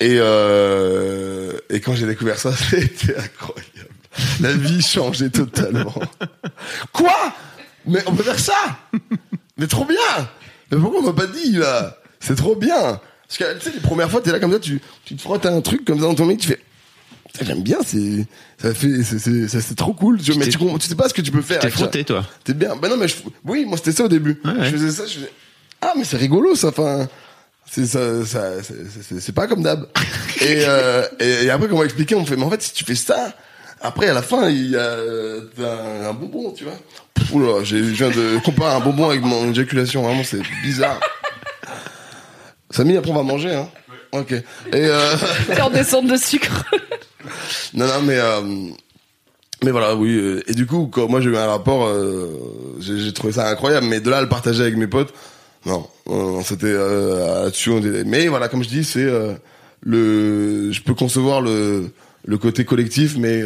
[0.00, 3.88] Et, euh, et quand j'ai découvert ça, c'était incroyable.
[4.40, 5.94] La vie changeait totalement.
[6.92, 7.14] Quoi?
[7.86, 8.78] Mais on peut faire ça?
[9.56, 9.96] Mais trop bien
[10.70, 11.98] Mais pourquoi on m'a pas dit, là?
[12.20, 14.80] C'est trop bien Parce que, tu sais, les premières fois, t'es là comme ça, tu,
[15.04, 16.60] tu te frottes un truc comme ça dans ton mec, tu fais...
[17.38, 18.26] Putain, J'aime bien, c'est,
[18.60, 20.20] ça fait, c'est, c'est, ça, c'est trop cool.
[20.20, 21.60] Tu, vois, mais tu, tu sais pas ce que tu peux faire.
[21.60, 22.24] T'es frotté, toi.
[22.44, 22.74] T'es bien.
[22.76, 24.40] Ben non, mais je, oui, moi c'était ça au début.
[24.44, 24.64] Ouais, ouais.
[24.66, 25.32] Je faisais ça, je faisais,
[25.80, 27.08] ah, mais c'est rigolo ça, enfin,
[27.70, 29.86] c'est ça, ça, c'est- c'est c'est pas comme d'hab.
[30.40, 32.62] et, euh, et, et après, quand on m'a expliqué, on me fait, mais en fait,
[32.62, 33.32] si tu fais ça,
[33.80, 35.76] après, à la fin, il y a euh, t'as
[36.06, 36.74] un, un bonbon, tu vois.
[37.32, 40.98] Oula, j'ai, je viens de comparer un bonbon avec mon éjaculation, vraiment, c'est bizarre.
[42.70, 43.68] Samy, après, on va manger, hein.
[44.12, 44.32] Ok.
[44.32, 45.14] Et, euh,
[45.62, 46.64] en descente de sucre.
[47.74, 48.40] non, non, mais euh,
[49.64, 50.16] mais voilà, oui.
[50.16, 53.86] euh, Et du coup, quand moi j'ai eu un rapport, euh, j'ai trouvé ça incroyable.
[53.86, 55.12] Mais de là à le partager avec mes potes,
[55.66, 55.88] non,
[56.42, 57.70] c'était là-dessus.
[58.06, 59.06] Mais voilà, comme je dis, c'est
[59.80, 60.72] le.
[60.72, 61.90] Je peux concevoir le
[62.24, 63.42] le côté collectif, mais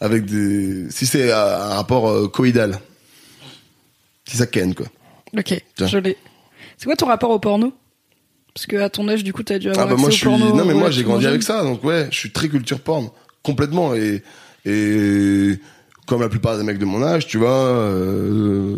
[0.00, 0.90] avec des.
[0.90, 2.80] Si c'est un rapport coïdal,
[4.26, 4.86] si ça ken quoi.
[5.36, 6.16] Ok, je l'ai.
[6.78, 7.72] C'est quoi ton rapport au porno?
[8.58, 10.10] Parce que à ton âge, du coup, t'as dû avoir Ah bah accès moi au
[10.10, 10.56] je suis porno.
[10.56, 13.08] non mais moi j'ai grandi avec ça donc ouais je suis très culture porn
[13.44, 14.24] complètement et
[14.66, 15.60] et
[16.08, 18.74] comme la plupart des mecs de mon âge tu vois euh,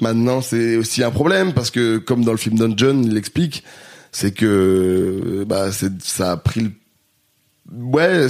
[0.00, 3.64] maintenant c'est aussi un problème parce que comme dans le film Dungeon il l'explique
[4.12, 6.70] c'est que bah ça a pris le
[7.72, 8.28] ouais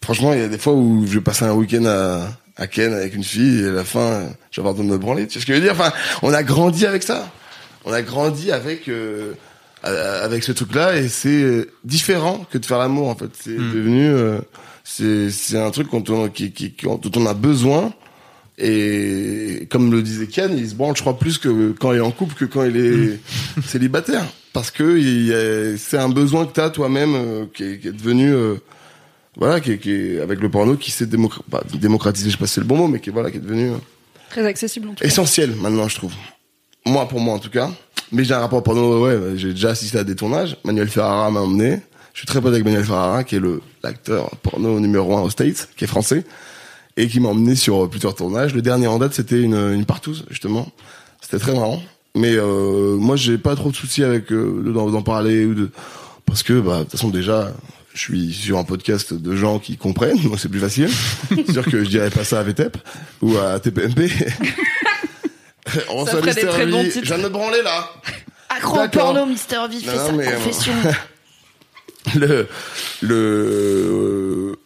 [0.00, 2.92] franchement il y a des fois où je vais passer un week-end à à Ken
[2.94, 5.34] avec une fille et à la fin je vais avoir besoin de me branler tu
[5.34, 5.72] sais ce que je veux dire?
[5.72, 5.92] Enfin
[6.22, 7.30] on a grandi avec ça
[7.84, 9.32] on a grandi avec euh,
[9.82, 13.30] avec ce truc-là et c'est euh, différent que de faire l'amour en fait.
[13.38, 14.38] C'est devenu euh,
[14.84, 17.92] c'est c'est un truc dont on, qui, qui, qui- dont on a besoin.
[18.58, 22.00] Et comme le disait Kian, il se branle je crois plus que quand il est
[22.00, 23.18] en couple que quand il est
[23.66, 24.24] célibataire.
[24.52, 27.78] Parce que il y a- c'est un besoin que tu as toi-même euh, qui, est,
[27.78, 28.56] qui est devenu euh,
[29.36, 32.46] voilà qui est, qui avec le porno qui s'est démocra- pas démocratisé, je sais pas
[32.46, 33.76] si c'est le bon mot mais qui est voilà qui est devenu euh,
[34.30, 35.06] Très accessible en tout cas.
[35.06, 36.12] essentiel maintenant je trouve
[36.86, 37.70] moi pour moi en tout cas.
[38.10, 40.56] Mais j'ai un rapport porno ouais j'ai déjà assisté à des tournages.
[40.64, 41.80] Manuel Ferrara m'a emmené.
[42.12, 45.30] Je suis très pote avec Manuel Ferrara qui est le l'acteur porno numéro un aux
[45.30, 46.24] States qui est français
[46.96, 48.54] et qui m'a emmené sur plusieurs tournages.
[48.54, 50.70] Le dernier en date c'était une une partouze justement.
[51.20, 51.82] C'était très marrant.
[52.14, 55.54] Mais euh, moi j'ai pas trop de soucis avec euh, de- d'en d'en parler ou
[55.54, 55.70] de
[56.26, 57.52] parce que bah de toute façon déjà
[57.94, 60.88] je suis sur un podcast de gens qui comprennent, donc c'est plus facile.
[61.28, 62.76] c'est sûr que je dirais pas ça à VTEP
[63.22, 64.10] ou à TPMP.
[65.90, 67.00] On Ça ferait des très bons titres.
[67.02, 67.90] Je viens de me branler là.
[68.48, 70.72] Accro au porno, Mister V, fait Non, sa mais, euh, confession.
[72.16, 72.48] le
[73.00, 74.56] le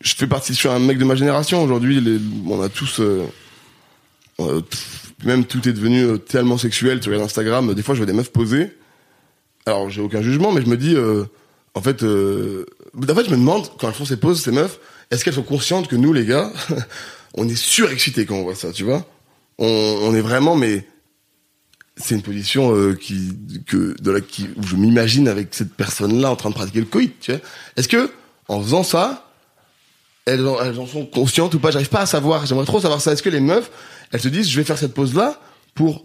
[0.00, 3.24] je fais partie je suis un mec de ma génération aujourd'hui on a tous euh,
[4.40, 8.00] euh, pff, même tout est devenu euh, tellement sexuel tu regardes Instagram des fois je
[8.00, 8.76] vois des meufs poser
[9.64, 11.24] alors j'ai aucun jugement mais je me dis euh,
[11.74, 14.78] en fait euh, en fait je me demande quand elles font ces poses ces meufs
[15.10, 16.52] est-ce qu'elles sont conscientes que nous les gars
[17.34, 19.06] on est surexcités quand on voit ça tu vois?
[19.58, 20.86] On, on est vraiment mais
[21.96, 23.32] c'est une position euh, qui
[23.66, 26.80] que de la qui où je m'imagine avec cette personne là en train de pratiquer
[26.80, 27.40] le coït tu vois.
[27.76, 28.10] Est-ce que
[28.48, 29.22] en faisant ça
[30.26, 31.70] elles en, elles en sont conscientes ou pas?
[31.70, 32.44] J'arrive pas à savoir.
[32.46, 33.12] J'aimerais trop savoir ça.
[33.12, 33.70] Est-ce que les meufs
[34.12, 35.40] elles se disent je vais faire cette pose là
[35.74, 36.04] pour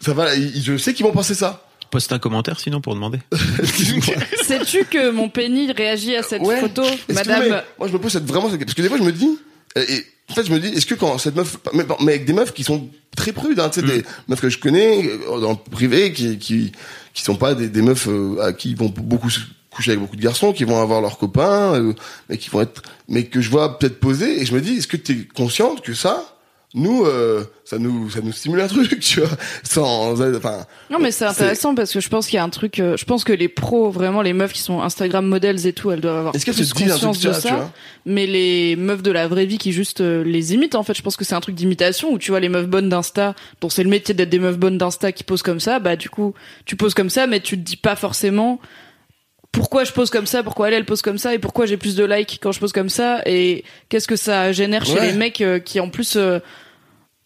[0.00, 1.66] ça va je sais qu'ils vont penser ça.
[1.90, 3.18] Poste un commentaire sinon pour demander.
[4.42, 6.58] Sais-tu que mon pénis réagit à cette Ouais.
[6.60, 8.96] photo, que- madame mais moi, je me pose cette, vraiment cette parce que des fois,
[8.98, 9.28] je me dis,
[9.76, 12.32] et, en fait, je me dis, est-ce que quand cette meuf, mais, mais avec des
[12.32, 13.88] meufs qui sont très prudes, hein, tu sais, Mm.
[13.88, 16.72] des meufs que je connais euh, dans le privé, qui qui
[17.12, 19.28] qui sont pas des, des meufs euh, à qui ils vont beaucoup
[19.70, 21.92] coucher avec beaucoup de garçons, qui vont avoir leurs copains, euh,
[22.28, 24.88] mais qui vont être, mais que je vois peut-être poser, et je me dis, est-ce
[24.88, 26.31] que tu es consciente que ça,
[26.74, 29.28] nous, euh, ça nous, ça nous stimule un truc, tu vois,
[29.62, 32.80] sans, enfin, Non mais c'est intéressant parce que je pense qu'il y a un truc.
[32.80, 35.90] euh, je pense que les pros, vraiment les meufs qui sont Instagram models et tout,
[35.90, 37.54] elles doivent avoir est-ce plus conscience de tu ça.
[37.56, 37.70] vois
[38.06, 41.02] Mais les meufs de la vraie vie qui juste euh, les imitent, en fait, je
[41.02, 43.82] pense que c'est un truc d'imitation où tu vois les meufs bonnes d'Insta, dont c'est
[43.84, 46.32] le métier d'être des meufs bonnes d'Insta qui posent comme ça, bah du coup
[46.64, 48.58] tu poses comme ça, mais tu te dis pas forcément
[49.50, 51.94] pourquoi je pose comme ça, pourquoi elle elle pose comme ça et pourquoi j'ai plus
[51.94, 55.08] de likes quand je pose comme ça et qu'est-ce que ça génère chez Ouais.
[55.08, 56.38] les mecs euh, qui en plus, euh,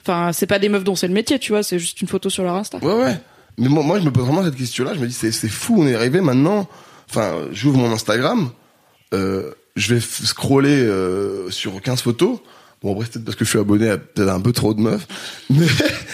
[0.06, 2.30] enfin c'est pas des meufs dont c'est le métier, tu vois, c'est juste une photo
[2.30, 2.78] sur leur Insta.
[2.78, 3.20] Ouais, ouais.
[3.58, 4.94] Mais moi, moi, je me pose vraiment cette question-là.
[4.94, 6.68] Je me dis, c'est, fou, on est arrivé maintenant.
[7.08, 8.50] Enfin, j'ouvre mon Instagram,
[9.14, 12.40] euh, je vais scroller euh, sur 15 photos.
[12.82, 14.80] Bon, après, c'est peut-être parce que je suis abonné à peut-être un peu trop de
[14.80, 15.06] meufs.
[15.50, 15.66] Mais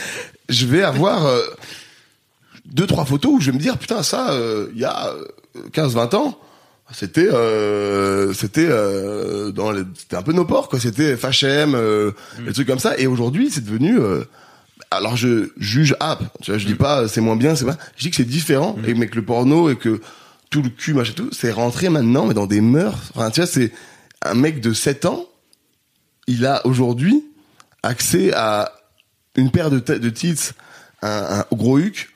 [0.48, 1.40] je vais avoir euh,
[2.66, 5.12] deux, trois photos où je vais me dire, putain, ça, euh, il y a
[5.72, 6.38] 15-20 ans,
[6.92, 10.78] c'était euh, c'était euh, dans les- c'était un peu nos ports quoi.
[10.80, 12.12] C'était FHM euh,
[12.44, 12.96] des trucs comme ça.
[12.98, 14.22] Et aujourd'hui c'est devenu euh,
[14.90, 18.02] alors je juge ah tu vois je dis pas c'est moins bien c'est pas je
[18.04, 20.00] dis que c'est différent et mais que le porno et que
[20.50, 22.98] tout le cul machin tout c'est rentré maintenant mais dans des mœurs.
[23.14, 23.72] Enfin tu vois c'est
[24.24, 25.26] un mec de 7 ans
[26.26, 27.24] il a aujourd'hui
[27.82, 28.72] accès à
[29.36, 30.50] une paire de, têtes- de tits
[31.02, 32.11] un, un gros huc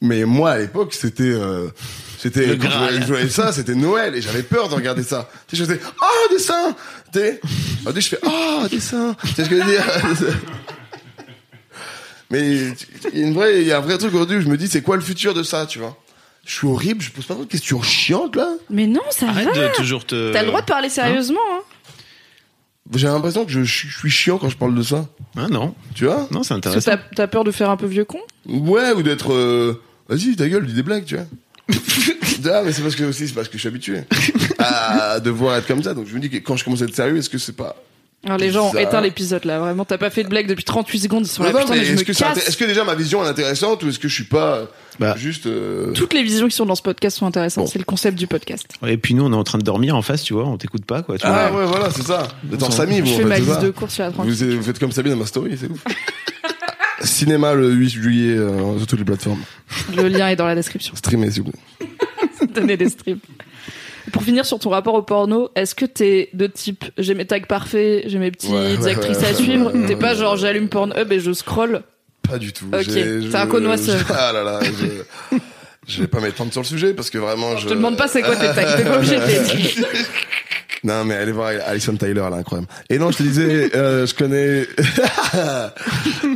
[0.00, 1.68] mais moi à l'époque c'était euh,
[2.18, 5.62] c'était je je voyais ça c'était Noël et j'avais peur de regarder ça tu sais
[5.64, 6.74] je faisais oh des seins
[7.12, 7.40] tu sais
[8.00, 9.84] je fais oh des seins tu sais ce que je veux dire?
[12.30, 14.48] Mais il y a une vraie il y a un vrai truc aujourd'hui où je
[14.48, 15.96] me dis c'est quoi le futur de ça tu vois?
[16.46, 19.48] Je suis horrible je pose pas trop de questions chiantes là Mais non, ça Arrête
[19.54, 19.68] va.
[19.68, 20.32] de toujours te.
[20.32, 21.40] T'as le droit de parler sérieusement.
[21.52, 21.60] Hein.
[22.94, 25.06] j'ai l'impression que je, je suis chiant quand je parle de ça
[25.36, 26.28] Ah non, tu vois?
[26.30, 26.90] Non, c'est Parce que intéressant.
[26.92, 28.20] t'as t'as peur de faire un peu vieux con?
[28.46, 29.32] Ouais, ou d'être.
[29.32, 31.24] euh, Vas-y, ta gueule, dis des blagues, tu vois.
[32.52, 34.00] ah, mais c'est parce que aussi, c'est parce que je suis habitué
[34.58, 35.94] à devoir être comme ça.
[35.94, 37.76] Donc je me dis que quand je commence à être sérieux, est-ce que c'est pas.
[38.26, 39.86] Alors les gens ont Ça- éteint l'épisode là, vraiment.
[39.86, 41.52] T'as pas fait de blague depuis 38 secondes, ils sont là.
[41.52, 42.48] Non, non, putain, mais mais je est-ce me que, c'est inté- casse.
[42.48, 44.64] est-ce que déjà ma vision est intéressante ou est-ce que je suis pas euh,
[44.98, 45.14] Bah.
[45.16, 45.46] juste.
[45.46, 47.64] euh, Toutes les visions qui sont dans ce podcast sont intéressantes.
[47.64, 47.70] Bon.
[47.70, 48.66] C'est le concept du podcast.
[48.86, 50.84] Et puis nous, on est en train de dormir en face, tu vois, on t'écoute
[50.84, 51.16] pas, quoi.
[51.16, 51.60] Tu Ah vois.
[51.60, 52.28] ouais, voilà, c'est ça.
[52.60, 54.10] En Samy, Je vous, en fais ma liste de courses sur la.
[54.10, 55.82] Vous, vous faites comme Sabine dans ma story, c'est ouf.
[57.02, 59.42] Cinéma le 8 juillet euh, sur toutes les plateformes.
[59.96, 60.94] Le lien est dans la description.
[60.96, 61.88] Streamez, s'il vous plaît.
[62.54, 63.24] Donner des strips.
[64.12, 67.40] Pour finir sur ton rapport au porno, est-ce que t'es de type j'ai mes tags
[67.40, 71.12] parfaits, j'ai mes petites Ouais, ouais, actrices ouais, à suivre T'es pas genre j'allume Pornhub
[71.12, 71.82] et je scroll
[72.28, 72.66] Pas du tout.
[72.72, 74.00] Ok, t'es un connoisseur.
[74.10, 75.36] Ah là là, je,
[75.86, 77.64] je vais pas m'étendre sur le sujet parce que vraiment je.
[77.64, 79.38] Je te demande pas c'est quoi tes tags, t'es pas obligé de les
[79.72, 79.86] dire.
[80.82, 82.68] Non mais allez voir Alison Tyler, elle est incroyable.
[82.88, 84.66] Et non, je te disais, euh, je connais.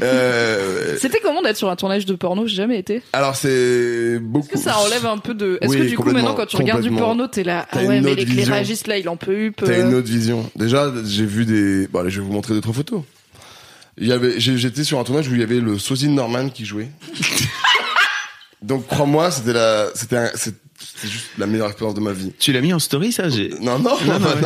[0.03, 2.47] Euh, C'était comment d'être sur un tournage de porno?
[2.47, 3.03] J'ai jamais été.
[3.13, 4.47] alors c'est beaucoup.
[4.47, 5.59] Est-ce que ça enlève un peu de.
[5.61, 8.01] Est-ce Oui, que du coup maintenant quand tu regardes du porno, t'es là Ah ouais
[8.01, 9.55] mais l'éclairagiste là il en peut up.
[9.57, 9.89] T'as euh.
[9.89, 10.49] une autre vision.
[10.57, 11.87] Déjà, j'ai vu des.
[11.89, 13.03] Bon, allez, je vais vous montrer deux trois photos.
[13.99, 16.65] Il y avait, j'étais sur un tournage où il y avait le sosie Norman qui
[16.65, 16.89] jouait.
[18.63, 20.31] Donc crois-moi, c'était la, c'était, un-
[20.95, 22.33] c'est- c'était juste la meilleure expérience de ma vie.
[22.39, 23.49] Tu l'as mis en story, ça j'ai...
[23.61, 24.27] Non, non, Non, non, non.
[24.29, 24.43] ouais.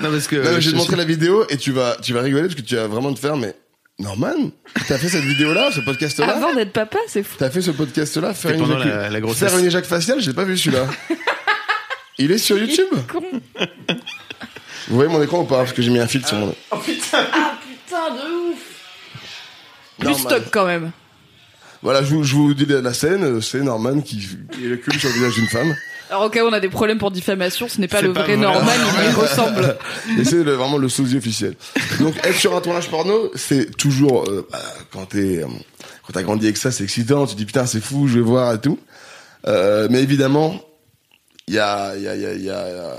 [0.00, 0.36] Non, parce que.
[0.36, 2.54] Non, mais je vais te montrer la vidéo et tu vas, tu vas rigoler parce
[2.54, 3.54] que tu vas vraiment te faire, mais
[3.98, 4.50] Norman,
[4.88, 7.36] t'as fait cette vidéo-là, ce podcast-là Avant d'être papa, c'est fou.
[7.38, 10.26] T'as fait ce podcast-là, faire une, pendant éjacu- la- la faire une éjac faciale, je
[10.28, 10.86] l'ai pas vu celui-là.
[12.18, 13.22] Il est sur YouTube Con.
[14.88, 16.54] Vous voyez mon écran ou pas Parce que j'ai mis un filtre sur mon...
[16.70, 17.18] Ah putain
[18.10, 18.58] de ouf.
[19.98, 20.90] Plus stock quand même.
[21.86, 24.16] Voilà, je vous, je vous dis la la scène, euh, c'est Norman qui,
[24.50, 25.72] qui recule sur le visage d'une femme.
[26.10, 28.24] Alors au cas où on a des problèmes pour diffamation, ce n'est pas le pas
[28.24, 28.42] vrai vrai.
[28.42, 29.78] Norman, il lui ressemble.
[30.18, 31.54] Et c'est vraiment le sosie officiel.
[32.00, 34.58] Donc être sur un tournage porno, c'est toujours euh, bah,
[34.92, 35.46] quand t'es euh,
[36.04, 37.24] quand t'as grandi avec ça, c'est excitant.
[37.24, 38.80] Tu te dis putain c'est fou, je vais voir et tout.
[39.46, 40.60] Euh, mais évidemment,
[41.46, 42.96] il y a il y a il y a il y a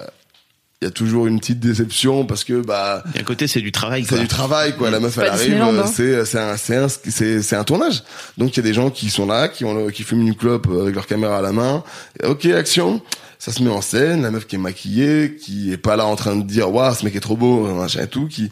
[0.82, 3.48] il y a toujours une petite déception parce que bah Il y a un côté,
[3.48, 4.92] c'est du travail, c'est du travail quoi.
[4.92, 5.86] La meuf C'est elle arrive, euh, hein.
[5.92, 8.04] c'est c'est un c'est un c'est c'est un tournage.
[8.38, 10.36] Donc il y a des gens qui sont là, qui ont le- qui fument une
[10.36, 11.84] clope avec leur caméra à la main.
[12.24, 13.02] Ok action.
[13.40, 16.16] Ça se met en scène, la meuf qui est maquillée, qui est pas là en
[16.16, 18.52] train de dire waouh ce mec est trop beau, machin et tout, qui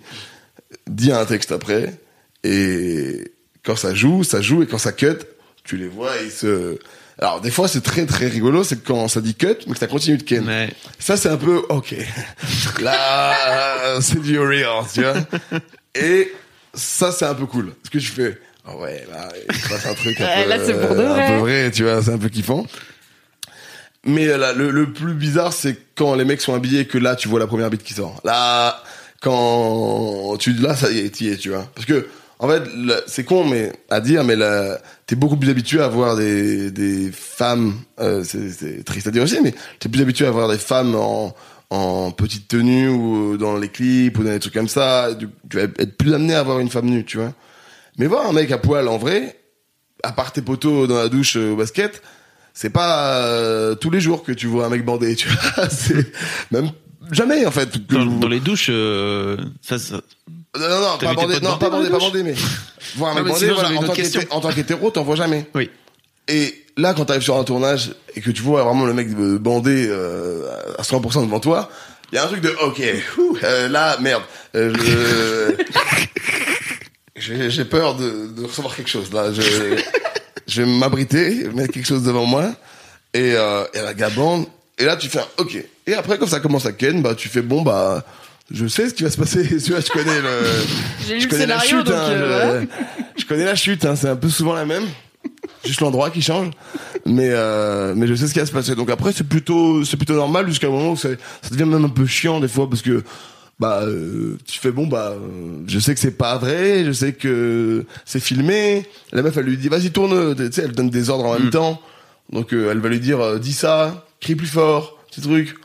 [0.88, 1.99] dit un texte après.
[2.43, 3.31] Et
[3.64, 5.18] quand ça joue, ça joue et quand ça cut,
[5.64, 6.77] tu les vois et ils se
[7.19, 9.87] alors des fois c'est très très rigolo, c'est quand ça dit cut, mais que ça
[9.87, 10.45] continue de ken.
[10.47, 10.73] Ouais.
[10.99, 11.95] Ça, c'est un peu, ok.
[12.81, 15.13] Là, c'est du real, tu vois.
[15.95, 16.31] Et
[16.73, 17.73] ça, c'est un peu cool.
[17.73, 18.37] Parce que je fais,
[18.67, 21.09] Ah ouais, là, il se passe un truc un peu, là, c'est pour de euh,
[21.09, 21.23] vrai.
[21.23, 22.65] un peu vrai, tu vois, c'est un peu kiffant.
[24.05, 26.97] Mais euh, là, le, le plus bizarre, c'est quand les mecs sont habillés et que
[26.97, 28.19] là, tu vois la première bite qui sort.
[28.23, 28.83] Là,
[29.21, 31.67] quand tu, là, ça y est, tu vois.
[31.73, 32.07] Parce que,
[32.40, 32.64] en fait,
[33.07, 34.36] c'est con, mais à dire, mais
[35.06, 39.40] t'es beaucoup plus habitué à voir des, des femmes, euh, c'est, triste à dire aussi,
[39.41, 41.34] mais t'es plus habitué à voir des femmes en,
[41.70, 45.10] en petite tenue ou dans les clips ou dans des trucs comme ça.
[45.49, 47.34] Tu vas être plus amené à voir une femme nue, tu vois.
[47.98, 49.40] Mais voir un mec à poil en vrai,
[50.03, 52.02] à part tes poteaux dans la douche euh, au basket,
[52.53, 55.70] c'est pas euh, tous les jours que tu vois un mec bandé, tu vois.
[55.70, 56.12] c'est
[56.52, 56.72] même
[57.12, 57.78] jamais en fait.
[57.88, 60.02] Dans, dans les douches, euh, ça, ça-
[60.60, 62.34] Non, non, non, pas bandé, non, pas bandé, pas bandé, mais
[62.95, 63.49] voir un mec bandé,
[64.32, 65.45] en tant qu'hétéro, t'en vois jamais.
[65.56, 65.69] oui.
[66.27, 69.38] Et là, quand t'arrives sur un tournage et que tu vois vraiment le mec euh,
[69.38, 70.49] bandé euh,
[70.80, 71.69] à 100% devant toi,
[72.11, 72.82] il y a un truc de ok,
[73.19, 74.23] ouh, euh, là merde,
[74.56, 75.64] euh, je-
[77.15, 79.32] j'ai j'ai peur de, de recevoir quelque chose là.
[79.32, 79.41] Je,
[80.48, 82.52] je vais m'abriter, mettre quelque chose devant moi
[83.14, 84.45] et, euh, et la gabande.
[84.77, 85.57] Et là, tu fais un ok.
[85.88, 88.03] Et après, quand ça commence à ken, bah tu fais bon bah
[88.51, 89.47] je sais ce qui va se passer.
[89.63, 90.30] Tu vois, je connais le.
[91.07, 91.85] J'ai je le connais la chute.
[91.85, 92.65] donc, hein, euh,
[93.17, 93.85] je, connais la chute.
[93.85, 94.85] Hein, c'est un peu souvent la même.
[95.65, 96.51] Juste l'endroit qui change,
[97.05, 98.76] mais euh, mais je sais ce qui va se passer.
[98.76, 101.09] Donc après c'est plutôt c'est plutôt normal jusqu'à un moment où ça
[101.49, 103.03] devient même un peu chiant des fois parce que
[103.59, 107.13] bah euh, tu fais bon bah euh, je sais que c'est pas vrai, je sais
[107.13, 108.85] que c'est filmé.
[109.13, 111.49] La meuf elle lui dit vas-y tourne, tu sais elle donne des ordres en même
[111.49, 111.81] temps.
[112.31, 115.55] Donc euh, elle va lui dire dis ça, crie plus fort, petit truc.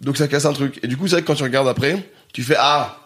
[0.00, 0.78] Donc ça casse un truc.
[0.82, 2.98] Et du coup c'est vrai que quand tu regardes après, tu fais ah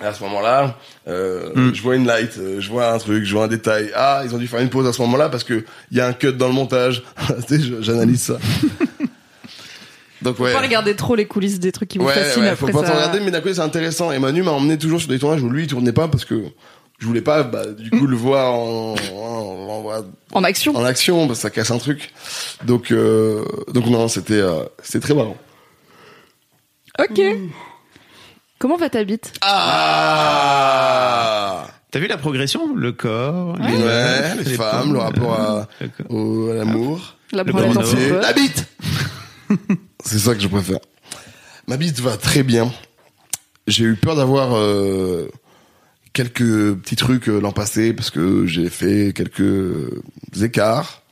[0.00, 3.44] à ce moment-là, euh, je vois une light, euh, je vois un truc, je vois
[3.44, 3.92] un détail.
[3.94, 6.06] Ah, ils ont dû faire une pause à ce moment-là parce que il y a
[6.06, 7.02] un cut dans le montage.
[7.46, 8.38] tu sais, je- j'analyse ça.
[10.22, 10.50] Donc ouais.
[10.52, 12.80] Faut pas regarder trop les coulisses des trucs qui vous Ouais, fascinent ouais, faut après
[12.80, 12.94] pas ça.
[12.94, 14.12] regarder, mais d'un côté c'est intéressant.
[14.12, 16.42] Et Manu m'a emmené toujours sur des tournages où lui il tournait pas parce que
[16.98, 20.76] je voulais pas, bah, du coup, le voir en, en, en- En action.
[20.76, 22.12] en action, parce que ça casse un truc.
[22.64, 23.44] Donc, euh,
[23.74, 25.36] donc non, c'était, euh, c'était très marrant.
[27.00, 27.20] Ok.
[28.62, 29.32] Comment va ta bite?
[29.40, 30.46] Ah!
[31.90, 32.76] T'as vu la progression?
[32.76, 35.66] Le corps, les, Ouais, les femmes, le rapport à,
[36.08, 37.16] au, à l'amour.
[37.32, 38.68] La la bite
[40.04, 40.78] C'est ça que je préfère.
[41.66, 42.72] Ma bite va très bien.
[43.66, 45.28] J'ai eu peur d'avoir euh,
[46.12, 49.90] quelques petits trucs euh, l'an passé parce que j'ai fait quelques
[50.40, 51.02] écarts.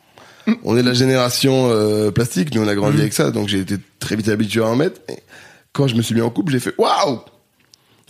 [0.63, 3.59] On est de la génération euh, plastique, nous on a grandi avec ça, donc j'ai
[3.59, 5.01] été très vite habitué à en mettre.
[5.09, 5.19] Et
[5.73, 7.23] quand je me suis mis en couple, j'ai fait waouh,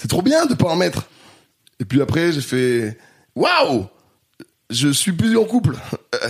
[0.01, 1.05] c'est trop bien de pas en mettre.
[1.79, 2.99] Et puis après, j'ai fait
[3.35, 3.87] waouh,
[4.71, 5.77] je suis plus en couple.
[6.15, 6.29] Euh,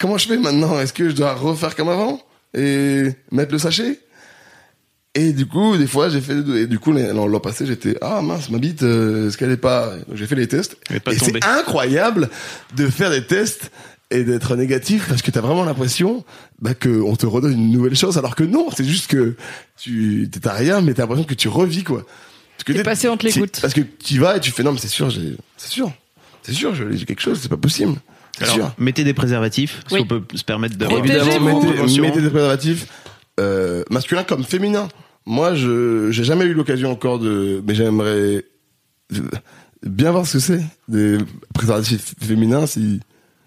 [0.00, 0.80] Comment je fais maintenant?
[0.80, 2.22] Est-ce que je dois refaire comme avant?
[2.54, 4.00] Et mettre le sachet?
[5.14, 6.38] Et du coup, des fois, j'ai fait.
[6.56, 9.92] Et du coup, l'an passé, j'étais ah mince, ma bite, euh, est-ce qu'elle est pas?
[10.14, 10.78] J'ai fait les tests.
[10.90, 12.30] Et c'est incroyable
[12.76, 13.70] de faire des tests
[14.10, 16.24] et d'être négatif parce que t'as vraiment l'impression
[16.60, 19.36] bah, que on te redonne une nouvelle chose alors que non, c'est juste que
[19.76, 22.06] tu t'as rien, mais t'as l'impression que tu revis quoi.
[22.60, 23.58] Parce que T'es passé entre les gouttes.
[23.62, 25.90] Parce que tu y vas et tu fais non, mais c'est sûr, j'ai, c'est sûr,
[26.42, 27.94] c'est sûr, je- j'ai quelque chose, c'est pas possible.
[28.36, 28.72] C'est Alors, sûr.
[28.78, 29.98] mettez des préservatifs, Oui.
[30.00, 32.86] si on peut se permettre une petite mettez, mettez des préservatifs
[33.38, 34.88] euh, masculins comme féminins.
[35.24, 38.44] Moi, je j'ai jamais eu l'occasion encore de, mais j'aimerais
[39.86, 41.18] bien voir ce que c'est des
[41.54, 42.66] préservatifs féminins.
[42.66, 43.00] Si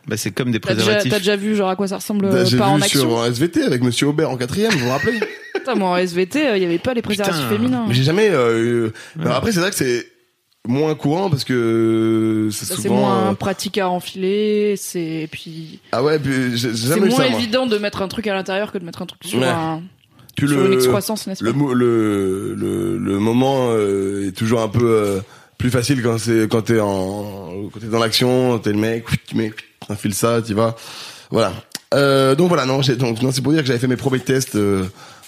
[0.07, 1.11] Bah, c'est comme des T'as déjà, préservatifs.
[1.11, 2.99] t'as déjà vu genre à quoi ça ressemble Bah, euh, j'ai pas vu en action?
[3.01, 5.19] Sur un SVT avec Monsieur Aubert en quatrième, vous vous rappelez?
[5.63, 7.55] Putain, moi en SVT, il y avait pas les préservatifs Putain.
[7.55, 7.85] féminins.
[7.87, 8.29] Mais j'ai jamais.
[8.31, 8.91] Euh,
[9.25, 10.07] après, c'est vrai que c'est
[10.67, 12.81] moins courant parce que c'est Bah, souvent.
[12.81, 17.07] c'est moins euh, pratique à enfiler, c'est et puis Ah ouais, puis j'ai c'est jamais
[17.07, 17.29] eu moins ça.
[17.29, 17.39] moi.
[17.39, 19.45] évident de mettre un truc à l'intérieur que de mettre un truc sur, Ouais.
[19.47, 19.81] un,
[20.37, 24.69] Puis sur une excroissance, n'est-ce pas le, le, le, le moment euh, est toujours un
[24.69, 25.19] peu euh,
[25.57, 29.35] plus facile quand c'est quand t'es en quand t'es dans l'action, t'es le mec, tu
[29.35, 29.51] mets,
[29.85, 30.75] t'enfiles ça, tu vas,
[31.29, 31.51] voilà.
[31.93, 34.19] Euh, donc voilà, non, j'ai- donc non, c'est pour dire que j'avais fait mes premiers
[34.19, 34.85] tests euh,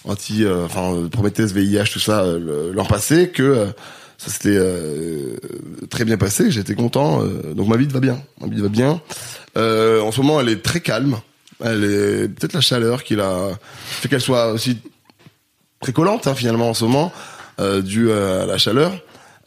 [0.08, 3.66] anti, euh, enfin euh, tests VIH tout ça euh, l'an passé, que euh,
[4.18, 5.36] ça s'était euh,
[5.90, 7.22] très bien passé, j'étais content.
[7.24, 9.02] euh, donc ma vie va bien, ma vie va bien.
[9.58, 11.18] Euh, en ce moment, elle est très calme.
[11.64, 14.78] Elle est peut-être la chaleur qui la fait qu'elle soit aussi
[15.80, 17.14] très collante hein, finalement en ce moment,
[17.60, 18.92] euh, due à la chaleur.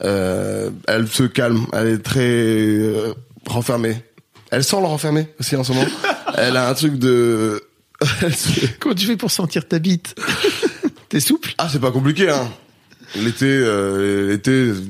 [0.03, 2.79] Euh, elle se calme, elle est très
[3.45, 4.03] renfermée.
[4.51, 5.87] Elle sent le renfermé aussi en ce moment.
[6.37, 7.61] elle a un truc de...
[8.79, 10.15] Comment tu fais pour sentir ta bite?
[11.09, 11.53] T'es souple?
[11.57, 12.49] Ah c'est pas compliqué hein.
[13.15, 14.83] L'été, euh, l'été, il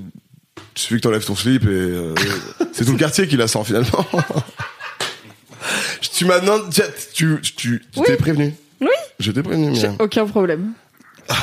[0.76, 2.14] suffit que t'enlèves ton slip et euh,
[2.74, 4.06] c'est tout le quartier qui la sent finalement.
[6.14, 8.04] tu m'as demandé, tiens, tu, tu, tu Oui.
[8.06, 8.54] t'es prévenu?
[8.82, 8.88] Oui.
[9.20, 9.74] Je t'ai prévenu.
[9.76, 10.74] J'ai aucun problème.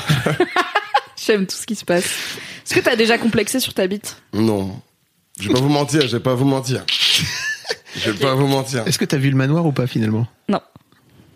[1.17, 2.05] J'aime tout ce qui se passe.
[2.05, 4.17] Est-ce que t'as déjà complexé sur ta bite?
[4.35, 4.81] Non.
[5.41, 6.85] Je vais pas vous mentir, je vais pas vous mentir.
[7.97, 8.87] Je vais pas vous mentir.
[8.87, 10.27] Est-ce que t'as vu le manoir ou pas finalement?
[10.49, 10.61] Non.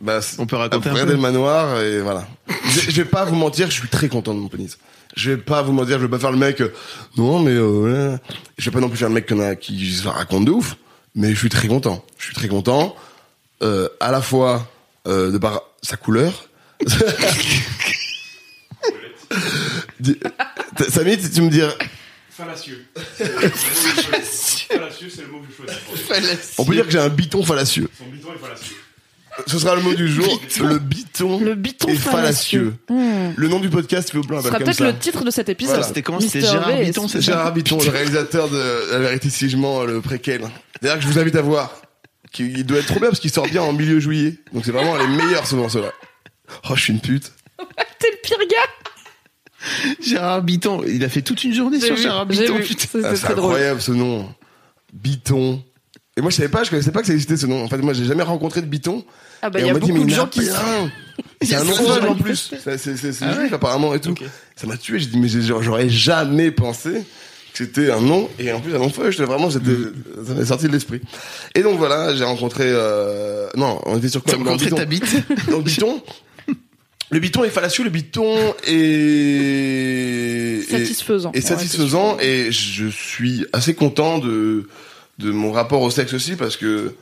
[0.01, 2.27] Bah, On peut raconter un regardez peu le manoir et voilà.
[2.71, 4.79] je, je vais pas vous mentir, je suis très content de mon pénis.
[5.17, 6.61] Je vais pas vous mentir, je vais pas faire le mec.
[6.61, 6.73] euh,
[7.17, 8.17] non, mais euh,
[8.59, 10.77] je vais pas non plus faire le mec qu'on a, qui se raconte de ouf.
[11.15, 12.05] Mais je suis très content.
[12.19, 12.95] Je suis très content.
[13.63, 14.71] Euh, à la fois
[15.07, 16.33] euh, de par sa couleur.
[20.89, 21.61] Samy, tu tu me dis,
[22.31, 22.87] Fallacieux.
[22.97, 26.55] fallacieux, c'est le mot que je choisis.
[26.57, 27.89] on peut dire que j'ai un biton fallacieux.
[27.99, 28.77] Son biton est fallacieux.
[29.47, 30.41] Ce sera le mot du jour.
[30.61, 31.41] Le biton.
[31.41, 32.75] Le biton est fallacieux.
[32.87, 33.35] fallacieux.
[33.37, 35.77] Le nom du podcast, il faut plein Ce sera peut-être le titre de cet épisode.
[35.77, 35.89] Voilà.
[35.89, 39.31] C'était comment C'était Gérard V, Biton, c'est ça Gérard Biton, le réalisateur de La vérité
[39.31, 40.43] si je mens, le préquel.
[40.83, 41.83] D'ailleurs, que je vous invite à voir.
[42.39, 44.35] Il doit être trop bien parce qu'il sort bien en milieu juillet.
[44.53, 45.93] Donc c'est vraiment les meilleurs souvent ceux-là.
[46.69, 47.33] Oh, je suis une pute.
[47.99, 49.97] T'es le pire gars.
[50.01, 52.57] Gérard Biton, il a fait toute une journée sur vu, Gérard Biton.
[52.59, 53.53] Ah, C'est drôle.
[53.53, 54.33] incroyable ce nom.
[54.93, 55.63] Biton.
[56.21, 57.65] Et moi je savais pas, je connaissais pas que ça existait ce nom.
[57.65, 59.07] En fait, moi j'ai jamais rencontré de Biton.
[59.41, 60.43] Ah bah et il y a dit, beaucoup mais de gens a qui.
[61.41, 62.53] C'est un nom fun en plus.
[62.63, 64.15] C'est c'est Ah juif ouais apparemment et tout.
[64.55, 64.99] Ça m'a tué.
[64.99, 66.91] J'ai dit mais j'aurais jamais pensé
[67.55, 68.93] que c'était un nom et en plus un nom.
[69.09, 69.71] J'étais vraiment, c'était,
[70.27, 71.01] ça m'est sorti de l'esprit.
[71.55, 72.65] Et donc voilà, j'ai rencontré.
[72.67, 73.49] Euh...
[73.57, 74.35] Non, on était sur quoi?
[74.35, 76.03] T'as rencontré ta bite Dans le biton.
[77.13, 78.37] Le biton est fallacieux, le biton
[78.67, 81.33] est Satisfaisant.
[81.33, 84.69] est satisfaisant et je suis assez content de
[85.21, 86.95] de mon rapport au sexe aussi parce que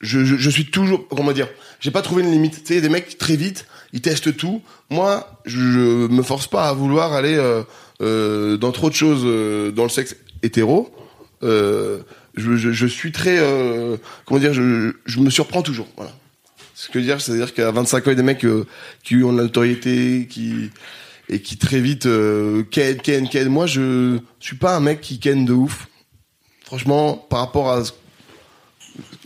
[0.00, 1.48] je, je, suis toujours comment dire,
[1.78, 2.64] j'ai pas trouvé une limite.
[2.64, 4.62] Tu sais, des mecs très vite, ils testent tout.
[4.88, 7.62] Moi, je, je me force pas à vouloir aller euh,
[8.00, 10.90] euh, dans trop de choses euh, dans le sexe hétéro.
[11.42, 13.38] Je, je, suis très
[14.24, 15.88] comment dire, je, je me surprends toujours.
[15.96, 16.12] Voilà.
[16.74, 18.46] Ce que je veux dire, c'est-à-dire qu'à 25 ans, il y a des mecs
[19.02, 20.70] qui ont de l'autorité, qui
[21.28, 22.08] et qui très vite
[22.70, 23.48] ken, ken, ken.
[23.48, 25.88] Moi, je suis pas un mec qui ken de ouf.
[26.70, 27.90] Franchement, par rapport à ce-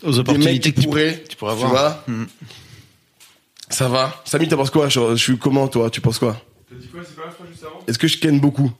[0.03, 2.03] Aux des mecs opportunités qui pourraient, tu pourrais tu avoir.
[2.07, 2.27] vois,
[3.69, 4.23] ça va.
[4.25, 4.89] Samy, t'en penses quoi?
[4.89, 5.91] Je, je suis comment, toi?
[5.91, 6.41] Tu penses quoi?
[6.71, 7.81] T'as dit quoi, c'est pas la phrase juste avant?
[7.87, 8.73] Est-ce que je ken beaucoup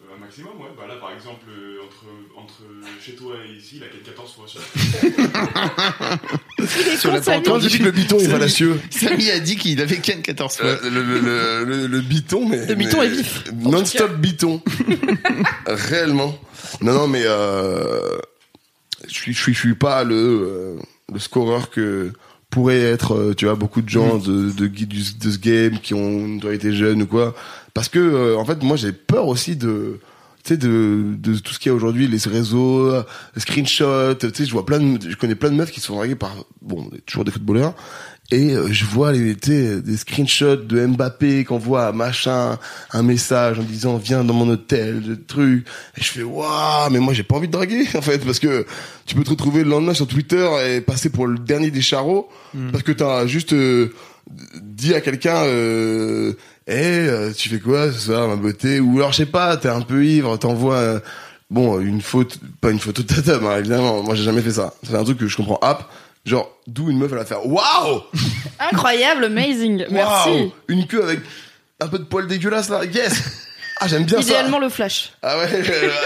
[0.00, 0.68] Euh, Un maximum, ouais.
[0.78, 2.04] Bah là, par exemple, euh, entre,
[2.40, 2.62] entre
[3.04, 4.32] chez toi et ici, il a quel 14 fois
[6.98, 7.42] sur la Samy.
[7.44, 10.56] Quand je dis que le biton est fallacieux, Samy a dit qu'il avait ken 14
[10.56, 10.66] fois.
[10.66, 13.44] euh, le, le, le, le, le biton, mais Le biton mais- est vif.
[13.54, 14.60] Non-stop biton,
[15.66, 16.38] réellement.
[16.80, 18.18] Non, non, mais euh,
[19.08, 20.76] je suis, je suis, je suis pas le euh,
[21.12, 22.12] le scoreur que
[22.50, 26.26] pourraient être, tu vois, beaucoup de gens de de, du- de ce game qui ont
[26.26, 27.34] une été jeune ou quoi.
[27.74, 29.98] Parce que euh, en fait, moi, j'ai peur aussi de
[30.44, 32.92] tu sais de, de tout ce qu'il y a aujourd'hui les réseaux
[33.36, 36.14] screenshots tu sais je vois plein de, je connais plein de meufs qui sont draguées
[36.14, 37.74] par bon toujours des footballeurs
[38.30, 42.58] et euh, je vois les des screenshots de Mbappé qu'on voit à machin
[42.92, 45.66] un message en disant viens dans mon hôtel de trucs
[45.96, 48.66] et je fais waouh mais moi j'ai pas envie de draguer en fait parce que
[49.04, 52.28] tu peux te retrouver le lendemain sur Twitter et passer pour le dernier des charros
[52.70, 53.92] parce que t'as juste euh,
[54.60, 56.32] dit à quelqu'un euh,
[56.66, 58.80] eh euh, tu fais quoi ce soir ma beauté?
[58.80, 61.00] Ou alors je sais pas t'es un peu ivre t'envoies euh,
[61.50, 64.50] bon une faute pas une photo de ta table hein, évidemment moi j'ai jamais fait
[64.52, 65.90] ça c'est un truc que je comprends app
[66.24, 68.00] genre d'où une meuf elle va faire waouh
[68.72, 69.84] Incroyable, amazing.
[69.90, 70.28] Merci.
[70.30, 71.20] Waouh Une queue avec
[71.80, 72.84] un peu de poils dégueulasse là.
[72.84, 73.22] Yes
[73.80, 74.62] Ah j'aime bien Idéalement ça.
[74.64, 75.12] le flash.
[75.22, 75.48] Ah ouais,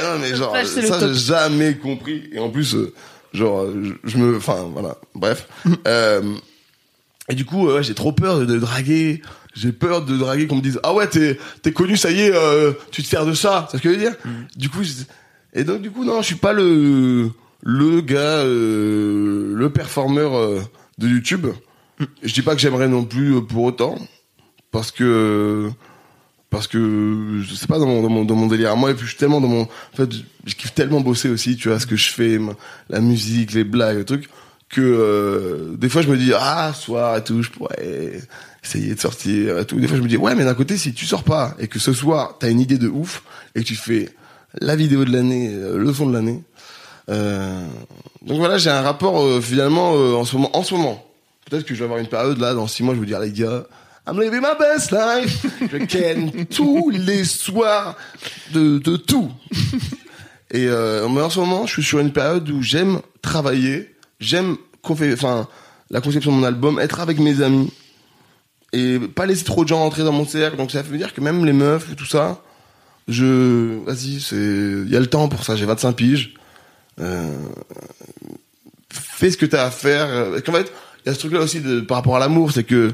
[0.02, 2.92] non mais genre Flash, ça j'ai jamais compris et en plus euh,
[3.34, 5.46] genre je, je me enfin voilà, bref.
[5.86, 6.22] euh,
[7.28, 9.22] et du coup euh, j'ai trop peur de, draguer.
[9.54, 12.32] J'ai peur de draguer qu'on me dise "Ah ouais, t'es t'es connu, ça y est,
[12.34, 14.14] euh, tu te sers de ça." C'est ce que je veux dire
[14.56, 14.92] Du coup je-
[15.54, 17.30] et donc du coup non, je suis pas le
[17.64, 20.60] le gars euh, le performeur euh,
[20.98, 21.46] de YouTube.
[22.22, 23.98] Je dis pas que j'aimerais non plus pour autant
[24.70, 25.68] parce que
[26.50, 29.04] parce que je sais pas dans mon dans mon, dans mon délire moi et puis
[29.04, 31.80] je suis tellement dans mon en fait je, je kiffe tellement bosser aussi tu vois
[31.80, 32.54] ce que je fais ma-
[32.88, 34.28] la musique les blagues le truc
[34.68, 38.20] que euh, des fois je me dis ah soir et tout je pourrais
[38.62, 40.92] essayer de sortir et tout des fois je me dis ouais mais d'un côté si
[40.92, 43.22] tu sors pas et que ce soir t'as une idée de ouf
[43.54, 44.10] et que tu fais
[44.60, 46.42] la vidéo de l'année euh, le son de l'année
[47.08, 47.66] euh,
[48.22, 51.04] donc voilà j'ai un rapport euh, finalement euh, en ce moment en ce moment
[51.48, 53.20] peut-être que je vais avoir une période là dans six mois je vais vous dire
[53.20, 53.64] les gars
[54.08, 55.44] I'm living my best life.
[55.70, 57.94] Je ken tous les soirs
[58.54, 59.30] de, de tout.
[60.50, 64.56] Et euh, mais en ce moment, je suis sur une période où j'aime travailler, j'aime
[64.82, 65.48] enfin
[65.90, 67.72] la conception de mon album, être avec mes amis
[68.72, 70.56] et pas laisser trop de gens entrer dans mon cercle.
[70.56, 72.42] Donc ça veut dire que même les meufs, tout ça,
[73.06, 75.56] je vas-y, c'est il y a le temps pour ça.
[75.56, 76.34] J'ai 25 piges.
[77.00, 77.32] Euh,
[78.90, 80.08] fais ce que t'as à faire.
[80.30, 80.72] Parce qu'en fait,
[81.04, 82.92] il y a ce truc-là aussi par rapport à l'amour, c'est que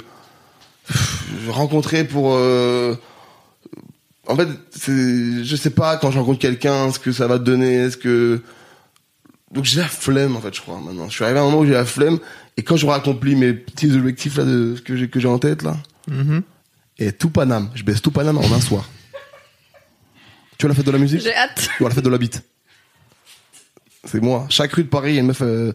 [1.49, 2.95] rencontrer pour euh,
[4.27, 7.45] en fait c'est je sais pas quand je rencontre quelqu'un ce que ça va te
[7.45, 8.41] donner est-ce que
[9.55, 11.09] Donc j'ai la flemme en fait, je crois maintenant.
[11.09, 12.19] Je suis arrivé à un moment où j'ai la flemme
[12.57, 15.39] et quand j'aurai accompli mes petits objectifs là de ce que j'ai que j'ai en
[15.39, 15.77] tête là,
[16.09, 16.43] Mhm.
[16.99, 18.89] et tout Paname, je baisse tout Paname en un soir.
[20.59, 21.21] Tu vois la fête de la musique?
[21.21, 21.69] J'ai hâte.
[21.81, 22.43] ou la fête de la bite?
[24.05, 24.47] C'est moi.
[24.51, 25.41] Chaque rue de Paris, il y a une meuf.
[25.43, 25.73] Euh...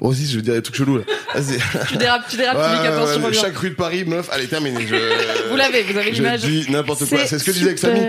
[0.00, 1.04] Oh, si, je veux dire des trucs chelous là.
[1.34, 1.58] Vas-y.
[1.88, 3.40] Tu dérapes, tu dérapes, Ouais, ouais, attention, ouais, reviens.
[3.42, 4.86] chaque rue de Paris, meuf, allez, terminé.
[4.86, 4.94] Je...
[5.50, 6.40] Vous l'avez, vous avez Je l'image.
[6.42, 7.26] dis n'importe quoi.
[7.26, 7.78] C'est ce que je disais avec.
[7.80, 8.00] Samy.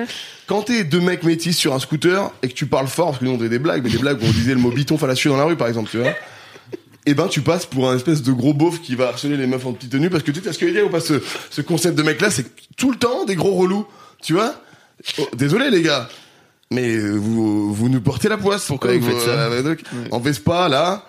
[0.45, 3.25] Quand t'es deux mecs métis sur un scooter et que tu parles fort, parce que
[3.25, 5.29] nous on faisait des blagues, mais des blagues où on disait le mot biton fallacieux
[5.31, 6.13] dans la rue, par exemple, tu vois.
[7.05, 9.65] Et ben, tu passes pour un espèce de gros beauf qui va harceler les meufs
[9.65, 11.21] en petite tenue parce que tu sais ce que je veux dire ou pas ce,
[11.49, 12.45] ce concept de mec là, c'est
[12.77, 13.87] tout le temps des gros relous,
[14.21, 14.53] tu vois.
[15.17, 16.07] Oh, désolé les gars.
[16.71, 18.65] Mais euh, vous, vous nous portez la poisse.
[18.65, 19.79] Pourquoi vous faites ça euh, donc,
[20.11, 21.03] En Vespa, là.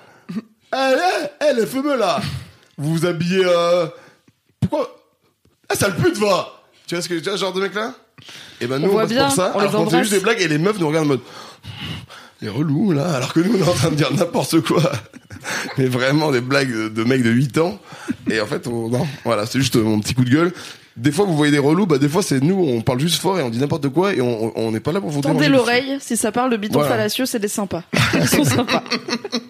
[0.73, 0.99] Elle,
[1.41, 2.21] elle, elle, fameux là.
[2.79, 3.87] Vous vous habillez, euh...
[4.61, 4.97] Pourquoi?
[5.69, 6.49] Ah, sale pute, va!
[6.87, 7.95] Tu vois ce que, tu vois, ce genre de mec là?
[8.61, 9.53] Et ben, nous, on, voit passe bien, pour ça.
[9.55, 11.21] on les alors, quand c'est juste des blagues et les meufs nous regardent en mode,
[12.43, 13.15] les relous, là.
[13.15, 14.83] Alors que nous, on est en train de dire n'importe quoi.
[15.79, 17.79] Mais vraiment des blagues de, de mecs de 8 ans.
[18.31, 19.07] Et en fait, on- non.
[19.25, 20.53] Voilà, c'est juste mon petit coup de gueule.
[20.97, 23.39] Des fois, vous voyez des relous, bah, des fois, c'est nous, on parle juste fort
[23.39, 25.51] et on dit n'importe quoi et on, on n'est pas là pour vous Tendez déranger.
[25.57, 26.91] l'oreille, si ça parle de biton Voilà.
[26.97, 27.85] fallacieux, c'est des sympas.
[28.15, 28.83] Ils sont sympas.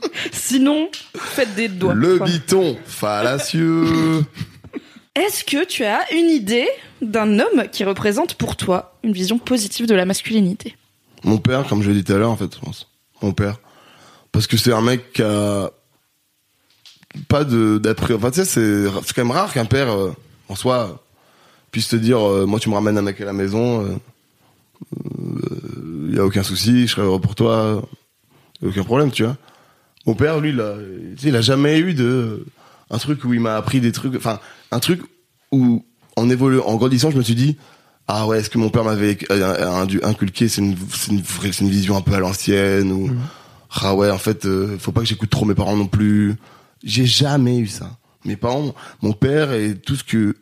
[0.51, 1.94] Sinon, faites des doigts.
[1.94, 4.24] Le biton fallacieux.
[5.14, 6.66] Est-ce que tu as une idée
[7.01, 10.77] d'un homme qui représente pour toi une vision positive de la masculinité?
[11.22, 12.89] Mon père, comme je l'ai dit tout à l'heure, en fait, je pense.
[13.22, 13.60] Mon père.
[14.32, 15.70] Parce que c'est un mec qui a
[17.28, 18.14] pas de d'après.
[18.14, 20.12] Enfin, tu sais, c'est quand même rare qu'un père, euh,
[20.48, 21.01] en soi,
[21.70, 24.01] puisse te dire, euh, moi, tu me ramènes un mec à la maison,
[24.98, 27.89] il y a aucun souci, je serai heureux pour toi,
[28.66, 29.36] aucun problème, tu vois.
[30.06, 30.74] Mon père, lui, il a,
[31.22, 32.47] il jamais eu de
[32.90, 34.40] un truc où il m'a appris des trucs, enfin,
[34.72, 35.01] un truc
[35.52, 35.85] où,
[36.16, 37.56] en évoluant, en grandissant, je me suis dit,
[38.09, 41.22] ah ouais, est-ce que mon père m'avait euh, indu- inculqué, c'est une, c'est une,
[41.60, 43.10] une vision un peu à l'ancienne, ou,
[43.70, 46.35] ah ouais, en fait, euh, faut pas que j'écoute trop mes parents non plus.
[46.82, 47.97] J'ai jamais eu ça.
[48.24, 50.36] Mes parents, mon père et tout ce que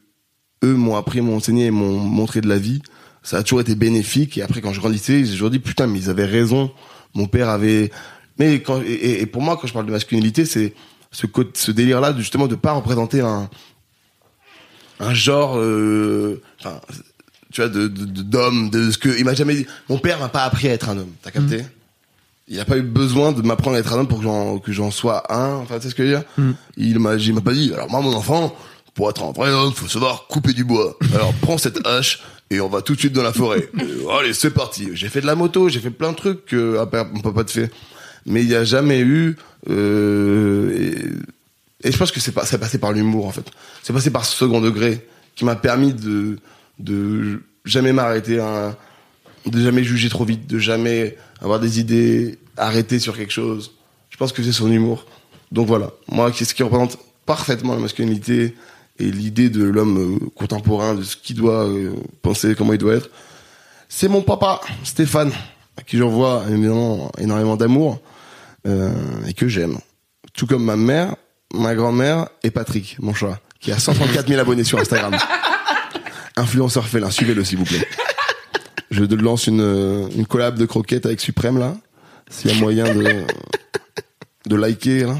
[0.64, 2.80] eux m'ont appris, m'ont enseigné et m'ont montré de la vie,
[3.22, 4.38] ça a toujours été bénéfique.
[4.38, 6.70] Et après, quand je grandissais, j'ai toujours dit, putain, mais ils avaient raison.
[7.14, 7.90] Mon père avait,
[8.38, 10.74] mais quand, et, pour moi, quand je parle de masculinité, c'est
[11.10, 13.48] ce, ce délire-là, de, justement, de pas représenter un,
[15.00, 16.80] un genre, euh, enfin,
[17.52, 20.18] tu vois, de, de, de- d'homme, de, ce que, il m'a jamais dit, mon père
[20.18, 21.64] m'a pas appris à être un homme, t'as capté?
[22.50, 24.72] Il a pas eu besoin de m'apprendre à être un homme pour que j'en, que
[24.72, 26.24] j'en sois un, enfin, tu sais ce que je veux dire?
[26.76, 28.56] Il m'a, il m'a pas dit, alors moi, mon enfant,
[28.94, 30.96] pour être un vrai homme, faut savoir couper du bois.
[31.14, 32.20] Alors, prends cette hache,
[32.50, 33.68] et on va tout de suite dans la forêt.
[33.80, 34.88] Euh, allez, c'est parti.
[34.94, 37.50] J'ai fait de la moto, j'ai fait plein de trucs que père- mon papa te
[37.50, 37.70] fait.
[38.28, 39.36] Mais il y a jamais eu,
[39.70, 40.70] euh,
[41.82, 43.50] et, je pense que c'est pas, c'est passé par l'humour, en fait.
[43.82, 46.38] C'est passé par ce second degré qui m'a permis de,
[46.78, 48.76] de jamais m'arrêter un,
[49.46, 53.72] de jamais juger trop vite, de jamais avoir des idées arrêtées sur quelque chose.
[54.10, 55.06] Je pense que c'est son humour.
[55.50, 58.54] Donc voilà, moi, qu'est-ce qui représente parfaitement la masculinité
[58.98, 62.94] et l'idée de l'homme euh, contemporain, de ce qu'il doit euh, penser, comment il doit
[62.94, 63.10] être,
[63.88, 65.32] c'est mon papa, Stéphane,
[65.76, 68.00] à qui j'envoie énormément d'amour
[68.64, 69.78] et que j'aime.
[70.34, 71.16] Tout comme ma mère,
[71.54, 75.16] ma grand-mère et Patrick, mon chat, qui a 134 000 abonnés sur Instagram.
[76.36, 77.86] Influenceur félin, suivez-le s'il vous plaît.
[78.90, 81.74] Je lance une, euh, une collab de croquettes avec Suprême là.
[82.30, 83.24] S'il y a moyen de,
[84.46, 85.16] de liker là.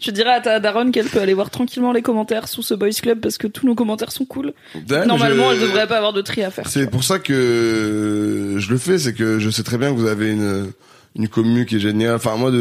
[0.00, 2.90] Je dirais à ta daronne qu'elle peut aller voir tranquillement les commentaires sous ce boys
[2.90, 4.52] club parce que tous nos commentaires sont cool.
[4.88, 6.68] Normalement, je- elle devrait pas avoir de tri à faire.
[6.68, 10.06] C'est pour ça que je le fais, c'est que je sais très bien que vous
[10.06, 10.70] avez une,
[11.16, 12.14] une commu qui est géniale.
[12.14, 12.56] Enfin, moi, de,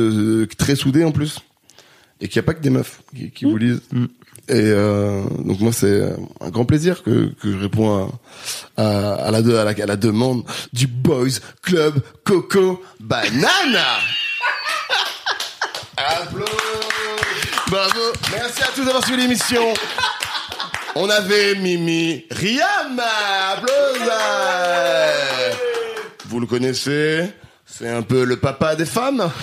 [0.45, 1.39] de- très soudée en plus.
[2.21, 3.81] Et qu'il n'y a pas que des meufs qui, qui vous lisent.
[4.47, 8.09] Et euh, donc moi, c'est un grand plaisir que, que je réponds
[8.77, 13.97] à, à, à la, de- à, la, à la demande du Boys Club Coco Banana.
[15.97, 17.67] Applaudissements.
[17.69, 17.99] Bravo.
[18.31, 19.73] Merci à tous d'avoir suivi l'émission.
[20.95, 23.01] On avait Mimi Riam.
[23.51, 24.13] Applaudissements.
[26.27, 27.29] Vous le connaissez.
[27.77, 29.29] C'est un peu le papa des femmes.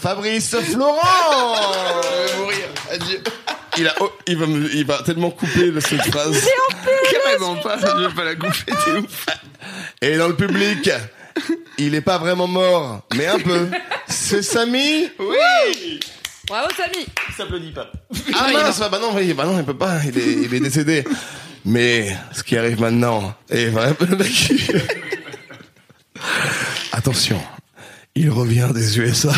[0.00, 1.56] Fabrice Florent.
[2.28, 2.58] Je vais mourir.
[2.90, 3.20] Adieu.
[3.76, 6.44] Il a, oh, il va me, il va tellement couper le- cette phrase.
[7.10, 9.26] Carrément pas, je vais pas la couper, t'es ouf.
[10.02, 10.90] Et dans le public,
[11.78, 13.68] il est pas vraiment mort, mais un peu.
[14.08, 15.08] C'est Samy.
[15.18, 16.00] Oui
[16.48, 17.90] Bravo, Samy Il s'applaudit pas.
[18.34, 21.04] Ah mince, bah non, oui, bah non, il peut pas, il est, il est décédé.
[21.64, 24.52] Mais ce qui arrive maintenant est vraiment le mec.
[26.92, 27.40] Attention,
[28.14, 29.32] il revient des USA.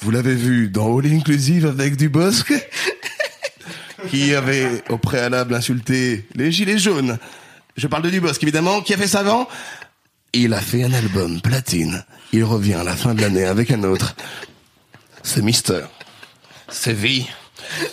[0.00, 2.52] Vous l'avez vu dans All Inclusive avec Dubosc,
[4.08, 7.18] qui avait au préalable insulté les gilets jaunes.
[7.76, 9.48] Je parle de Dubosc, évidemment, qui a fait ça avant?
[10.32, 12.04] Il a fait un album platine.
[12.32, 14.14] Il revient à la fin de l'année avec un autre.
[15.22, 15.82] C'est Mister.
[16.68, 17.26] C'est V.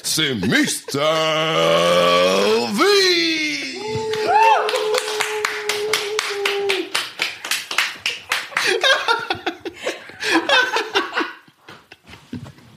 [0.03, 0.99] C'est Mister
[2.73, 2.83] V.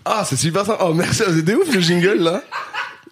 [0.05, 0.85] Ah, c'est super sympa.
[0.85, 1.23] Oh, merci.
[1.35, 2.43] C'était ouf le jingle là.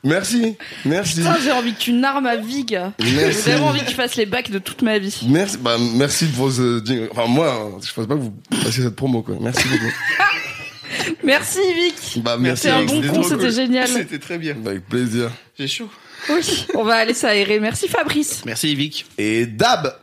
[0.05, 0.57] Merci.
[0.85, 1.17] Merci.
[1.17, 2.93] Putain, j'ai envie que tu n'armes à vie, gars.
[3.01, 3.51] J'ai Merci.
[3.51, 5.27] vraiment envie que tu fasses les bacs de toute ma vie.
[5.29, 7.09] Merci, bah, merci pour ce jingle.
[7.11, 9.37] Enfin, moi, hein, je pense pas que vous passiez cette promo, quoi.
[9.41, 9.93] Merci beaucoup.
[11.25, 12.23] Merci, Vic.
[12.23, 12.63] Bah, merci.
[12.65, 13.89] T'es un bon C'était con, c'était génial.
[13.89, 14.55] C'était très bien.
[14.55, 15.31] Bah, Avec plaisir.
[15.59, 15.91] J'ai chaud.
[16.31, 17.61] Oui, on va aller s'aérer.
[17.61, 18.43] Merci, Fabrice.
[18.45, 19.05] Merci Vic.
[19.19, 19.95] Et Dab.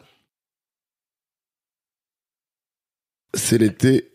[3.34, 4.15] C'est l'été.